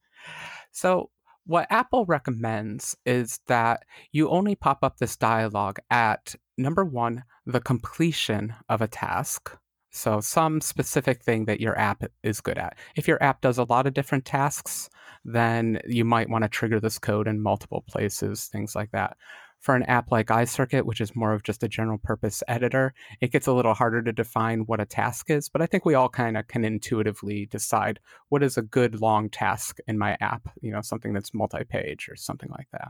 so, 0.72 1.10
what 1.46 1.68
Apple 1.70 2.04
recommends 2.04 2.96
is 3.06 3.38
that 3.46 3.84
you 4.10 4.28
only 4.30 4.56
pop 4.56 4.78
up 4.82 4.96
this 4.96 5.16
dialogue 5.16 5.78
at 5.90 6.34
number 6.58 6.84
one, 6.84 7.22
the 7.46 7.60
completion 7.60 8.52
of 8.68 8.82
a 8.82 8.88
task. 8.88 9.56
So, 9.94 10.20
some 10.20 10.60
specific 10.60 11.22
thing 11.22 11.44
that 11.44 11.60
your 11.60 11.78
app 11.78 12.02
is 12.24 12.40
good 12.40 12.58
at. 12.58 12.76
If 12.96 13.06
your 13.06 13.22
app 13.22 13.40
does 13.40 13.58
a 13.58 13.64
lot 13.64 13.86
of 13.86 13.94
different 13.94 14.24
tasks, 14.24 14.90
then 15.24 15.78
you 15.86 16.04
might 16.04 16.28
want 16.28 16.42
to 16.42 16.48
trigger 16.48 16.80
this 16.80 16.98
code 16.98 17.28
in 17.28 17.40
multiple 17.40 17.84
places, 17.88 18.46
things 18.46 18.74
like 18.74 18.90
that. 18.90 19.16
For 19.60 19.76
an 19.76 19.84
app 19.84 20.10
like 20.10 20.26
iCircuit, 20.26 20.82
which 20.82 21.00
is 21.00 21.14
more 21.14 21.32
of 21.32 21.44
just 21.44 21.62
a 21.62 21.68
general 21.68 21.98
purpose 21.98 22.42
editor, 22.48 22.92
it 23.20 23.30
gets 23.30 23.46
a 23.46 23.52
little 23.52 23.72
harder 23.72 24.02
to 24.02 24.12
define 24.12 24.62
what 24.66 24.80
a 24.80 24.84
task 24.84 25.30
is, 25.30 25.48
but 25.48 25.62
I 25.62 25.66
think 25.66 25.84
we 25.84 25.94
all 25.94 26.08
kind 26.08 26.36
of 26.36 26.48
can 26.48 26.64
intuitively 26.64 27.46
decide 27.46 28.00
what 28.30 28.42
is 28.42 28.58
a 28.58 28.62
good 28.62 29.00
long 29.00 29.30
task 29.30 29.78
in 29.86 29.96
my 29.96 30.18
app, 30.20 30.48
you 30.60 30.72
know, 30.72 30.82
something 30.82 31.12
that's 31.12 31.32
multi 31.32 31.62
page 31.62 32.08
or 32.10 32.16
something 32.16 32.50
like 32.50 32.66
that. 32.72 32.88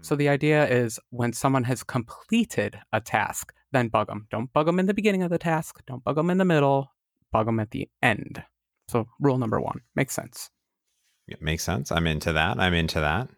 So 0.00 0.14
hmm. 0.14 0.20
the 0.20 0.30
idea 0.30 0.66
is 0.66 0.98
when 1.10 1.34
someone 1.34 1.64
has 1.64 1.82
completed 1.82 2.80
a 2.94 3.00
task, 3.00 3.52
then 3.74 3.88
bug 3.88 4.08
them. 4.08 4.26
Don't 4.30 4.52
bug 4.52 4.66
them 4.66 4.78
in 4.78 4.86
the 4.86 4.94
beginning 4.94 5.22
of 5.22 5.30
the 5.30 5.38
task, 5.38 5.82
don't 5.86 6.04
bug 6.04 6.16
them 6.16 6.30
in 6.30 6.38
the 6.38 6.44
middle, 6.44 6.92
bug 7.32 7.46
them 7.46 7.60
at 7.60 7.70
the 7.70 7.88
end. 8.02 8.42
So, 8.88 9.08
rule 9.18 9.38
number 9.38 9.60
one 9.60 9.80
makes 9.94 10.14
sense. 10.14 10.50
It 11.26 11.40
makes 11.40 11.64
sense. 11.64 11.90
I'm 11.90 12.06
into 12.06 12.32
that. 12.32 12.58
I'm 12.60 12.74
into 12.74 13.00
that. 13.00 13.28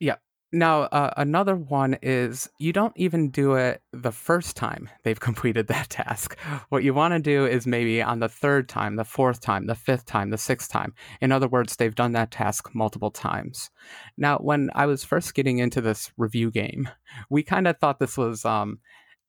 Yeah. 0.00 0.16
Now, 0.50 0.82
uh, 0.82 1.12
another 1.16 1.56
one 1.56 1.98
is 2.00 2.48
you 2.58 2.72
don't 2.72 2.96
even 2.96 3.30
do 3.30 3.54
it 3.54 3.82
the 3.92 4.12
first 4.12 4.56
time 4.56 4.88
they've 5.02 5.18
completed 5.28 5.66
that 5.66 5.90
task. 5.90 6.38
What 6.68 6.84
you 6.84 6.94
want 6.94 7.12
to 7.12 7.18
do 7.18 7.44
is 7.44 7.66
maybe 7.66 8.00
on 8.00 8.20
the 8.20 8.28
third 8.28 8.68
time, 8.68 8.96
the 8.96 9.04
fourth 9.04 9.40
time, 9.40 9.66
the 9.66 9.74
fifth 9.74 10.06
time, 10.06 10.30
the 10.30 10.38
sixth 10.38 10.70
time. 10.70 10.94
In 11.20 11.32
other 11.32 11.48
words, 11.48 11.76
they've 11.76 11.94
done 11.94 12.12
that 12.12 12.30
task 12.30 12.70
multiple 12.72 13.10
times. 13.10 13.70
Now, 14.16 14.38
when 14.38 14.70
I 14.74 14.86
was 14.86 15.04
first 15.04 15.34
getting 15.34 15.58
into 15.58 15.80
this 15.80 16.12
review 16.16 16.50
game, 16.50 16.88
we 17.28 17.42
kind 17.42 17.66
of 17.66 17.78
thought 17.78 17.98
this 17.98 18.16
was 18.16 18.44
um, 18.44 18.78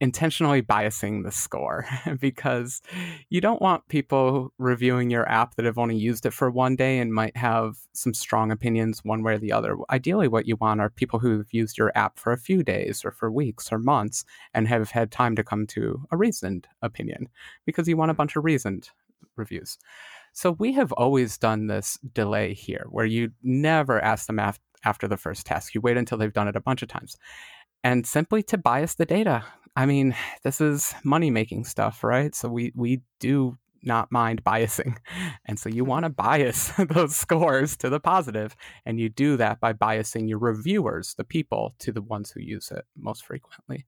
intentionally 0.02 0.62
biasing 0.62 1.24
the 1.24 1.32
score 1.32 1.86
because 2.20 2.82
you 3.30 3.40
don't 3.40 3.62
want 3.62 3.88
people 3.88 4.52
reviewing 4.58 5.10
your 5.10 5.28
app 5.30 5.56
that 5.56 5.66
have 5.66 5.78
only 5.78 5.96
used 5.96 6.26
it 6.26 6.34
for 6.34 6.52
one 6.52 6.76
day 6.76 7.00
and 7.00 7.14
might 7.14 7.38
have 7.38 7.78
some 7.94 8.14
strong 8.14 8.52
opinions 8.52 9.04
one 9.04 9.24
way 9.24 9.34
or 9.34 9.38
the 9.38 9.54
other. 9.54 9.78
Ideally, 9.90 10.28
what 10.28 10.48
you 10.48 10.58
want 10.58 10.82
are 10.82 10.90
people 10.90 11.20
who've 11.20 11.52
used 11.54 11.78
your 11.78 11.92
app 11.96 12.20
for 12.20 12.34
a 12.34 12.38
few 12.38 12.62
days 12.64 13.06
or 13.06 13.12
for 13.12 13.32
weeks 13.32 13.72
or 13.72 13.80
months 13.80 14.26
and 14.54 14.68
have 14.68 14.92
had 14.92 15.12
time 15.12 15.36
to 15.36 15.44
come 15.44 15.66
to 15.68 16.06
a 16.12 16.18
reasoned 16.18 16.68
opinion 16.82 17.30
because 17.66 17.88
you 17.88 17.96
want 17.96 18.12
a 18.12 18.16
bunch 18.16 18.36
of 18.36 18.44
reasoned 18.44 18.90
reviews. 19.38 19.78
So 20.34 20.52
we 20.52 20.74
have 20.74 20.92
always 20.92 21.38
done 21.38 21.68
this 21.68 21.98
delay 22.14 22.54
here 22.54 22.88
where 22.90 23.06
you 23.06 23.32
never 23.42 24.04
ask 24.04 24.28
them 24.28 24.40
af- 24.40 24.60
after 24.84 25.08
the 25.08 25.18
first 25.18 25.46
task. 25.46 25.74
You 25.74 25.80
wait 25.80 25.96
until 25.96 26.18
they've 26.18 26.34
done 26.34 26.50
it 26.50 26.58
a 26.58 26.62
bunch 26.62 26.82
of 26.82 26.90
times. 26.90 27.16
And 27.86 28.06
simply 28.06 28.44
to 28.44 28.58
bias 28.58 28.96
the 28.96 29.06
data. 29.06 29.46
I 29.76 29.86
mean, 29.86 30.16
this 30.44 30.62
is 30.62 30.94
money 31.04 31.32
making 31.32 31.66
stuff, 31.66 32.04
right? 32.04 32.34
So 32.34 32.50
we 32.50 32.72
we 32.76 33.02
do 33.20 33.58
not 33.84 34.12
mind 34.12 34.44
biasing. 34.44 34.98
And 35.48 35.60
so 35.60 35.70
you 35.70 35.86
want 35.86 36.06
to 36.06 36.10
bias 36.10 36.72
those 36.90 37.16
scores 37.16 37.78
to 37.78 37.90
the 37.90 38.00
positive, 38.00 38.56
and 38.84 39.00
you 39.00 39.10
do 39.10 39.38
that 39.38 39.60
by 39.60 39.74
biasing 39.74 40.28
your 40.28 40.40
reviewers, 40.40 41.14
the 41.18 41.24
people, 41.24 41.76
to 41.80 41.92
the 41.92 42.02
ones 42.02 42.32
who 42.32 42.42
use 42.42 42.72
it 42.72 42.84
most 42.98 43.24
frequently. 43.24 43.86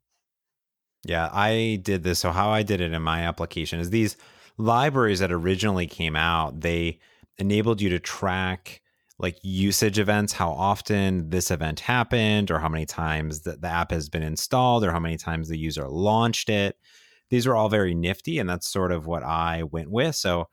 Yeah, 1.03 1.29
I 1.33 1.79
did 1.81 2.03
this. 2.03 2.19
So 2.19 2.31
how 2.31 2.51
I 2.51 2.61
did 2.61 2.79
it 2.79 2.91
in 2.91 3.01
my 3.01 3.21
application 3.21 3.79
is 3.79 3.89
these 3.89 4.17
libraries 4.57 5.19
that 5.19 5.31
originally 5.31 5.87
came 5.87 6.15
out, 6.15 6.61
they 6.61 6.99
enabled 7.39 7.81
you 7.81 7.89
to 7.89 7.99
track 7.99 8.81
like 9.19 9.37
usage 9.41 9.97
events, 9.99 10.33
how 10.33 10.51
often 10.51 11.29
this 11.29 11.49
event 11.49 11.79
happened, 11.79 12.51
or 12.51 12.59
how 12.59 12.69
many 12.69 12.85
times 12.85 13.41
the, 13.41 13.57
the 13.57 13.67
app 13.67 13.91
has 13.91 14.09
been 14.09 14.23
installed, 14.23 14.83
or 14.83 14.91
how 14.91 14.99
many 14.99 15.17
times 15.17 15.49
the 15.49 15.57
user 15.57 15.87
launched 15.87 16.49
it. 16.49 16.77
These 17.29 17.47
are 17.47 17.55
all 17.55 17.69
very 17.69 17.95
nifty, 17.95 18.39
and 18.39 18.49
that's 18.49 18.69
sort 18.69 18.91
of 18.91 19.07
what 19.07 19.23
I 19.23 19.63
went 19.63 19.89
with. 19.89 20.15
So 20.15 20.47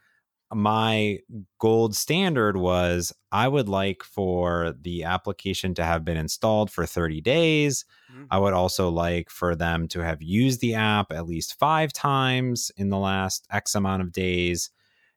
my 0.52 1.18
gold 1.58 1.96
standard 1.96 2.56
was 2.56 3.12
I 3.32 3.48
would 3.48 3.68
like 3.68 4.02
for 4.02 4.74
the 4.80 5.04
application 5.04 5.74
to 5.74 5.84
have 5.84 6.04
been 6.04 6.16
installed 6.16 6.70
for 6.70 6.86
30 6.86 7.20
days. 7.20 7.84
I 8.30 8.38
would 8.38 8.52
also 8.52 8.88
like 8.90 9.30
for 9.30 9.56
them 9.56 9.88
to 9.88 10.00
have 10.00 10.22
used 10.22 10.60
the 10.60 10.74
app 10.74 11.12
at 11.12 11.26
least 11.26 11.58
five 11.58 11.92
times 11.92 12.70
in 12.76 12.90
the 12.90 12.98
last 12.98 13.46
X 13.50 13.74
amount 13.74 14.02
of 14.02 14.12
days. 14.12 14.70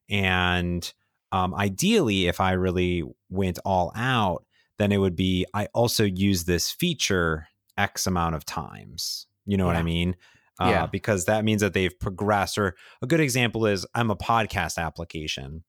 And 0.10 0.92
um, 1.32 1.54
ideally, 1.54 2.28
if 2.28 2.40
I 2.40 2.54
really 2.54 3.04
went 3.30 3.60
all 3.66 3.92
out, 3.96 4.46
then 4.80 4.92
it 4.92 4.98
would 4.98 5.16
be 5.16 5.46
I 5.54 5.68
also 5.74 6.04
use 6.04 6.44
this 6.46 6.72
feature 6.72 7.48
X 7.78 8.08
amount 8.08 8.36
of 8.36 8.46
times. 8.46 9.28
You 9.46 9.58
know 9.58 9.66
what 9.66 9.76
I 9.76 9.84
mean? 9.84 10.16
uh, 10.60 10.70
Yeah. 10.70 10.86
because 10.88 11.26
that 11.26 11.46
means 11.46 11.62
that 11.62 11.74
they've 11.74 11.98
progressed. 12.00 12.58
Or 12.58 12.76
a 13.02 13.08
good 13.08 13.20
example 13.20 13.66
is 13.68 13.86
I'm 13.94 14.10
a 14.10 14.16
podcast 14.16 14.78
application. 14.78 15.64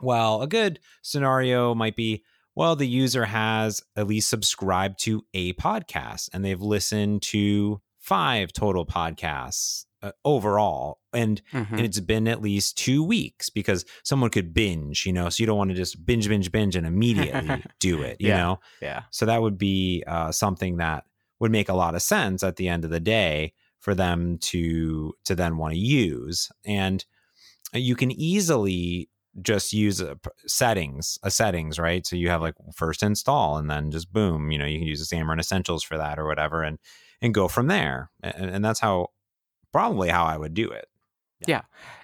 Well, 0.00 0.42
a 0.42 0.46
good 0.46 0.78
scenario 1.02 1.74
might 1.74 1.96
be 1.96 2.22
well, 2.54 2.74
the 2.74 2.88
user 2.88 3.24
has 3.24 3.82
at 3.96 4.08
least 4.08 4.28
subscribed 4.28 4.98
to 5.04 5.24
a 5.32 5.52
podcast 5.54 6.28
and 6.32 6.44
they've 6.44 6.60
listened 6.60 7.22
to 7.22 7.80
five 8.00 8.52
total 8.52 8.84
podcasts 8.84 9.84
uh, 10.02 10.12
overall. 10.24 11.00
And 11.12 11.40
Mhm. 11.52 11.70
and 11.72 11.80
it's 11.80 12.00
been 12.00 12.28
at 12.28 12.42
least 12.42 12.76
two 12.78 13.02
weeks 13.02 13.50
because 13.50 13.84
someone 14.04 14.30
could 14.30 14.52
binge, 14.54 15.06
you 15.06 15.12
know, 15.12 15.28
so 15.28 15.42
you 15.42 15.46
don't 15.46 15.58
want 15.58 15.70
to 15.70 15.76
just 15.76 16.04
binge, 16.06 16.28
binge, 16.28 16.50
binge 16.52 16.76
and 16.76 16.86
immediately 16.86 17.62
do 17.80 18.02
it, 18.02 18.20
you 18.20 18.28
Yeah. 18.28 18.36
know? 18.36 18.60
yeah. 18.80 19.02
So 19.10 19.26
that 19.26 19.42
would 19.42 19.58
be 19.58 20.04
uh, 20.06 20.30
something 20.32 20.76
that 20.76 21.04
would 21.40 21.50
make 21.52 21.68
a 21.68 21.74
lot 21.74 21.94
of 21.94 22.02
sense 22.02 22.42
at 22.42 22.56
the 22.56 22.68
end 22.68 22.84
of 22.84 22.90
the 22.90 23.00
day 23.00 23.52
for 23.78 23.94
them 23.94 24.38
to 24.38 25.14
to 25.24 25.34
then 25.34 25.56
want 25.56 25.72
to 25.74 25.78
use. 25.80 26.50
And 26.64 27.04
you 27.72 27.94
can 27.96 28.10
easily 28.10 29.08
just 29.42 29.72
use 29.72 30.00
a 30.00 30.18
settings, 30.46 31.18
a 31.22 31.30
settings, 31.30 31.78
right? 31.78 32.06
So 32.06 32.16
you 32.16 32.28
have 32.28 32.40
like 32.42 32.54
first 32.74 33.02
install, 33.02 33.56
and 33.56 33.70
then 33.70 33.90
just 33.90 34.12
boom, 34.12 34.50
you 34.50 34.58
know, 34.58 34.64
you 34.66 34.78
can 34.78 34.88
use 34.88 35.06
the 35.06 35.16
Xamarin 35.16 35.38
Essentials 35.38 35.84
for 35.84 35.96
that 35.96 36.18
or 36.18 36.26
whatever, 36.26 36.62
and 36.62 36.78
and 37.20 37.34
go 37.34 37.46
from 37.48 37.66
there. 37.68 38.10
And, 38.22 38.50
and 38.50 38.64
that's 38.64 38.80
how 38.80 39.08
probably 39.72 40.08
how 40.08 40.24
I 40.24 40.36
would 40.36 40.54
do 40.54 40.70
it. 40.70 40.88
Yeah. 41.46 41.62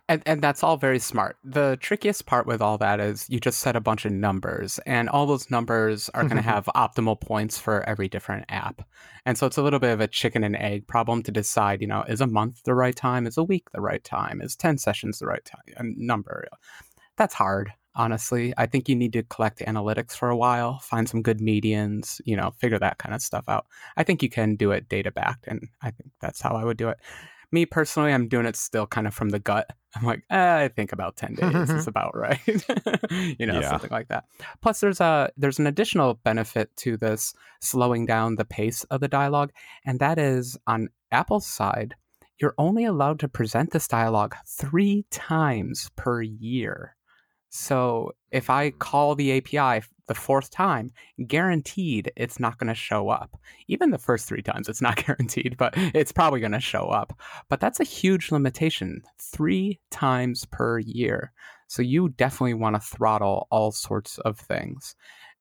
And 0.09 0.23
and 0.27 0.43
that's 0.43 0.63
all 0.63 0.77
very 0.77 0.99
smart. 0.99 1.37
The 1.43 1.79
trickiest 1.81 2.27
part 2.27 2.47
with 2.47 2.61
all 2.61 2.77
that 2.79 3.01
is 3.01 3.27
you 3.31 3.41
just 3.41 3.61
set 3.61 3.75
a 3.75 3.81
bunch 3.81 4.05
of 4.05 4.13
numbers 4.13 4.79
and 4.87 5.09
all 5.09 5.25
those 5.27 5.51
numbers 5.51 6.11
are 6.11 6.23
going 6.23 6.37
to 6.43 6.43
have 6.43 6.67
optimal 6.77 7.19
points 7.19 7.59
for 7.59 7.83
every 7.89 8.09
different 8.09 8.45
app. 8.51 8.87
And 9.25 9.39
so 9.39 9.47
it's 9.47 9.57
a 9.57 9.63
little 9.63 9.81
bit 9.81 9.93
of 9.93 10.01
a 10.01 10.09
chicken 10.09 10.45
and 10.45 10.57
egg 10.57 10.87
problem 10.87 11.23
to 11.23 11.33
decide, 11.33 11.81
you 11.81 11.87
know, 11.87 12.05
is 12.07 12.21
a 12.21 12.27
month 12.27 12.63
the 12.65 12.75
right 12.75 12.95
time? 12.95 13.27
Is 13.27 13.39
a 13.39 13.43
week 13.43 13.71
the 13.73 13.81
right 13.81 14.05
time? 14.05 14.43
Is 14.43 14.57
10 14.57 14.79
sessions 14.79 15.19
the 15.19 15.27
right 15.27 15.45
time? 15.45 15.63
And 15.79 15.97
number. 15.97 16.47
That's 17.17 17.35
hard, 17.35 17.73
honestly. 17.95 18.53
I 18.59 18.67
think 18.67 18.89
you 18.89 18.95
need 18.95 19.15
to 19.15 19.23
collect 19.23 19.61
analytics 19.61 20.13
for 20.13 20.29
a 20.29 20.37
while, 20.37 20.81
find 20.81 21.09
some 21.09 21.23
good 21.23 21.39
medians, 21.39 22.21
you 22.27 22.37
know, 22.37 22.53
figure 22.59 22.79
that 22.79 22.99
kind 22.99 23.15
of 23.15 23.23
stuff 23.23 23.49
out. 23.49 23.67
I 23.97 24.03
think 24.03 24.23
you 24.23 24.29
can 24.29 24.57
do 24.57 24.71
it 24.73 24.89
data 24.91 25.11
backed 25.11 25.47
and 25.47 25.67
I 25.81 25.93
think 25.93 26.11
that's 26.21 26.43
how 26.43 26.51
I 26.57 26.65
would 26.65 26.77
do 26.77 26.91
it. 26.91 26.99
Me 27.55 27.65
personally, 27.67 28.13
I'm 28.13 28.27
doing 28.27 28.47
it 28.47 28.57
still 28.57 28.87
kind 28.87 29.07
of 29.07 29.15
from 29.15 29.29
the 29.29 29.39
gut. 29.39 29.71
I'm 29.95 30.05
like, 30.05 30.25
eh, 30.29 30.57
I 30.65 30.69
think 30.69 30.93
about 30.93 31.17
10 31.17 31.35
days 31.35 31.71
is 31.71 31.87
about 31.95 32.17
right. 32.17 32.41
you 33.39 33.47
know, 33.47 33.61
Yeah. 33.61 33.71
something 33.71 33.91
like 33.93 34.09
that. 34.09 34.25
Plus 34.61 34.81
there's 34.81 35.01
a 35.01 35.31
there's 35.37 35.61
an 35.61 35.67
additional 35.69 36.15
benefit 36.15 36.75
to 36.79 36.97
this 36.97 37.33
slowing 37.61 38.07
down 38.07 38.35
the 38.35 38.45
pace 38.45 38.83
of 38.91 39.01
the 39.01 39.07
dialogue, 39.09 39.53
and 39.87 40.01
that 40.01 40.19
is 40.19 40.59
on 40.67 40.89
Apple's 41.13 41.47
side, 41.47 41.95
you're 42.41 42.55
only 42.59 42.85
allowed 42.85 43.21
to 43.21 43.29
present 43.29 43.71
this 43.71 43.87
dialogue 43.87 44.35
3 44.49 45.07
times 45.13 45.91
per 45.95 46.23
year. 46.23 46.97
So 47.51 48.11
if 48.33 48.51
I 48.51 48.71
call 48.71 49.15
the 49.15 49.31
API 49.39 49.87
the 50.07 50.15
fourth 50.15 50.51
time, 50.51 50.91
guaranteed 51.27 52.13
it's 52.17 52.39
not 52.39 52.59
going 52.59 52.69
to 52.69 52.75
show 52.75 53.09
up. 53.09 53.39
Even 53.69 53.91
the 53.91 53.99
first 53.99 54.27
three 54.27 54.43
times, 54.43 54.69
it's 54.69 54.83
not 54.83 54.97
guaranteed, 55.07 55.57
but 55.57 55.75
it's 55.77 56.13
probably 56.13 56.41
going 56.41 56.53
to 56.53 56.61
show 56.61 56.89
up. 56.89 57.19
But 57.49 57.61
that's 57.61 57.81
a 57.81 57.85
huge 57.85 58.31
limitation 58.31 59.03
three 59.21 59.81
times 59.91 60.47
per 60.47 60.79
year. 60.79 61.33
So 61.69 61.83
you 61.83 62.11
definitely 62.11 62.55
want 62.55 62.77
to 62.77 62.81
throttle 62.81 63.49
all 63.51 63.73
sorts 63.73 64.19
of 64.19 64.39
things. 64.39 64.95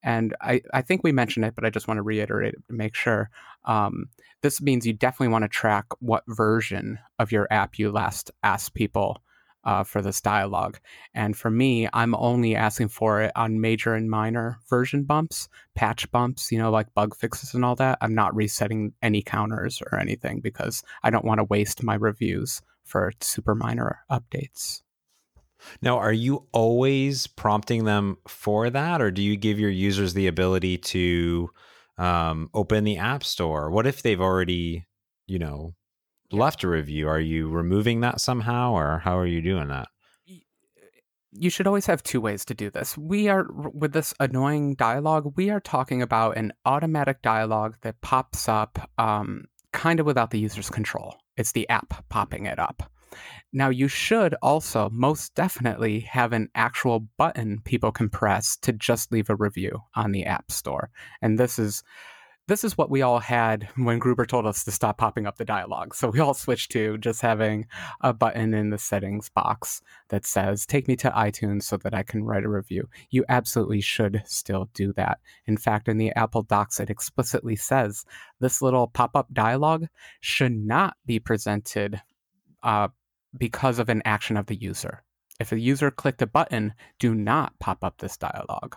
And 0.03 0.35
I, 0.41 0.61
I 0.73 0.81
think 0.81 1.03
we 1.03 1.11
mentioned 1.11 1.45
it, 1.45 1.55
but 1.55 1.65
I 1.65 1.69
just 1.69 1.87
want 1.87 1.97
to 1.97 2.03
reiterate 2.03 2.53
it 2.53 2.67
to 2.67 2.73
make 2.73 2.95
sure. 2.95 3.29
Um, 3.65 4.07
this 4.41 4.61
means 4.61 4.85
you 4.85 4.93
definitely 4.93 5.29
want 5.29 5.43
to 5.43 5.49
track 5.49 5.85
what 5.99 6.23
version 6.27 6.99
of 7.19 7.31
your 7.31 7.47
app 7.49 7.79
you 7.79 7.91
last 7.91 8.29
asked 8.43 8.73
people 8.73 9.21
uh, 9.63 9.83
for 9.83 10.01
this 10.01 10.21
dialogue. 10.21 10.79
And 11.13 11.35
for 11.35 11.49
me, 11.49 11.87
I'm 11.93 12.15
only 12.15 12.55
asking 12.55 12.89
for 12.89 13.21
it 13.21 13.31
on 13.35 13.61
major 13.61 13.93
and 13.93 14.09
minor 14.09 14.59
version 14.69 15.03
bumps, 15.03 15.47
patch 15.75 16.09
bumps, 16.11 16.51
you 16.51 16.57
know, 16.57 16.71
like 16.71 16.93
bug 16.93 17.15
fixes 17.15 17.53
and 17.53 17.63
all 17.63 17.75
that. 17.75 17.97
I'm 18.01 18.15
not 18.15 18.35
resetting 18.35 18.93
any 19.01 19.21
counters 19.21 19.81
or 19.81 19.99
anything 19.99 20.41
because 20.41 20.83
I 21.03 21.09
don't 21.09 21.25
want 21.25 21.39
to 21.39 21.45
waste 21.45 21.83
my 21.83 21.95
reviews 21.95 22.61
for 22.83 23.13
super 23.21 23.55
minor 23.55 23.99
updates. 24.11 24.81
Now, 25.81 25.97
are 25.97 26.13
you 26.13 26.45
always 26.51 27.27
prompting 27.27 27.85
them 27.85 28.17
for 28.27 28.69
that, 28.69 29.01
or 29.01 29.11
do 29.11 29.21
you 29.21 29.37
give 29.37 29.59
your 29.59 29.69
users 29.69 30.13
the 30.13 30.27
ability 30.27 30.77
to 30.77 31.49
um, 31.97 32.49
open 32.53 32.83
the 32.83 32.97
App 32.97 33.23
Store? 33.23 33.71
What 33.71 33.87
if 33.87 34.01
they've 34.01 34.19
already, 34.19 34.85
you 35.25 35.39
know, 35.39 35.73
left 36.33 36.63
a 36.63 36.67
review? 36.67 37.07
Are 37.07 37.19
you 37.19 37.49
removing 37.49 38.01
that 38.01 38.21
somehow, 38.21 38.73
or 38.73 38.99
how 38.99 39.17
are 39.17 39.27
you 39.27 39.41
doing 39.41 39.67
that? 39.69 39.87
you 41.35 41.49
should 41.49 41.67
always 41.67 41.85
have 41.85 42.03
two 42.03 42.21
ways 42.21 42.45
to 42.45 42.53
do 42.53 42.69
this. 42.69 42.97
We 42.97 43.27
are, 43.27 43.47
with 43.51 43.93
this 43.93 44.13
annoying 44.19 44.75
dialogue, 44.75 45.33
we 45.35 45.49
are 45.49 45.59
talking 45.59 46.01
about 46.01 46.37
an 46.37 46.53
automatic 46.65 47.21
dialogue 47.21 47.77
that 47.81 48.01
pops 48.01 48.47
up 48.47 48.89
um, 48.97 49.45
kind 49.71 49.99
of 49.99 50.05
without 50.05 50.31
the 50.31 50.39
user's 50.39 50.69
control. 50.69 51.15
It's 51.35 51.51
the 51.51 51.67
app 51.69 52.07
popping 52.09 52.45
it 52.45 52.59
up. 52.59 52.91
Now, 53.51 53.69
you 53.69 53.87
should 53.87 54.35
also 54.41 54.89
most 54.91 55.35
definitely 55.35 56.01
have 56.01 56.33
an 56.33 56.49
actual 56.55 57.07
button 57.17 57.61
people 57.63 57.91
can 57.91 58.09
press 58.09 58.57
to 58.57 58.73
just 58.73 59.11
leave 59.11 59.29
a 59.29 59.35
review 59.35 59.79
on 59.95 60.11
the 60.11 60.25
App 60.25 60.51
Store. 60.51 60.89
And 61.21 61.39
this 61.39 61.59
is 61.59 61.83
this 62.47 62.65
is 62.65 62.77
what 62.77 62.89
we 62.89 63.01
all 63.01 63.19
had 63.19 63.69
when 63.77 63.99
Gruber 63.99 64.25
told 64.25 64.45
us 64.45 64.65
to 64.65 64.71
stop 64.71 64.97
popping 64.97 65.25
up 65.25 65.37
the 65.37 65.45
dialogue. 65.45 65.95
So 65.95 66.09
we 66.09 66.19
all 66.19 66.33
switched 66.33 66.71
to 66.71 66.97
just 66.97 67.21
having 67.21 67.67
a 68.01 68.13
button 68.13 68.53
in 68.53 68.69
the 68.69 68.77
settings 68.77 69.29
box 69.29 69.81
that 70.09 70.25
says, 70.25 70.65
Take 70.65 70.87
me 70.87 70.95
to 70.97 71.09
iTunes 71.11 71.63
so 71.63 71.77
that 71.77 71.93
I 71.93 72.03
can 72.03 72.23
write 72.23 72.43
a 72.43 72.49
review. 72.49 72.89
You 73.11 73.23
absolutely 73.29 73.79
should 73.79 74.23
still 74.25 74.69
do 74.73 74.91
that. 74.93 75.19
In 75.45 75.55
fact, 75.55 75.87
in 75.87 75.97
the 75.97 76.11
Apple 76.11 76.43
Docs, 76.43 76.81
it 76.81 76.89
explicitly 76.89 77.55
says 77.55 78.03
this 78.39 78.61
little 78.61 78.87
pop 78.87 79.15
up 79.15 79.27
dialogue 79.31 79.87
should 80.19 80.53
not 80.53 80.97
be 81.05 81.19
presented 81.19 82.01
uh, 82.61 82.89
because 83.37 83.79
of 83.79 83.87
an 83.87 84.01
action 84.03 84.35
of 84.35 84.47
the 84.47 84.55
user. 84.55 85.03
If 85.39 85.51
a 85.51 85.59
user 85.59 85.91
clicked 85.91 86.21
a 86.21 86.27
button, 86.27 86.73
do 86.99 87.15
not 87.15 87.57
pop 87.59 87.83
up 87.83 87.97
this 87.97 88.17
dialogue 88.17 88.75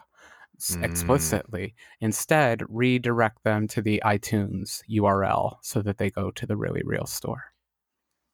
s- 0.57 0.77
Mm. 0.77 0.85
explicitly. 0.85 1.75
Instead, 2.01 2.62
redirect 2.69 3.42
them 3.45 3.66
to 3.69 3.83
the 3.83 4.03
iTunes 4.05 4.83
URL 4.88 5.59
so 5.62 5.83
that 5.83 5.99
they 5.99 6.11
go 6.11 6.31
to 6.33 6.47
the 6.47 6.57
Really 6.57 6.83
Real 6.85 7.07
store. 7.07 7.53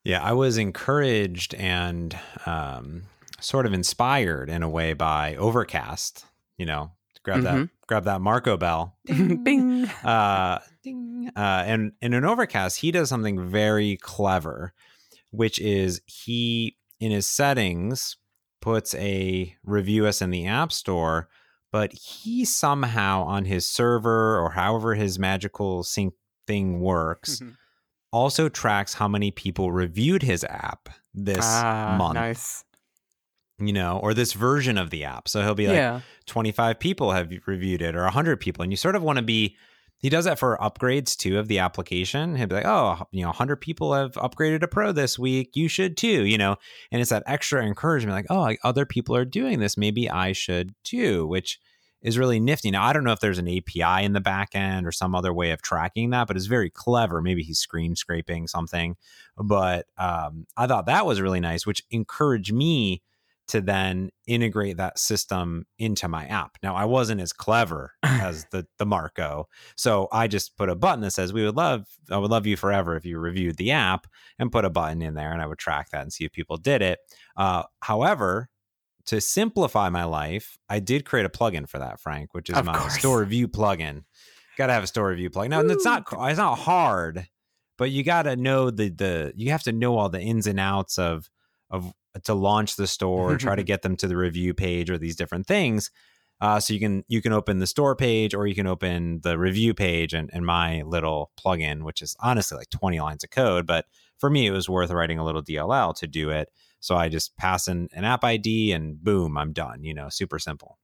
Yeah, 0.05 0.23
I 0.23 0.33
was 0.33 0.59
encouraged 0.59 1.55
and 1.55 2.19
um, 2.47 3.05
sort 3.41 3.67
of 3.67 3.73
inspired 3.73 4.51
in 4.51 4.63
a 4.63 4.69
way 4.69 4.95
by 4.95 5.37
Overcast. 5.37 6.25
You 6.57 6.67
know, 6.67 6.93
grab 7.23 7.43
that, 7.43 7.55
Mhm. 7.55 7.71
grab 7.87 8.05
that 8.05 8.21
Marco 8.21 8.57
Bell. 8.57 8.97
Bing. 9.07 9.87
uh, 10.05 10.59
ding. 10.83 11.31
Uh, 11.37 11.63
and, 11.67 11.93
and 12.03 12.15
in 12.15 12.25
Overcast, 12.25 12.79
he 12.81 12.91
does 12.91 13.09
something 13.09 13.49
very 13.49 13.97
clever, 13.97 14.73
which 15.31 15.61
is 15.61 16.01
he, 16.07 16.77
in 16.99 17.11
his 17.13 17.27
settings, 17.27 18.17
puts 18.61 18.95
a 18.97 19.57
review 19.65 20.07
us 20.07 20.21
in 20.23 20.31
the 20.31 20.47
App 20.47 20.73
Store, 20.73 21.29
but 21.73 21.93
he 21.95 22.45
somehow 22.45 23.25
on 23.25 23.45
his 23.47 23.67
server 23.67 24.39
or 24.39 24.51
however 24.51 24.95
his 24.95 25.19
magical 25.19 25.83
sync 25.83 26.15
thing 26.47 26.81
works 26.81 27.41
Mhm. 27.41 27.57
also 28.13 28.49
tracks 28.49 28.95
how 28.95 29.09
many 29.09 29.31
people 29.31 29.73
reviewed 29.73 30.23
his 30.23 30.45
app 30.45 30.89
this 31.15 31.39
ah, 31.43 31.97
month, 31.99 32.15
nice. 32.15 32.65
you 33.59 33.73
know, 33.73 33.99
or 34.03 34.13
this 34.15 34.33
version 34.35 34.77
of 34.79 34.91
the 34.91 35.05
app. 35.05 35.29
So 35.29 35.43
he'll 35.43 35.55
be 35.55 35.67
like, 35.67 35.77
yeah. 35.77 36.01
25 36.27 36.79
people 36.79 37.13
have 37.13 37.31
reviewed 37.47 37.83
it 37.83 37.95
or 37.97 38.05
100 38.05 38.39
people 38.41 38.63
and 38.63 38.71
you 38.73 38.77
sort 38.77 38.97
of 38.97 39.03
want 39.03 39.17
to 39.19 39.23
be 39.25 39.57
he 40.03 40.09
does 40.09 40.25
that 40.25 40.39
for 40.39 40.59
upgrades 40.61 41.17
too 41.17 41.39
of 41.39 41.47
the 41.47 41.61
application. 41.61 42.35
He'll 42.35 42.49
be 42.49 42.57
like 42.57 42.67
oh 42.67 43.07
you 43.13 43.23
know 43.23 43.29
100 43.29 43.57
people 43.57 43.95
have 43.95 44.13
upgraded 44.15 44.61
to 44.61 44.69
pro 44.69 44.93
this 44.93 45.19
week. 45.19 45.53
You 45.55 45.69
should 45.69 45.97
too 45.97 46.25
you 46.25 46.37
know? 46.37 46.57
And 46.91 47.01
it's 47.01 47.11
that 47.11 47.23
extra 47.27 47.65
encouragement 47.65 48.17
like 48.17 48.27
oh 48.29 48.55
other 48.65 48.85
people 48.85 49.17
are 49.17 49.25
doing 49.25 49.61
this. 49.61 49.77
Maybe 49.79 50.11
i 50.11 50.33
should 50.33 50.75
too 50.85 51.27
which 51.27 51.61
is 52.03 52.19
really 52.19 52.41
nifty. 52.41 52.73
Now 52.73 52.85
i 52.85 52.93
don't 52.93 53.05
know 53.05 53.13
if 53.13 53.21
there's 53.21 53.39
an 53.39 53.49
api 53.49 54.05
in 54.05 54.13
the 54.13 54.21
back 54.21 54.51
end 54.55 54.87
or 54.87 54.93
some 54.93 55.15
other 55.15 55.33
way 55.33 55.53
of 55.53 55.63
tracking 55.63 56.11
that 56.11 56.27
but 56.27 56.37
it's 56.37 56.47
very 56.47 56.69
clever. 56.69 57.23
Maybe 57.23 57.45
he's 57.45 57.61
screen 57.61 57.95
scraping 57.95 58.49
something. 58.49 58.97
But 59.39 59.87
um, 59.97 60.47
i 60.57 60.67
thought 60.67 60.87
that 60.87 61.07
was 61.07 61.21
really 61.21 61.41
nice 61.41 61.65
which 61.65 61.85
encouraged 61.91 62.53
me 62.53 63.03
to 63.53 63.61
then 63.61 64.11
integrate 64.27 64.79
that 64.79 64.99
system 64.99 65.67
into 65.79 66.09
my 66.09 66.27
app. 66.27 66.57
Now 66.63 66.75
I 66.75 66.85
wasn't 66.87 67.21
as 67.21 67.33
clever 67.33 67.93
as 68.03 68.47
the 68.51 68.67
the 68.79 68.87
Marco, 68.87 69.47
so 69.77 70.09
I 70.11 70.27
just 70.27 70.57
put 70.57 70.69
a 70.69 70.75
button 70.75 71.01
that 71.03 71.13
says 71.13 71.33
we 71.33 71.45
would 71.45 71.57
love 71.57 71.87
I 72.11 72.17
would 72.19 72.31
love 72.31 72.47
you 72.47 72.57
forever 72.57 72.97
if 72.97 73.05
you 73.05 73.19
reviewed 73.19 73.57
the 73.57 73.71
app 73.71 74.07
and 74.39 74.51
put 74.51 74.65
a 74.65 74.71
button 74.71 75.03
in 75.03 75.15
there 75.15 75.33
and 75.33 75.41
I 75.41 75.47
would 75.47 75.59
track 75.59 75.91
that 75.91 76.03
and 76.03 76.13
see 76.13 76.25
if 76.25 76.33
people 76.33 76.57
did 76.57 76.83
it. 76.83 76.99
Uh, 77.37 77.65
however, 77.81 78.49
to 79.07 79.21
simplify 79.21 79.89
my 79.89 80.05
life, 80.05 80.57
I 80.69 80.79
did 80.81 81.05
create 81.05 81.27
a 81.27 81.29
plugin 81.29 81.69
for 81.69 81.79
that, 81.79 82.01
Frank, 82.01 82.35
which 82.35 82.49
is 82.49 82.57
Of 82.57 82.65
my 82.65 82.79
course. 82.79 82.99
store 82.99 83.21
review 83.21 83.49
plugin. 83.49 84.05
Got 84.57 84.69
to 84.69 84.73
have 84.73 84.85
a 84.85 84.87
store 84.87 85.09
review 85.09 85.29
plugin. 85.29 85.51
Now 85.51 85.61
it's 85.61 85.85
not 85.85 86.05
it's 86.11 86.39
not 86.39 86.57
hard, 86.59 87.27
but 87.77 87.91
you 87.91 88.03
got 88.03 88.23
to 88.23 88.37
know 88.37 88.71
the 88.71 88.89
the 88.89 89.33
you 89.37 89.51
have 89.51 89.65
to 89.65 89.73
know 89.73 89.99
all 89.99 90.09
the 90.09 90.21
ins 90.21 90.47
and 90.47 90.59
outs 90.61 90.99
of 90.99 91.29
of 91.73 91.93
to 92.25 92.35
launch 92.35 92.77
the 92.77 92.87
store, 92.87 93.37
try 93.39 93.57
to 93.57 93.65
get 93.65 93.83
them 93.83 93.97
to 93.97 94.07
the 94.07 94.17
review 94.17 94.55
page 94.55 94.91
or 94.91 94.99
these 94.99 95.17
different 95.17 95.47
things. 95.47 95.91
Uh, 96.41 96.59
so 96.59 96.75
you 96.75 96.81
can 96.81 97.05
you 97.09 97.23
can 97.23 97.33
open 97.33 97.59
the 97.59 97.67
store 97.67 97.95
page 97.95 98.35
or 98.35 98.47
you 98.47 98.55
can 98.55 98.67
open 98.67 99.21
the 99.23 99.39
review 99.39 99.73
page 99.75 100.13
and, 100.13 100.29
and 100.33 100.45
my 100.45 100.83
little 100.83 101.31
plugin, 101.39 101.83
which 101.83 102.03
is 102.03 102.17
honestly 102.21 102.59
like 102.59 102.71
20 102.71 103.01
lines 103.01 103.25
of 103.25 103.31
code. 103.31 103.67
But 103.67 103.87
for 104.19 104.29
me, 104.29 104.47
it 104.47 104.51
was 104.51 104.69
worth 104.69 104.91
writing 104.91 105.19
a 105.19 105.25
little 105.25 105.43
DLL 105.43 105.95
to 105.97 106.07
do 106.07 106.31
it. 106.31 106.49
So 106.81 106.97
I 106.97 107.09
just 107.09 107.37
pass 107.37 107.69
in 107.69 107.89
an 107.93 108.05
app 108.05 108.25
ID 108.25 108.73
and 108.73 109.03
boom, 109.03 109.39
I'm 109.39 109.53
done. 109.53 109.85
You 109.85 109.95
know, 109.95 110.09
super 110.09 110.41
simple 110.41 110.79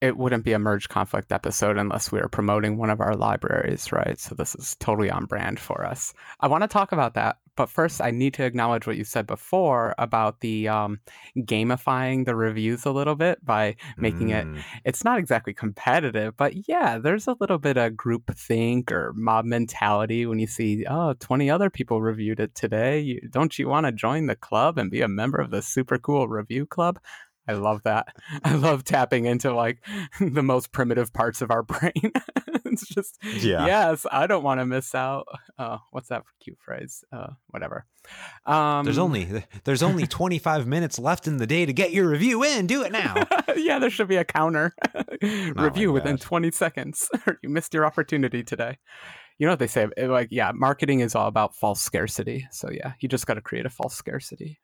it 0.00 0.16
wouldn't 0.16 0.44
be 0.44 0.52
a 0.52 0.58
merge 0.58 0.88
conflict 0.88 1.32
episode 1.32 1.76
unless 1.76 2.12
we 2.12 2.20
were 2.20 2.28
promoting 2.28 2.78
one 2.78 2.90
of 2.90 3.00
our 3.00 3.16
libraries, 3.16 3.90
right? 3.90 4.18
So 4.18 4.34
this 4.34 4.54
is 4.54 4.76
totally 4.78 5.10
on 5.10 5.24
brand 5.24 5.58
for 5.58 5.84
us. 5.84 6.14
I 6.40 6.46
want 6.46 6.62
to 6.62 6.68
talk 6.68 6.92
about 6.92 7.14
that, 7.14 7.38
but 7.56 7.68
first 7.68 8.00
I 8.00 8.12
need 8.12 8.34
to 8.34 8.44
acknowledge 8.44 8.86
what 8.86 8.96
you 8.96 9.02
said 9.02 9.26
before 9.26 9.96
about 9.98 10.38
the 10.38 10.68
um, 10.68 11.00
gamifying 11.36 12.26
the 12.26 12.36
reviews 12.36 12.84
a 12.84 12.92
little 12.92 13.16
bit 13.16 13.44
by 13.44 13.74
making 13.96 14.28
mm. 14.28 14.56
it. 14.56 14.64
It's 14.84 15.02
not 15.02 15.18
exactly 15.18 15.52
competitive, 15.52 16.36
but 16.36 16.68
yeah, 16.68 16.98
there's 16.98 17.26
a 17.26 17.36
little 17.40 17.58
bit 17.58 17.76
of 17.76 17.96
group 17.96 18.32
think 18.36 18.92
or 18.92 19.12
mob 19.16 19.46
mentality 19.46 20.26
when 20.26 20.38
you 20.38 20.46
see 20.46 20.86
oh 20.88 21.14
20 21.14 21.50
other 21.50 21.70
people 21.70 22.00
reviewed 22.00 22.38
it 22.38 22.54
today. 22.54 23.00
You, 23.00 23.20
don't 23.30 23.58
you 23.58 23.66
want 23.66 23.86
to 23.86 23.92
join 23.92 24.26
the 24.26 24.36
club 24.36 24.78
and 24.78 24.92
be 24.92 25.00
a 25.00 25.08
member 25.08 25.38
of 25.38 25.50
the 25.50 25.60
super 25.60 25.98
cool 25.98 26.28
review 26.28 26.66
club? 26.66 27.00
I 27.48 27.54
love 27.54 27.82
that. 27.84 28.14
I 28.44 28.54
love 28.54 28.84
tapping 28.84 29.24
into 29.24 29.52
like 29.54 29.78
the 30.20 30.42
most 30.42 30.70
primitive 30.70 31.12
parts 31.12 31.40
of 31.40 31.50
our 31.50 31.62
brain. 31.64 32.12
it's 32.66 32.86
just 32.86 33.18
yeah. 33.24 33.66
yes, 33.66 34.06
I 34.12 34.26
don't 34.26 34.44
want 34.44 34.60
to 34.60 34.66
miss 34.66 34.94
out. 34.94 35.26
Uh, 35.58 35.78
what's 35.90 36.08
that 36.08 36.24
cute 36.40 36.58
phrase? 36.60 37.04
Uh, 37.10 37.28
whatever. 37.48 37.86
Um, 38.46 38.84
there's 38.84 38.98
only 38.98 39.44
there's 39.64 39.82
only 39.82 40.06
25 40.06 40.66
minutes 40.66 40.98
left 40.98 41.26
in 41.26 41.38
the 41.38 41.46
day 41.46 41.66
to 41.66 41.72
get 41.72 41.92
your 41.92 42.08
review 42.08 42.44
in. 42.44 42.66
Do 42.66 42.82
it 42.82 42.92
now. 42.92 43.14
yeah, 43.56 43.78
there 43.78 43.90
should 43.90 44.08
be 44.08 44.16
a 44.16 44.24
counter 44.24 44.72
review 45.56 45.92
within 45.92 46.16
20 46.16 46.50
seconds. 46.52 47.10
you 47.42 47.48
missed 47.48 47.74
your 47.74 47.84
opportunity 47.84 48.42
today. 48.42 48.78
You 49.38 49.46
know 49.46 49.52
what 49.52 49.60
they 49.60 49.66
say? 49.68 49.88
Like, 49.96 50.28
yeah, 50.30 50.52
marketing 50.52 51.00
is 51.00 51.14
all 51.14 51.28
about 51.28 51.54
false 51.54 51.80
scarcity. 51.80 52.46
So 52.50 52.70
yeah, 52.70 52.94
you 53.00 53.08
just 53.08 53.26
got 53.26 53.34
to 53.34 53.40
create 53.40 53.66
a 53.66 53.70
false 53.70 53.94
scarcity. 53.94 54.58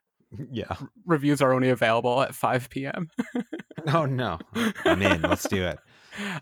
Yeah. 0.51 0.75
Reviews 1.05 1.41
are 1.41 1.53
only 1.53 1.69
available 1.69 2.21
at 2.21 2.33
5 2.35 2.69
p.m. 2.69 3.09
oh, 3.93 4.05
no. 4.05 4.39
I'm 4.85 5.01
in. 5.01 5.21
Let's 5.21 5.47
do 5.47 5.63
it. 5.65 5.79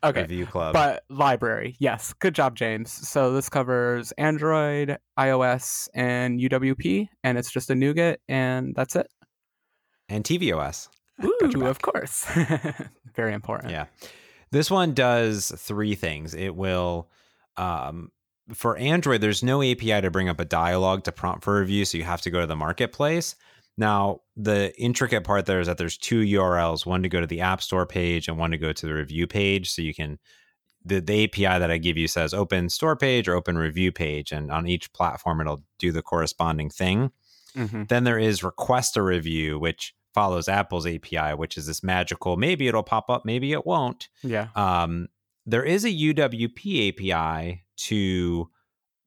Okay. 0.04 0.22
Review 0.22 0.46
club. 0.46 0.74
But 0.74 1.04
library. 1.10 1.76
Yes. 1.80 2.14
Good 2.20 2.36
job, 2.36 2.56
James. 2.56 2.92
So 2.92 3.34
this 3.34 3.50
covers 3.50 4.12
Android, 4.20 5.00
iOS, 5.18 5.90
and 5.96 6.40
UWP, 6.40 7.08
and 7.24 7.40
it's 7.40 7.50
just 7.52 7.72
a 7.72 7.74
NuGet, 7.74 8.18
and 8.30 8.76
that's 8.76 8.96
it. 8.96 9.08
And 10.10 10.24
tvOS. 10.24 10.90
Ooh, 11.24 11.66
of 11.66 11.82
course. 11.82 12.24
Very 13.16 13.34
important. 13.34 13.72
Yeah. 13.72 13.86
This 14.52 14.70
one 14.70 14.94
does 14.94 15.52
three 15.58 15.96
things. 15.96 16.36
It 16.36 16.56
will 16.56 17.10
um, 17.58 18.12
for 18.54 18.78
Android, 18.78 19.22
there's 19.22 19.44
no 19.44 19.62
API 19.62 20.02
to 20.02 20.12
bring 20.12 20.28
up 20.28 20.40
a 20.40 20.46
dialog 20.46 21.04
to 21.04 21.12
prompt 21.12 21.44
for 21.44 21.60
review, 21.60 21.86
so 21.86 21.98
you 21.98 22.04
have 22.04 22.22
to 22.22 22.30
go 22.30 22.42
to 22.42 22.48
the 22.48 22.56
marketplace. 22.56 23.36
Now, 23.78 24.22
the 24.36 24.74
intricate 24.80 25.24
part 25.24 25.46
there 25.46 25.60
is 25.60 25.68
that 25.68 25.78
there's 25.78 25.98
two 25.98 26.22
URLs, 26.22 26.86
one 26.86 27.04
to 27.04 27.10
go 27.10 27.20
to 27.20 27.28
the 27.28 27.42
App 27.42 27.62
Store 27.62 27.86
page 27.86 28.28
and 28.28 28.38
one 28.38 28.52
to 28.52 28.58
go 28.58 28.72
to 28.72 28.86
the 28.86 28.94
review 28.94 29.26
page. 29.26 29.72
So 29.72 29.82
you 29.82 29.94
can 29.94 30.20
the, 30.86 31.00
the 31.00 31.24
API 31.24 31.60
that 31.60 31.72
I 31.72 31.78
give 31.78 31.98
you 31.98 32.08
says 32.08 32.34
open 32.34 32.70
store 32.70 32.96
page 32.96 33.28
or 33.28 33.36
open 33.36 33.58
review 33.58 33.92
page, 33.92 34.32
and 34.32 34.52
on 34.52 34.68
each 34.68 34.92
platform 34.94 35.42
it'll 35.42 35.64
do 35.80 35.92
the 35.92 36.02
corresponding 36.02 36.70
thing. 36.70 37.12
Mm-hmm. 37.56 37.84
Then 37.88 38.04
there 38.04 38.20
is 38.20 38.44
request 38.44 38.98
a 38.98 39.02
review, 39.02 39.60
which 39.60 39.96
follows 40.14 40.48
Apple's 40.48 40.86
API, 40.86 41.34
which 41.36 41.58
is 41.58 41.68
this 41.68 41.84
magical. 41.84 42.38
Maybe 42.38 42.68
it'll 42.68 42.84
pop 42.84 43.10
up, 43.10 43.26
maybe 43.26 43.54
it 43.54 43.66
won't. 43.66 44.10
Yeah. 44.24 44.50
Um, 44.56 45.08
there 45.46 45.64
is 45.64 45.86
a 45.86 45.90
UWP 45.90 46.90
API 46.90 47.64
to 47.76 48.50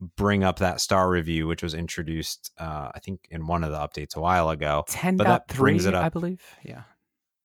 bring 0.01 0.45
up 0.45 0.59
that 0.59 0.81
star 0.81 1.09
review, 1.09 1.47
which 1.47 1.63
was 1.63 1.75
introduced, 1.75 2.53
uh, 2.59 2.91
I 2.95 2.99
think, 3.01 3.27
in 3.31 3.47
one 3.47 3.65
of 3.65 3.71
the 3.71 3.79
updates 3.79 4.17
a 4.17 4.21
while 4.21 4.51
ago. 4.51 4.85
10. 4.89 5.17
But 5.17 5.25
that 5.25 5.49
brings 5.49 5.87
it 5.87 5.95
up. 5.95 6.05
I 6.05 6.09
believe. 6.09 6.43
Yeah. 6.63 6.83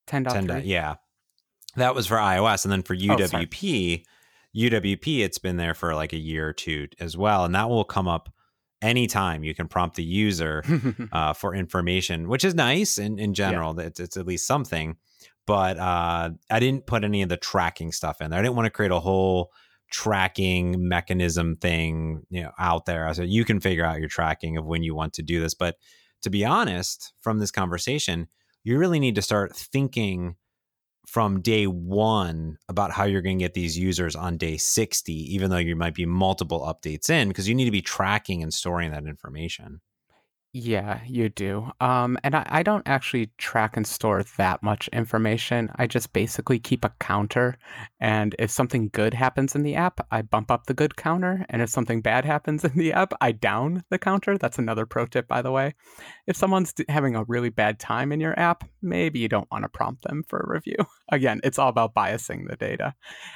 10.3. 0.08 0.48
10. 0.48 0.62
yeah. 0.66 0.96
That 1.76 1.96
was 1.96 2.08
for 2.08 2.18
iOS. 2.18 2.66
And 2.66 2.72
then 2.72 2.84
for 2.84 2.96
UWP, 2.96 4.04
oh, 4.06 4.60
UWP, 4.60 5.20
it's 5.20 5.38
been 5.38 5.58
there 5.58 5.74
for 5.74 5.96
like 5.96 6.12
a 6.12 6.18
year 6.18 6.50
or 6.50 6.54
two 6.54 6.88
as 7.00 7.16
well. 7.16 7.46
And 7.46 7.56
that 7.56 7.70
will 7.70 7.86
come 7.86 8.08
up 8.08 8.30
anytime 8.82 9.44
you 9.44 9.56
can 9.56 9.68
prompt 9.68 9.96
the 9.96 10.04
user 10.04 10.64
uh, 11.12 11.34
for 11.34 11.56
information, 11.56 12.28
which 12.28 12.44
is 12.44 12.54
nice 12.54 12.98
in, 12.98 13.20
in 13.20 13.34
general. 13.34 13.76
Yeah. 13.78 13.86
It's, 13.86 14.00
it's 14.00 14.18
at 14.18 14.28
least 14.28 14.48
something. 14.48 14.98
But 15.48 15.78
uh, 15.78 16.32
I 16.50 16.60
didn't 16.60 16.86
put 16.86 17.04
any 17.04 17.22
of 17.22 17.30
the 17.30 17.38
tracking 17.38 17.92
stuff 17.92 18.22
in 18.22 18.30
there. 18.30 18.40
I 18.40 18.44
didn't 18.44 18.56
want 18.56 18.68
to 18.68 18.72
create 18.72 18.92
a 18.92 19.00
whole 19.00 19.52
tracking 19.92 20.88
mechanism 20.88 21.56
thing 21.58 22.24
you 22.30 22.42
know 22.42 22.52
out 22.58 22.86
there. 22.86 23.14
So 23.14 23.22
you 23.22 23.46
can 23.46 23.60
figure 23.60 23.86
out 23.86 24.00
your 24.00 24.10
tracking 24.10 24.58
of 24.58 24.66
when 24.66 24.84
you 24.84 24.96
want 24.96 25.14
to 25.14 25.22
do 25.22 25.40
this. 25.40 25.54
But 25.54 25.78
to 26.22 26.30
be 26.30 26.46
honest 26.46 27.14
from 27.22 27.40
this 27.40 27.52
conversation 27.52 28.28
you 28.64 28.78
really 28.78 29.00
need 29.00 29.16
to 29.16 29.22
start 29.22 29.56
thinking 29.56 30.36
from 31.08 31.42
day 31.42 31.66
one 31.66 32.58
about 32.70 32.92
how 32.92 33.06
you're 33.06 33.22
going 33.22 33.40
to 33.40 33.44
get 33.44 33.54
these 33.54 33.78
users 33.78 34.16
on 34.16 34.38
day 34.38 34.56
60 34.56 35.14
even 35.14 35.50
though 35.50 35.58
you 35.58 35.76
might 35.76 35.96
be 35.96 36.06
multiple 36.06 36.62
updates 36.62 37.10
in 37.10 37.28
because 37.28 37.50
you 37.50 37.56
need 37.56 37.66
to 37.66 37.72
be 37.72 37.82
tracking 37.82 38.44
and 38.44 38.54
storing 38.54 38.92
that 38.92 39.06
information 39.06 39.82
yeah, 40.54 41.00
you 41.08 41.30
do. 41.30 41.72
Um, 41.80 42.18
and 42.26 42.36
I, 42.36 42.46
I 42.50 42.64
don't 42.64 42.86
actually 42.86 43.32
track 43.38 43.78
and 43.78 43.88
store 43.88 44.24
that 44.36 44.62
much 44.62 44.90
information. 44.90 45.72
I 45.78 45.88
just 45.88 46.12
basically 46.12 46.60
keep 46.60 46.84
a 46.84 46.92
counter. 47.00 47.58
And 48.02 48.36
if 48.38 48.52
something 48.52 48.90
good 48.92 49.14
happens 49.14 49.56
in 49.56 49.64
the 49.64 49.76
app, 49.76 50.06
I 50.12 50.24
bump 50.24 50.52
up 50.52 50.66
the 50.66 50.74
good 50.74 50.98
counter. 50.98 51.46
And 51.48 51.62
if 51.62 51.70
something 51.70 52.02
bad 52.02 52.26
happens 52.26 52.66
in 52.66 52.74
the 52.74 52.92
app, 52.92 53.14
I 53.22 53.32
down 53.32 53.86
the 53.90 53.98
counter. 53.98 54.38
That's 54.38 54.60
another 54.60 54.86
pro 54.86 55.06
tip, 55.06 55.26
by 55.26 55.42
the 55.42 55.52
way. 55.52 55.74
If 56.28 56.36
someone's 56.36 56.74
having 56.90 57.16
a 57.16 57.24
really 57.24 57.50
bad 57.50 57.80
time 57.80 58.12
in 58.12 58.20
your 58.20 58.38
app, 58.38 58.66
maybe 58.82 59.20
you 59.20 59.30
don't 59.30 59.50
want 59.52 59.64
to 59.64 59.70
prompt 59.70 60.04
them 60.04 60.24
for 60.28 60.40
a 60.40 60.54
review. 60.54 60.76
Again, 61.14 61.40
it's 61.46 61.60
all 61.60 61.70
about 61.70 61.96
biasing 61.96 62.50
the 62.50 62.58
data. 62.58 62.94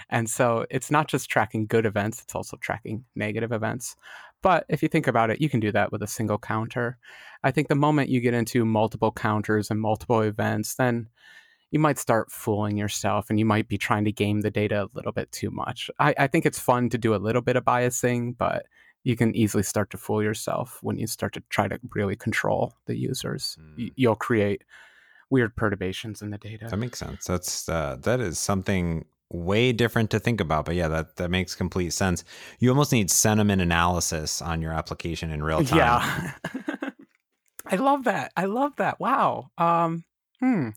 And 0.10 0.30
so 0.30 0.66
it's 0.70 0.92
not 0.92 1.08
just 1.08 1.30
tracking 1.30 1.66
good 1.66 1.86
events, 1.86 2.22
it's 2.22 2.36
also 2.36 2.58
tracking 2.58 3.06
negative 3.16 3.54
events. 3.54 3.96
But 4.42 4.66
if 4.70 4.84
you 4.84 4.90
think 4.90 5.08
about 5.08 5.30
it, 5.30 5.42
you 5.42 5.50
can 5.50 5.60
do 5.60 5.72
that 5.72 5.92
with 5.92 6.04
a 6.04 6.08
single 6.08 6.38
counter. 6.38 6.98
I 7.44 7.52
think 7.52 7.68
the 7.68 7.76
moment 7.76 8.10
you 8.10 8.22
get 8.22 8.34
into 8.34 8.66
multiple 8.66 9.12
counters 9.12 9.72
and 9.72 9.82
multiple 9.82 10.22
events, 10.22 10.76
then 10.76 11.08
you 11.72 11.80
might 11.80 11.98
start 11.98 12.32
fooling 12.32 12.78
yourself 12.78 13.30
and 13.30 13.40
you 13.40 13.46
might 13.46 13.68
be 13.68 13.78
trying 13.78 14.06
to 14.06 14.12
game 14.12 14.42
the 14.42 14.52
data 14.52 14.84
a 14.84 14.90
little 14.94 15.12
bit 15.12 15.32
too 15.32 15.50
much. 15.50 15.90
I, 16.00 16.14
I 16.18 16.28
think 16.28 16.46
it's 16.46 16.60
fun 16.60 16.90
to 16.90 16.98
do 16.98 17.16
a 17.16 17.18
little 17.18 17.42
bit 17.42 17.56
of 17.56 17.66
biasing, 17.66 18.38
but 18.38 18.66
you 19.04 19.16
can 19.16 19.36
easily 19.36 19.64
start 19.64 19.92
to 19.92 19.98
fool 19.98 20.24
yourself 20.24 20.80
when 20.82 20.98
you 20.98 21.08
start 21.08 21.34
to 21.34 21.44
try 21.50 21.68
to 21.68 21.80
really 21.94 22.16
control 22.16 22.74
the 22.86 22.98
users. 22.98 23.58
Mm. 23.78 23.92
You'll 23.96 24.16
create 24.16 24.64
weird 25.30 25.56
perturbations 25.56 26.22
in 26.22 26.30
the 26.30 26.38
data. 26.38 26.68
That 26.70 26.78
makes 26.78 27.00
sense. 27.00 27.26
That's 27.26 27.68
uh, 27.70 27.98
that 28.02 28.20
is 28.20 28.40
something 28.40 29.06
way 29.32 29.72
different 29.72 30.12
to 30.12 30.20
think 30.20 30.42
about. 30.42 30.66
But 30.66 30.76
yeah, 30.76 30.88
that, 30.88 31.16
that 31.18 31.30
makes 31.30 31.56
complete 31.56 31.94
sense. 31.94 32.24
You 32.60 32.70
almost 32.70 32.92
need 32.92 33.10
sentiment 33.10 33.62
analysis 33.62 34.42
on 34.42 34.62
your 34.62 34.72
application 34.72 35.32
in 35.32 35.44
real 35.44 35.64
time. 35.64 35.78
Yeah. 35.78 36.32
I 37.68 37.78
love 37.78 38.04
that. 38.04 38.32
I 38.38 38.46
love 38.46 38.76
that. 38.78 39.00
Wow. 39.00 39.50
Um, 39.58 40.04
hmm. 40.40 40.70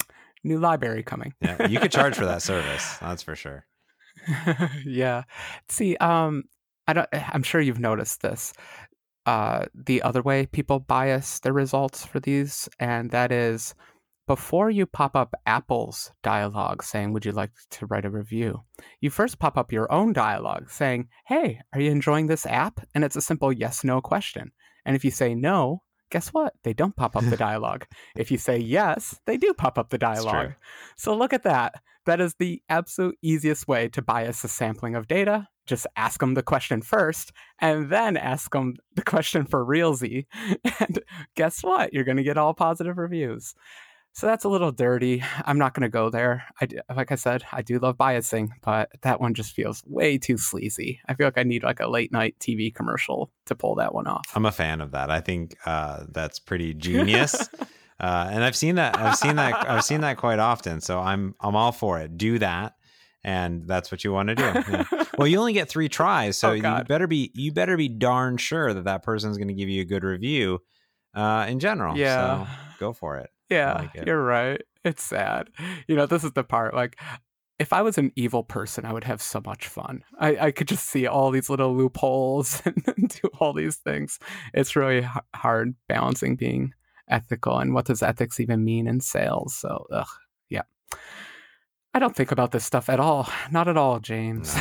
New 0.45 0.59
library 0.59 1.03
coming. 1.03 1.35
yeah, 1.41 1.67
you 1.67 1.81
could 1.81 1.93
charge 1.93 2.15
for 2.15 2.25
that 2.25 2.43
service. 2.43 2.97
That's 2.99 3.23
for 3.23 3.37
sure. 3.37 3.67
yeah. 4.85 5.25
See, 5.69 5.97
um, 5.97 6.45
I 6.87 6.93
don't. 6.93 7.09
I'm 7.13 7.43
sure 7.43 7.61
you've 7.61 7.81
noticed 7.81 8.23
this. 8.23 8.53
Uh, 9.27 9.67
the 9.75 10.01
other 10.03 10.23
way 10.23 10.47
people 10.47 10.79
bias 10.79 11.41
their 11.41 11.53
results 11.53 12.07
for 12.07 12.21
these, 12.21 12.69
and 12.79 13.11
that 13.11 13.31
is 13.31 13.75
before 14.29 14.71
you 14.71 14.87
pop 14.87 15.17
up 15.17 15.35
Apple's 15.47 16.13
dialogue 16.23 16.85
saying, 16.85 17.13
Would 17.13 17.25
you 17.25 17.33
like 17.33 17.51
to 17.71 17.87
write 17.87 18.05
a 18.05 18.11
review? 18.11 18.63
You 19.01 19.11
first 19.11 19.41
pop 19.41 19.59
up 19.59 19.73
your 19.73 19.91
own 19.91 20.13
dialogue 20.13 20.71
saying, 20.71 21.09
Hey, 21.27 21.61
are 21.73 21.81
you 21.81 21.91
enjoying 21.91 22.29
this 22.29 22.47
app? 22.47 22.87
And 22.95 23.03
it's 23.03 23.17
a 23.17 23.23
simple 23.23 23.53
yes 23.53 23.83
no 23.83 24.01
question. 24.01 24.53
And 24.85 24.95
if 24.95 25.05
you 25.05 25.11
say 25.11 25.35
no, 25.35 25.83
guess 26.11 26.29
what? 26.29 26.53
They 26.63 26.75
don't 26.75 26.95
pop 26.95 27.17
up 27.17 27.25
the 27.25 27.37
dialogue. 27.49 27.87
if 28.17 28.31
you 28.31 28.39
say 28.39 28.59
yes, 28.59 29.19
they 29.27 29.39
do 29.39 29.53
pop 29.55 29.79
up 29.79 29.89
the 29.89 29.99
dialogue. 29.99 30.55
So 30.97 31.17
look 31.17 31.33
at 31.33 31.43
that. 31.45 31.83
That 32.05 32.21
is 32.21 32.35
the 32.39 32.63
absolute 32.69 33.19
easiest 33.23 33.67
way 33.67 33.89
to 33.89 34.03
bias 34.03 34.45
a 34.45 34.49
sampling 34.49 34.95
of 34.95 35.09
data. 35.09 35.49
Just 35.67 35.87
ask 35.97 36.21
them 36.21 36.35
the 36.35 36.43
question 36.43 36.81
first 36.81 37.33
and 37.61 37.91
then 37.91 38.17
ask 38.17 38.53
them 38.53 38.77
the 38.95 39.03
question 39.03 39.45
for 39.45 39.65
realsy. 39.65 40.27
And 40.81 41.01
guess 41.35 41.63
what? 41.63 41.93
You're 41.93 42.05
going 42.05 42.17
to 42.17 42.23
get 42.23 42.39
all 42.39 42.55
positive 42.55 42.97
reviews. 42.97 43.55
So 44.19 44.27
that's 44.27 44.43
a 44.43 44.49
little 44.49 44.73
dirty. 44.73 45.23
I'm 45.47 45.59
not 45.59 45.75
going 45.75 45.83
to 45.83 45.89
go 45.89 46.11
there. 46.11 46.45
I, 46.61 46.67
like 46.93 47.13
I 47.13 47.15
said, 47.15 47.45
I 47.53 47.63
do 47.63 47.79
love 47.79 47.97
biasing, 47.97 48.49
but 48.63 48.91
that 49.03 49.21
one 49.21 49.33
just 49.33 49.55
feels 49.55 49.81
way 49.87 50.19
too 50.19 50.37
sleazy. 50.37 50.99
I 51.09 51.15
feel 51.15 51.29
like 51.29 51.39
I 51.39 51.45
need 51.45 51.63
like 51.63 51.79
a 51.79 51.87
late 51.87 52.11
night 52.11 52.35
TV 52.41 52.75
commercial 52.75 53.31
to 53.47 53.55
pull 53.55 53.77
that 53.77 53.95
one 53.95 54.09
off. 54.09 54.25
I'm 54.35 54.45
a 54.45 54.51
fan 54.51 54.81
of 54.81 54.91
that. 54.91 55.09
I 55.09 55.21
think 55.21 55.55
uh, 55.67 56.03
that's 56.11 56.41
pretty 56.41 56.75
genius. 56.89 57.49
uh, 58.01 58.29
and 58.33 58.43
I've 58.43 58.57
seen 58.57 58.75
that. 58.75 58.99
I've 58.99 59.15
seen 59.15 59.37
that. 59.37 59.71
I've 59.71 59.85
seen 59.85 60.01
that 60.01 60.17
quite 60.17 60.41
often. 60.41 60.81
So 60.81 60.99
I'm 60.99 61.37
I'm 61.41 61.55
all 61.55 61.71
for 61.71 62.01
it. 62.01 62.19
Do 62.19 62.41
that, 62.41 62.75
and 63.23 63.69
that's 63.69 63.93
what 63.93 64.03
you 64.03 64.13
want 64.13 64.31
to 64.31 64.35
do. 64.35 64.43
Yeah. 64.43 64.85
well, 65.17 65.29
you 65.29 65.39
only 65.39 65.53
get 65.53 65.69
three 65.69 65.89
tries, 65.89 66.37
so 66.37 66.49
Oh, 66.49 66.53
you 66.55 66.85
better 66.89 67.07
be 67.07 67.31
you 67.37 67.53
better 67.53 67.77
be 67.77 67.89
darn 67.89 68.37
sure 68.37 68.75
that 68.75 68.83
that 68.83 69.05
person's 69.05 69.39
going 69.39 69.47
to 69.47 69.55
give 69.55 69.69
you 69.69 69.83
a 69.83 69.87
good 69.87 70.03
review. 70.03 70.59
Uh, 71.15 71.47
in 71.49 71.61
general, 71.61 71.97
Yeah. 71.97 72.47
So 72.47 72.53
go 72.81 72.93
for 72.93 73.19
it. 73.19 73.31
Yeah, 73.51 73.73
like 73.95 74.07
you're 74.07 74.23
right. 74.23 74.61
It's 74.85 75.03
sad. 75.03 75.49
You 75.87 75.97
know, 75.97 76.07
this 76.07 76.25
is 76.25 76.33
the 76.33 76.45
part. 76.45 76.75
Like, 76.75 76.99
if 77.59 77.73
I 77.73 77.83
was 77.83 77.99
an 77.99 78.13
evil 78.15 78.45
person, 78.45 78.85
I 78.85 78.93
would 78.93 79.05
have 79.05 79.21
so 79.21 79.43
much 79.45 79.67
fun. 79.67 80.03
I, 80.19 80.37
I 80.47 80.51
could 80.53 80.69
just 80.69 80.89
see 80.89 81.07
all 81.07 81.31
these 81.31 81.51
little 81.51 81.75
loopholes 81.77 82.63
and 82.65 83.09
do 83.09 83.29
all 83.41 83.53
these 83.53 83.77
things. 83.77 84.19
It's 84.55 84.77
really 84.77 84.99
h- 84.99 85.09
hard 85.35 85.75
balancing 85.89 86.37
being 86.37 86.73
ethical 87.09 87.59
and 87.59 87.75
what 87.75 87.87
does 87.87 88.03
ethics 88.03 88.39
even 88.39 88.65
mean 88.65 88.87
in 88.87 89.01
sales. 89.01 89.55
So, 89.57 89.87
ugh, 89.93 90.07
yeah. 90.49 90.63
I 91.95 91.99
don't 91.99 92.15
think 92.15 92.31
about 92.31 92.53
this 92.53 92.65
stuff 92.65 92.89
at 92.89 93.01
all. 93.01 93.29
Not 93.51 93.67
at 93.67 93.77
all, 93.77 93.99
James. 93.99 94.57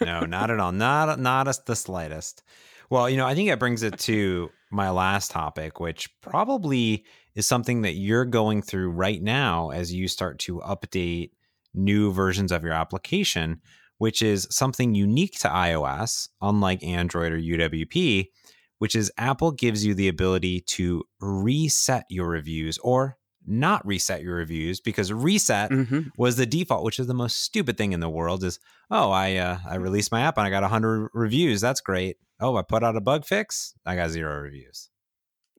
no, 0.00 0.20
not 0.20 0.50
at 0.50 0.58
all. 0.60 0.72
Not 0.72 1.20
not 1.20 1.46
the 1.66 1.76
slightest. 1.76 2.42
Well, 2.90 3.08
you 3.08 3.16
know, 3.16 3.26
I 3.26 3.34
think 3.34 3.48
that 3.48 3.58
brings 3.58 3.82
it 3.82 3.98
to 4.00 4.50
my 4.70 4.90
last 4.90 5.30
topic, 5.30 5.78
which 5.78 6.08
probably 6.20 7.04
is 7.34 7.46
something 7.46 7.82
that 7.82 7.94
you're 7.94 8.24
going 8.24 8.62
through 8.62 8.90
right 8.90 9.22
now 9.22 9.70
as 9.70 9.92
you 9.92 10.08
start 10.08 10.38
to 10.40 10.60
update 10.60 11.30
new 11.74 12.12
versions 12.12 12.52
of 12.52 12.62
your 12.62 12.72
application, 12.72 13.60
which 13.98 14.22
is 14.22 14.46
something 14.50 14.94
unique 14.94 15.38
to 15.40 15.48
iOS, 15.48 16.28
unlike 16.40 16.82
Android 16.84 17.32
or 17.32 17.38
UWP, 17.38 18.28
which 18.78 18.94
is 18.94 19.12
Apple 19.18 19.50
gives 19.50 19.84
you 19.84 19.94
the 19.94 20.08
ability 20.08 20.60
to 20.60 21.02
reset 21.20 22.04
your 22.08 22.28
reviews 22.28 22.78
or 22.78 23.16
not 23.46 23.86
reset 23.86 24.22
your 24.22 24.36
reviews 24.36 24.80
because 24.80 25.12
reset 25.12 25.70
hmm 25.70 26.00
was 26.16 26.36
the 26.36 26.46
default, 26.46 26.84
which 26.84 26.98
is 26.98 27.06
the 27.06 27.14
most 27.14 27.42
stupid 27.42 27.76
thing 27.76 27.92
in 27.92 28.00
the 28.00 28.08
world. 28.08 28.42
Is 28.42 28.58
oh, 28.90 29.10
I 29.10 29.36
uh, 29.36 29.58
I 29.68 29.74
released 29.76 30.12
my 30.12 30.22
app 30.22 30.38
and 30.38 30.46
I 30.46 30.50
got 30.50 30.64
hundred 30.64 31.10
reviews. 31.12 31.60
That's 31.60 31.80
great. 31.80 32.16
Oh, 32.40 32.56
I 32.56 32.62
put 32.62 32.82
out 32.82 32.96
a 32.96 33.00
bug 33.00 33.24
fix. 33.24 33.74
I 33.84 33.96
got 33.96 34.10
zero 34.10 34.40
reviews. 34.40 34.88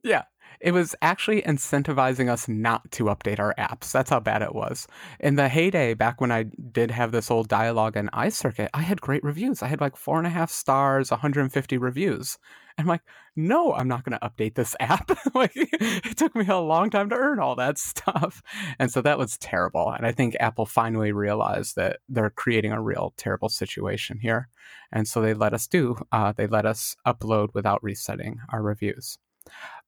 Yeah. 0.02 0.22
It 0.60 0.72
was 0.72 0.94
actually 1.02 1.42
incentivizing 1.42 2.28
us 2.28 2.48
not 2.48 2.90
to 2.92 3.04
update 3.04 3.38
our 3.38 3.54
apps. 3.58 3.92
That's 3.92 4.10
how 4.10 4.20
bad 4.20 4.42
it 4.42 4.54
was. 4.54 4.86
In 5.20 5.36
the 5.36 5.48
heyday, 5.48 5.94
back 5.94 6.20
when 6.20 6.32
I 6.32 6.44
did 6.44 6.90
have 6.90 7.12
this 7.12 7.30
old 7.30 7.48
dialogue 7.48 7.96
and 7.96 8.10
iCircuit, 8.12 8.68
I 8.74 8.82
had 8.82 9.00
great 9.00 9.24
reviews. 9.24 9.62
I 9.62 9.68
had 9.68 9.80
like 9.80 9.96
four 9.96 10.18
and 10.18 10.26
a 10.26 10.30
half 10.30 10.50
stars, 10.50 11.10
150 11.10 11.78
reviews. 11.78 12.38
I'm 12.78 12.86
like, 12.86 13.00
no, 13.34 13.72
I'm 13.72 13.88
not 13.88 14.04
going 14.04 14.18
to 14.18 14.28
update 14.28 14.54
this 14.54 14.76
app. 14.80 15.10
like, 15.34 15.52
it 15.54 16.16
took 16.16 16.34
me 16.34 16.46
a 16.46 16.58
long 16.58 16.90
time 16.90 17.08
to 17.08 17.16
earn 17.16 17.38
all 17.38 17.56
that 17.56 17.78
stuff. 17.78 18.42
And 18.78 18.90
so 18.90 19.00
that 19.02 19.18
was 19.18 19.38
terrible. 19.38 19.90
And 19.90 20.06
I 20.06 20.12
think 20.12 20.36
Apple 20.40 20.66
finally 20.66 21.12
realized 21.12 21.76
that 21.76 22.00
they're 22.08 22.30
creating 22.30 22.72
a 22.72 22.82
real 22.82 23.14
terrible 23.16 23.48
situation 23.48 24.18
here. 24.20 24.48
And 24.92 25.08
so 25.08 25.20
they 25.20 25.34
let 25.34 25.54
us 25.54 25.66
do, 25.66 25.96
uh, 26.12 26.32
they 26.32 26.46
let 26.46 26.66
us 26.66 26.96
upload 27.06 27.54
without 27.54 27.82
resetting 27.82 28.40
our 28.50 28.62
reviews. 28.62 29.18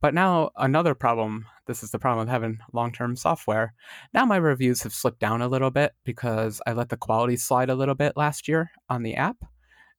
But 0.00 0.14
now 0.14 0.50
another 0.56 0.94
problem, 0.94 1.46
this 1.66 1.82
is 1.82 1.90
the 1.90 1.98
problem 1.98 2.28
of 2.28 2.30
having 2.30 2.59
long-term 2.72 3.16
software. 3.16 3.74
Now 4.14 4.24
my 4.24 4.36
reviews 4.36 4.82
have 4.82 4.94
slipped 4.94 5.18
down 5.18 5.42
a 5.42 5.48
little 5.48 5.70
bit 5.70 5.92
because 6.04 6.61
I 6.66 6.72
let 6.72 6.88
the 6.88 6.96
quality 6.96 7.36
slide 7.36 7.70
a 7.70 7.74
little 7.74 7.96
bit 7.96 8.16
last 8.16 8.46
year 8.48 8.70
on 8.88 9.02
the 9.02 9.16
app. 9.16 9.36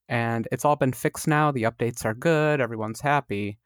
And 0.08 0.48
it's 0.50 0.64
all 0.64 0.76
been 0.76 0.92
fixed 0.92 1.28
now. 1.28 1.52
The 1.52 1.64
updates 1.64 2.04
are 2.04 2.14
good, 2.14 2.60
everyone's 2.60 3.00
happy. 3.00 3.58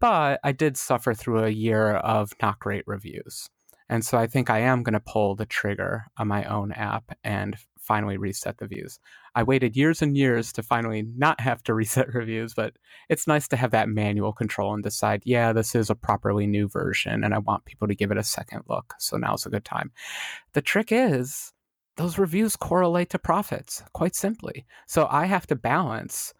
But 0.00 0.40
I 0.42 0.52
did 0.52 0.76
suffer 0.76 1.12
through 1.12 1.44
a 1.44 1.50
year 1.50 1.96
of 1.96 2.32
not 2.40 2.58
great 2.58 2.84
reviews. 2.86 3.48
And 3.90 4.04
so 4.04 4.16
I 4.16 4.28
think 4.28 4.48
I 4.48 4.60
am 4.60 4.84
going 4.84 4.94
to 4.94 5.00
pull 5.00 5.34
the 5.34 5.44
trigger 5.44 6.04
on 6.16 6.28
my 6.28 6.44
own 6.44 6.70
app 6.72 7.18
and 7.24 7.56
finally 7.90 8.16
reset 8.16 8.58
the 8.58 8.68
views. 8.68 9.00
I 9.34 9.42
waited 9.42 9.76
years 9.76 10.00
and 10.00 10.16
years 10.16 10.52
to 10.52 10.62
finally 10.62 11.02
not 11.16 11.40
have 11.40 11.60
to 11.64 11.74
reset 11.80 12.14
reviews, 12.14 12.54
but 12.54 12.74
it's 13.08 13.26
nice 13.26 13.48
to 13.48 13.56
have 13.56 13.72
that 13.72 13.88
manual 13.88 14.32
control 14.32 14.74
and 14.74 14.82
decide, 14.84 15.22
yeah, 15.24 15.52
this 15.52 15.74
is 15.74 15.90
a 15.90 15.96
properly 15.96 16.46
new 16.46 16.68
version 16.68 17.24
and 17.24 17.34
I 17.34 17.38
want 17.38 17.64
people 17.64 17.88
to 17.88 17.96
give 17.96 18.12
it 18.12 18.16
a 18.16 18.22
second 18.22 18.62
look. 18.68 18.94
So 19.00 19.16
now's 19.16 19.44
a 19.44 19.50
good 19.50 19.64
time. 19.64 19.90
The 20.52 20.62
trick 20.62 20.92
is 20.92 21.52
those 21.96 22.16
reviews 22.16 22.54
correlate 22.54 23.10
to 23.10 23.18
profits 23.18 23.82
quite 23.92 24.14
simply. 24.14 24.66
So 24.86 25.08
I 25.10 25.26
have 25.26 25.48
to 25.48 25.56
balance 25.56 26.32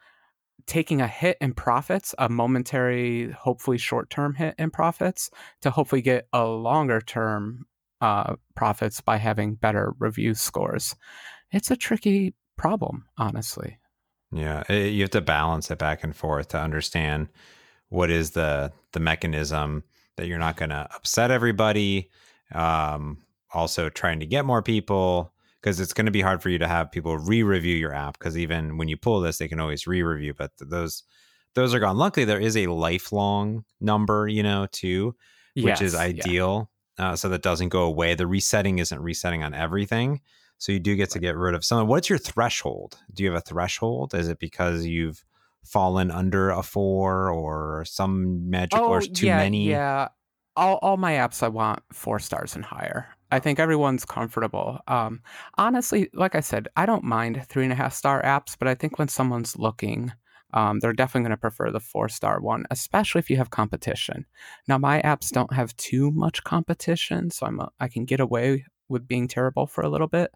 taking 0.69 1.01
a 1.01 1.09
hit 1.09 1.37
in 1.41 1.53
profits, 1.53 2.15
a 2.17 2.29
momentary, 2.29 3.33
hopefully 3.33 3.77
short 3.77 4.09
term 4.09 4.35
hit 4.35 4.55
in 4.57 4.71
profits, 4.71 5.33
to 5.63 5.71
hopefully 5.71 6.01
get 6.01 6.29
a 6.33 6.47
longer 6.47 7.01
term 7.01 7.67
uh, 8.01 8.35
profits 8.55 9.01
by 9.01 9.17
having 9.17 9.55
better 9.55 9.93
review 9.99 10.35
scores. 10.35 10.97
It's 11.53 11.71
a 11.71 11.77
tricky 11.77 12.35
problem, 12.57 13.07
honestly. 13.19 13.79
Yeah, 14.33 14.63
it, 14.69 14.93
you 14.93 15.03
have 15.03 15.11
to 15.11 15.21
balance 15.21 15.71
it 15.71 15.79
back 15.79 16.05
and 16.05 16.15
forth 16.15 16.49
to 16.49 16.59
understand 16.61 17.29
what 17.89 18.11
is 18.11 18.31
the 18.31 18.73
the 18.93 19.01
mechanism 19.01 19.83
that 20.17 20.27
you're 20.27 20.39
not 20.39 20.57
going 20.57 20.71
to 20.71 20.89
upset 20.95 21.31
everybody. 21.31 22.11
Um, 22.55 23.19
also, 23.53 23.89
trying 23.89 24.21
to 24.21 24.27
get 24.27 24.45
more 24.45 24.63
people 24.63 25.33
because 25.61 25.81
it's 25.81 25.93
going 25.93 26.07
to 26.07 26.13
be 26.13 26.21
hard 26.21 26.43
for 26.43 26.49
you 26.51 26.59
to 26.59 26.69
have 26.69 26.93
people 26.93 27.19
re-review 27.19 27.75
your 27.77 27.93
app 27.93 28.19
because 28.19 28.39
even 28.39 28.77
when 28.79 28.89
you 28.89 28.97
pull 28.97 29.21
this, 29.21 29.39
they 29.39 29.49
can 29.49 29.61
always 29.61 29.87
re-review, 29.87 30.33
but 30.35 30.57
th- 30.59 30.71
those 30.71 31.03
those 31.55 31.75
are 31.75 31.81
gone. 31.81 31.97
Luckily, 31.97 32.25
there 32.25 32.41
is 32.41 32.57
a 32.57 32.69
lifelong 32.69 33.65
number, 33.81 34.29
you 34.29 34.43
know, 34.45 34.69
too, 34.71 35.17
which 35.57 35.83
is 35.83 35.95
Yes, 35.95 35.95
yeah. 35.95 36.01
ideal. 36.01 36.71
Uh, 36.99 37.17
so 37.17 37.29
that 37.29 37.43
doesn't 37.43 37.71
go 37.71 37.83
away. 37.83 38.15
The 38.15 38.27
resetting 38.27 38.79
isn't 38.79 39.01
resetting 39.01 39.43
on 39.43 39.55
everything. 39.55 40.21
So 40.61 40.73
you 40.73 40.79
do 40.79 40.95
get 40.95 41.09
to 41.11 41.19
get 41.19 41.37
rid 41.37 41.55
of 41.55 41.65
someone. 41.65 41.89
What's 41.89 42.11
your 42.11 42.19
threshold? 42.19 42.99
Do 43.15 43.23
you 43.25 43.31
have 43.31 43.39
a 43.39 43.41
threshold? 43.41 44.15
Is 44.15 44.29
it 44.29 44.39
because 44.39 44.85
you've 44.85 45.25
fallen 45.65 46.11
under 46.11 46.51
a 46.51 46.63
four 46.63 47.31
or 47.31 47.85
some 47.87 48.49
magic 48.51 48.79
or 48.79 49.01
too 49.01 49.25
Oh, 49.25 49.29
yeah, 49.29 49.37
many? 49.39 49.69
Yeah. 49.71 50.09
All, 50.57 50.79
all 50.83 50.99
my 50.99 51.13
apps, 51.15 51.43
I 51.43 51.49
want 51.49 51.83
four 51.95 52.19
stars 52.19 52.55
and 52.55 52.65
higher. 52.65 53.09
I 53.33 53.39
think 53.39 53.59
everyone's 53.59 54.05
comfortable. 54.05 54.81
Um, 54.87 55.23
honestly, 55.57 56.11
like 56.13 56.35
I 56.35 56.41
said, 56.41 56.69
I 56.77 56.85
don't 56.85 57.05
mind 57.05 57.43
three 57.49 57.65
and 57.65 57.73
a 57.73 57.77
half 57.77 57.95
star 57.95 58.23
apps, 58.23 58.55
but 58.59 58.69
I 58.69 58.75
think 58.75 58.99
when 58.99 59.09
someone's 59.09 59.57
looking, 59.57 60.13
um, 60.53 60.81
they're 60.81 60.93
definitely 60.93 61.29
going 61.29 61.31
to 61.31 61.37
prefer 61.41 61.71
the 61.71 61.81
four 61.81 62.11
star 62.11 62.39
one, 62.39 62.67
especially 62.71 63.21
if 63.21 63.31
you 63.31 63.39
have 63.39 63.49
competition. 63.49 64.27
Now, 64.69 64.77
my 64.77 65.01
apps 65.03 65.31
don't 65.31 65.55
have 65.55 65.75
too 65.77 66.11
much 66.11 66.45
competition, 66.45 67.31
so 67.31 67.47
I'm 67.47 67.61
a, 67.61 67.71
I 67.81 67.89
can 67.89 68.05
get 68.05 68.21
away 68.21 68.67
with 68.91 69.09
being 69.09 69.29
terrible 69.29 69.67
for 69.67 69.83
a 69.83 69.89
little 69.89 70.09
bit. 70.09 70.31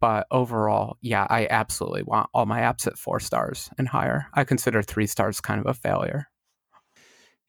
But 0.00 0.26
overall, 0.30 0.98
yeah, 1.00 1.26
I 1.28 1.46
absolutely 1.50 2.02
want 2.02 2.28
all 2.34 2.46
my 2.46 2.60
apps 2.60 2.86
at 2.86 2.98
four 2.98 3.18
stars 3.20 3.70
and 3.78 3.88
higher. 3.88 4.26
I 4.34 4.44
consider 4.44 4.82
three 4.82 5.06
stars 5.06 5.40
kind 5.40 5.60
of 5.60 5.66
a 5.66 5.74
failure. 5.74 6.28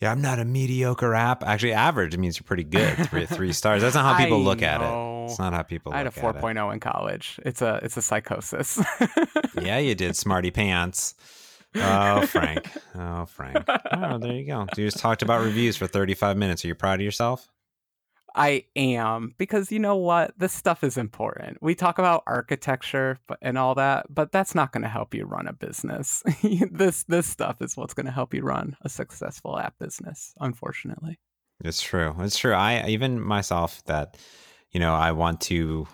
Yeah, 0.02 0.12
I'm 0.12 0.22
not 0.22 0.40
a 0.40 0.46
mediocre 0.46 1.14
app. 1.14 1.44
Actually, 1.44 1.74
average 1.74 2.18
means 2.18 2.38
you're 2.38 2.44
pretty 2.44 2.66
good. 2.66 2.96
Three 3.10 3.26
three 3.26 3.54
stars. 3.62 3.82
That's 3.82 3.96
not 3.96 4.04
how 4.04 4.22
people 4.24 4.40
I 4.40 4.44
look 4.44 4.62
at 4.62 4.82
it. 4.82 5.30
It's 5.30 5.40
not 5.40 5.54
how 5.54 5.64
people 5.64 5.92
look 5.92 5.98
at 5.98 6.06
it. 6.06 6.18
I 6.18 6.20
had 6.20 6.24
a 6.24 6.28
look 6.28 6.36
at 6.44 6.52
it. 6.52 6.56
4.0 6.56 6.74
in 6.74 6.80
college. 6.80 7.40
It's 7.46 7.62
a 7.62 7.80
it's 7.82 7.96
a 7.98 8.02
psychosis. 8.02 8.80
Yeah, 9.60 9.78
you 9.80 9.96
did, 9.96 10.16
smarty 10.18 10.52
pants. 10.52 11.16
Oh, 11.76 12.26
Frank. 12.26 12.70
Oh, 12.98 13.26
Frank. 13.26 13.66
Oh, 13.92 14.18
there 14.18 14.32
you 14.34 14.48
go. 14.48 14.66
You 14.78 14.86
just 14.86 15.00
talked 15.00 15.22
about 15.22 15.44
reviews 15.44 15.76
for 15.76 15.88
35 15.88 16.38
minutes. 16.38 16.64
Are 16.64 16.70
you 16.70 16.76
proud 16.76 17.02
of 17.02 17.04
yourself? 17.04 17.50
I 18.36 18.66
am 18.76 19.34
because 19.38 19.72
you 19.72 19.80
know 19.80 19.96
what? 19.96 20.38
This 20.38 20.52
stuff 20.52 20.84
is 20.84 20.98
important. 20.98 21.58
We 21.62 21.74
talk 21.74 21.98
about 21.98 22.24
architecture 22.28 23.18
and 23.42 23.58
all 23.58 23.76
that, 23.76 24.08
but 24.14 24.34
that's 24.34 24.54
not 24.54 24.74
going 24.74 24.84
to 24.84 24.90
help 24.90 25.14
you 25.14 25.26
run 25.26 25.48
a 25.48 25.54
business. 25.54 26.22
this 26.72 27.04
this 27.04 27.28
stuff 27.28 27.62
is 27.62 27.78
what's 27.78 27.94
going 27.94 28.08
to 28.08 28.12
help 28.12 28.34
you 28.34 28.42
run 28.42 28.76
a 28.82 28.90
successful 28.90 29.58
app 29.58 29.80
business, 29.80 30.34
unfortunately. 30.42 31.18
It's 31.64 31.82
true. 31.82 32.14
It's 32.20 32.38
true. 32.38 32.54
I 32.54 32.86
even 32.88 33.22
myself 33.22 33.82
that, 33.86 34.18
you 34.72 34.82
know, 34.82 34.94
I 34.94 35.14
want 35.14 35.40
to 35.42 35.88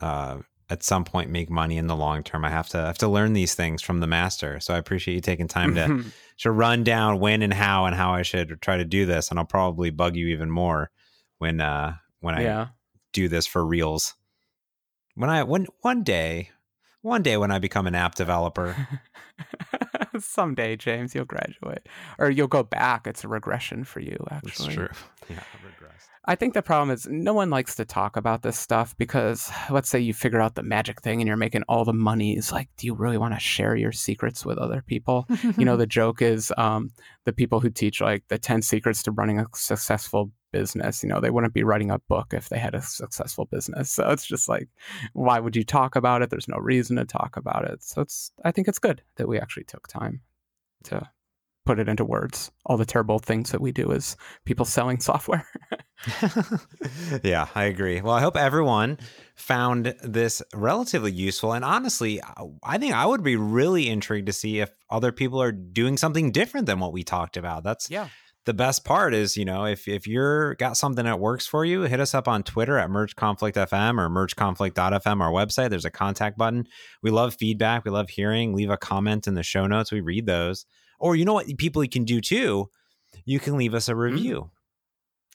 uh 0.00 0.38
at 0.70 0.82
some 0.84 1.02
point 1.04 1.30
make 1.30 1.50
money 1.50 1.78
in 1.78 1.88
the 1.88 1.96
long 1.96 2.22
term. 2.22 2.44
I 2.44 2.50
have 2.50 2.68
to 2.68 2.78
I 2.78 2.86
have 2.86 2.98
to 2.98 3.08
learn 3.08 3.32
these 3.32 3.56
things 3.56 3.82
from 3.82 3.98
the 3.98 4.06
master. 4.06 4.60
So 4.60 4.72
I 4.72 4.78
appreciate 4.78 5.14
you 5.14 5.20
taking 5.20 5.48
time 5.48 5.74
to 5.74 6.04
to 6.38 6.52
run 6.52 6.84
down 6.84 7.18
when 7.18 7.42
and 7.42 7.52
how 7.52 7.86
and 7.86 7.96
how 7.96 8.12
I 8.12 8.22
should 8.22 8.62
try 8.62 8.76
to 8.76 8.84
do 8.84 9.04
this. 9.04 9.30
And 9.30 9.38
I'll 9.40 9.44
probably 9.46 9.90
bug 9.90 10.14
you 10.14 10.28
even 10.28 10.48
more 10.48 10.92
when 11.38 11.60
uh 11.60 11.94
when 12.20 12.34
I 12.34 12.42
yeah. 12.42 12.66
do 13.12 13.28
this 13.28 13.46
for 13.46 13.64
reels. 13.64 14.14
When 15.14 15.30
I 15.30 15.42
when 15.42 15.66
one 15.80 16.02
day 16.02 16.50
one 17.02 17.22
day 17.22 17.36
when 17.36 17.50
I 17.50 17.58
become 17.58 17.86
an 17.86 17.94
app 17.94 18.14
developer. 18.14 18.76
Someday, 20.18 20.76
James, 20.76 21.14
you'll 21.14 21.24
graduate. 21.24 21.88
Or 22.18 22.28
you'll 22.28 22.48
go 22.48 22.64
back. 22.64 23.06
It's 23.06 23.22
a 23.22 23.28
regression 23.28 23.84
for 23.84 24.00
you, 24.00 24.16
That's 24.30 24.48
actually. 24.48 24.74
true. 24.74 24.88
Yeah, 25.30 25.42
I 26.24 26.34
think 26.34 26.54
the 26.54 26.62
problem 26.62 26.90
is 26.90 27.06
no 27.10 27.32
one 27.32 27.50
likes 27.50 27.74
to 27.76 27.84
talk 27.84 28.16
about 28.16 28.42
this 28.42 28.58
stuff 28.58 28.96
because 28.98 29.50
let's 29.70 29.88
say 29.88 29.98
you 29.98 30.14
figure 30.14 30.40
out 30.40 30.54
the 30.54 30.62
magic 30.62 31.00
thing 31.02 31.20
and 31.20 31.28
you're 31.28 31.36
making 31.36 31.62
all 31.68 31.84
the 31.84 31.92
money. 31.92 32.36
It's 32.36 32.52
like, 32.52 32.68
do 32.76 32.86
you 32.86 32.94
really 32.94 33.18
want 33.18 33.34
to 33.34 33.40
share 33.40 33.76
your 33.76 33.92
secrets 33.92 34.44
with 34.44 34.58
other 34.58 34.82
people? 34.82 35.26
you 35.56 35.64
know, 35.64 35.76
the 35.78 35.86
joke 35.86 36.22
is 36.22 36.52
um, 36.56 36.90
the 37.24 37.32
people 37.32 37.60
who 37.60 37.70
teach 37.70 38.00
like 38.00 38.24
the 38.28 38.38
10 38.38 38.62
secrets 38.62 39.02
to 39.04 39.10
running 39.10 39.38
a 39.38 39.46
successful 39.54 40.30
business, 40.52 41.02
you 41.02 41.08
know, 41.08 41.20
they 41.20 41.30
wouldn't 41.30 41.54
be 41.54 41.62
writing 41.62 41.90
a 41.90 41.98
book 41.98 42.32
if 42.32 42.48
they 42.48 42.58
had 42.58 42.74
a 42.74 42.82
successful 42.82 43.44
business. 43.46 43.90
So 43.90 44.10
it's 44.10 44.26
just 44.26 44.48
like, 44.48 44.68
why 45.12 45.38
would 45.40 45.56
you 45.56 45.64
talk 45.64 45.96
about 45.96 46.22
it? 46.22 46.30
There's 46.30 46.48
no 46.48 46.56
reason 46.56 46.96
to 46.96 47.04
talk 47.04 47.36
about 47.36 47.68
it. 47.68 47.82
So 47.82 48.02
it's, 48.02 48.32
I 48.44 48.52
think 48.52 48.68
it's 48.68 48.78
good 48.78 49.02
that 49.16 49.28
we 49.28 49.38
actually 49.38 49.64
took 49.64 49.88
time 49.88 50.20
to 50.84 51.08
put 51.68 51.78
it 51.78 51.86
into 51.86 52.02
words. 52.02 52.50
All 52.64 52.78
the 52.78 52.86
terrible 52.86 53.18
things 53.18 53.50
that 53.52 53.60
we 53.60 53.72
do 53.72 53.92
as 53.92 54.16
people 54.46 54.64
selling 54.64 55.00
software. 55.00 55.46
yeah, 57.22 57.48
I 57.54 57.64
agree. 57.64 58.00
Well, 58.00 58.14
I 58.14 58.22
hope 58.22 58.38
everyone 58.38 58.96
found 59.34 59.94
this 60.02 60.40
relatively 60.54 61.12
useful. 61.12 61.52
And 61.52 61.66
honestly, 61.66 62.22
I 62.62 62.78
think 62.78 62.94
I 62.94 63.04
would 63.04 63.22
be 63.22 63.36
really 63.36 63.90
intrigued 63.90 64.28
to 64.28 64.32
see 64.32 64.60
if 64.60 64.70
other 64.88 65.12
people 65.12 65.42
are 65.42 65.52
doing 65.52 65.98
something 65.98 66.32
different 66.32 66.64
than 66.64 66.80
what 66.80 66.94
we 66.94 67.02
talked 67.02 67.36
about. 67.36 67.64
That's 67.64 67.90
yeah. 67.90 68.08
The 68.46 68.54
best 68.54 68.86
part 68.86 69.12
is, 69.12 69.36
you 69.36 69.44
know, 69.44 69.66
if 69.66 69.86
if 69.86 70.06
you're 70.06 70.54
got 70.54 70.78
something 70.78 71.04
that 71.04 71.20
works 71.20 71.46
for 71.46 71.66
you, 71.66 71.82
hit 71.82 72.00
us 72.00 72.14
up 72.14 72.26
on 72.26 72.44
Twitter 72.44 72.78
at 72.78 72.88
Merge 72.88 73.14
Conflict 73.14 73.58
FM 73.58 74.00
or 74.00 74.08
mergeconflict.fm, 74.08 75.20
our 75.20 75.30
website. 75.30 75.68
There's 75.68 75.84
a 75.84 75.90
contact 75.90 76.38
button. 76.38 76.66
We 77.02 77.10
love 77.10 77.34
feedback. 77.34 77.84
We 77.84 77.90
love 77.90 78.08
hearing. 78.08 78.54
Leave 78.54 78.70
a 78.70 78.78
comment 78.78 79.26
in 79.26 79.34
the 79.34 79.42
show 79.42 79.66
notes. 79.66 79.92
We 79.92 80.00
read 80.00 80.24
those. 80.24 80.64
Or 80.98 81.16
you 81.16 81.24
know 81.24 81.34
what 81.34 81.46
people 81.58 81.82
you 81.82 81.90
can 81.90 82.04
do 82.04 82.20
too? 82.20 82.70
You 83.24 83.40
can 83.40 83.56
leave 83.56 83.74
us 83.74 83.88
a 83.88 83.96
review. 83.96 84.50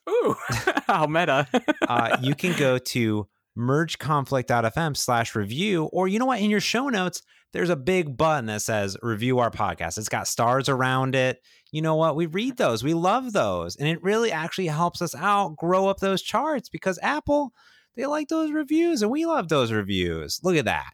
Ooh, 0.09 0.35
how 0.87 1.07
meta. 1.07 1.47
uh, 1.87 2.17
you 2.21 2.35
can 2.35 2.57
go 2.57 2.77
to 2.77 3.27
mergeconflict.fm 3.57 4.97
slash 4.97 5.35
review, 5.35 5.85
or 5.85 6.07
you 6.07 6.19
know 6.19 6.25
what? 6.25 6.39
In 6.39 6.49
your 6.49 6.59
show 6.59 6.89
notes, 6.89 7.21
there's 7.53 7.69
a 7.69 7.75
big 7.75 8.17
button 8.17 8.47
that 8.47 8.61
says 8.61 8.97
review 9.01 9.39
our 9.39 9.51
podcast. 9.51 9.97
It's 9.97 10.09
got 10.09 10.27
stars 10.27 10.67
around 10.67 11.15
it. 11.15 11.39
You 11.71 11.81
know 11.81 11.95
what? 11.95 12.15
We 12.15 12.25
read 12.25 12.57
those. 12.57 12.83
We 12.83 12.93
love 12.93 13.31
those. 13.31 13.75
And 13.75 13.87
it 13.87 14.01
really 14.03 14.31
actually 14.31 14.67
helps 14.67 15.01
us 15.01 15.15
out 15.15 15.55
grow 15.55 15.87
up 15.87 15.99
those 15.99 16.21
charts 16.21 16.67
because 16.69 16.99
Apple, 17.01 17.53
they 17.95 18.05
like 18.05 18.27
those 18.27 18.51
reviews 18.51 19.01
and 19.01 19.11
we 19.11 19.25
love 19.25 19.49
those 19.49 19.71
reviews. 19.71 20.39
Look 20.43 20.55
at 20.55 20.65
that. 20.65 20.93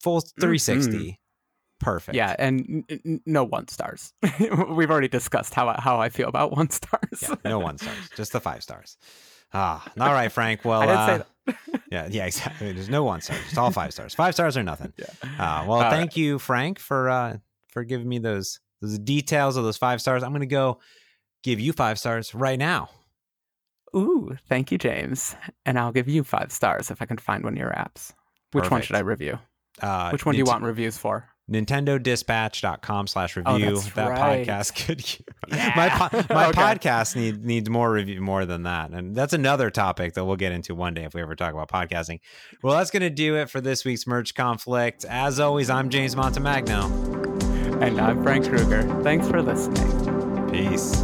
Full 0.00 0.20
360. 0.20 0.92
Mm-hmm. 0.92 1.10
Perfect. 1.80 2.16
Yeah, 2.16 2.34
and 2.38 2.84
n- 2.90 3.00
n- 3.04 3.20
no 3.24 3.44
one 3.44 3.68
stars. 3.68 4.12
We've 4.68 4.90
already 4.90 5.08
discussed 5.08 5.54
how 5.54 5.74
how 5.78 6.00
I 6.00 6.08
feel 6.08 6.28
about 6.28 6.52
one 6.52 6.70
stars. 6.70 7.22
yeah, 7.22 7.34
no 7.44 7.58
one 7.58 7.78
stars, 7.78 7.96
just 8.16 8.32
the 8.32 8.40
five 8.40 8.62
stars. 8.62 8.96
Ah, 9.52 9.82
all 9.98 10.12
right, 10.12 10.30
Frank. 10.30 10.60
Well, 10.64 10.82
I 10.82 10.86
uh, 10.86 11.22
yeah, 11.90 12.08
yeah, 12.10 12.26
exactly. 12.26 12.72
There's 12.72 12.88
no 12.90 13.04
one 13.04 13.20
stars, 13.20 13.40
just 13.44 13.56
all 13.58 13.70
five 13.70 13.92
stars. 13.92 14.14
Five 14.14 14.34
stars 14.34 14.56
or 14.56 14.62
nothing. 14.62 14.92
Yeah. 14.98 15.06
Uh, 15.22 15.64
well, 15.66 15.82
All 15.82 15.90
thank 15.90 16.16
you, 16.16 16.38
Frank, 16.38 16.78
for 16.78 17.08
uh, 17.08 17.36
for 17.68 17.84
giving 17.84 18.08
me 18.08 18.18
those 18.18 18.60
those 18.82 18.98
details 18.98 19.56
of 19.56 19.64
those 19.64 19.76
five 19.76 20.00
stars. 20.00 20.22
I'm 20.22 20.30
going 20.30 20.40
to 20.40 20.46
go 20.46 20.80
give 21.42 21.60
you 21.60 21.72
five 21.72 21.98
stars 21.98 22.34
right 22.34 22.58
now. 22.58 22.90
Ooh, 23.96 24.36
thank 24.48 24.70
you, 24.70 24.78
James. 24.78 25.34
And 25.64 25.78
I'll 25.78 25.92
give 25.92 26.08
you 26.08 26.22
five 26.24 26.52
stars 26.52 26.90
if 26.90 27.00
I 27.00 27.06
can 27.06 27.16
find 27.18 27.42
one 27.44 27.54
of 27.54 27.58
your 27.58 27.70
apps. 27.70 28.12
Which 28.52 28.70
one 28.70 28.82
should 28.82 28.96
I 28.96 29.00
review? 29.00 29.38
Uh, 29.80 30.10
Which 30.10 30.26
one 30.26 30.34
do 30.34 30.38
you 30.38 30.44
want 30.44 30.62
reviews 30.64 30.98
for? 30.98 31.28
nintendodispatch.com 31.50 33.06
slash 33.06 33.36
oh, 33.44 33.54
review 33.54 33.74
that's 33.76 33.92
that 33.94 34.08
right. 34.10 34.46
podcast 34.46 34.74
could 34.86 35.18
Yeah. 35.48 35.72
my 35.76 35.88
po- 35.88 36.34
my 36.34 36.46
Okay. 36.48 36.60
podcast 36.60 37.16
need, 37.16 37.44
needs 37.44 37.70
more 37.70 37.90
review 37.90 38.20
more 38.20 38.44
than 38.44 38.64
that 38.64 38.90
and 38.90 39.14
that's 39.16 39.32
another 39.32 39.70
topic 39.70 40.14
that 40.14 40.24
we'll 40.24 40.36
get 40.36 40.52
into 40.52 40.74
one 40.74 40.94
day 40.94 41.04
if 41.04 41.14
we 41.14 41.22
ever 41.22 41.34
talk 41.34 41.54
about 41.54 41.68
podcasting 41.70 42.20
well 42.62 42.76
that's 42.76 42.90
going 42.90 43.02
to 43.02 43.10
do 43.10 43.36
it 43.36 43.48
for 43.48 43.60
this 43.60 43.84
week's 43.84 44.06
merge 44.06 44.34
conflict 44.34 45.04
as 45.08 45.40
always 45.40 45.70
i'm 45.70 45.88
james 45.88 46.14
montemagno 46.14 46.84
And 47.80 48.00
I'm 48.00 48.24
Frank 48.24 48.48
Krueger. 48.48 48.82
Thanks 49.04 49.28
for 49.28 49.40
listening. 49.40 50.50
peace 50.50 51.00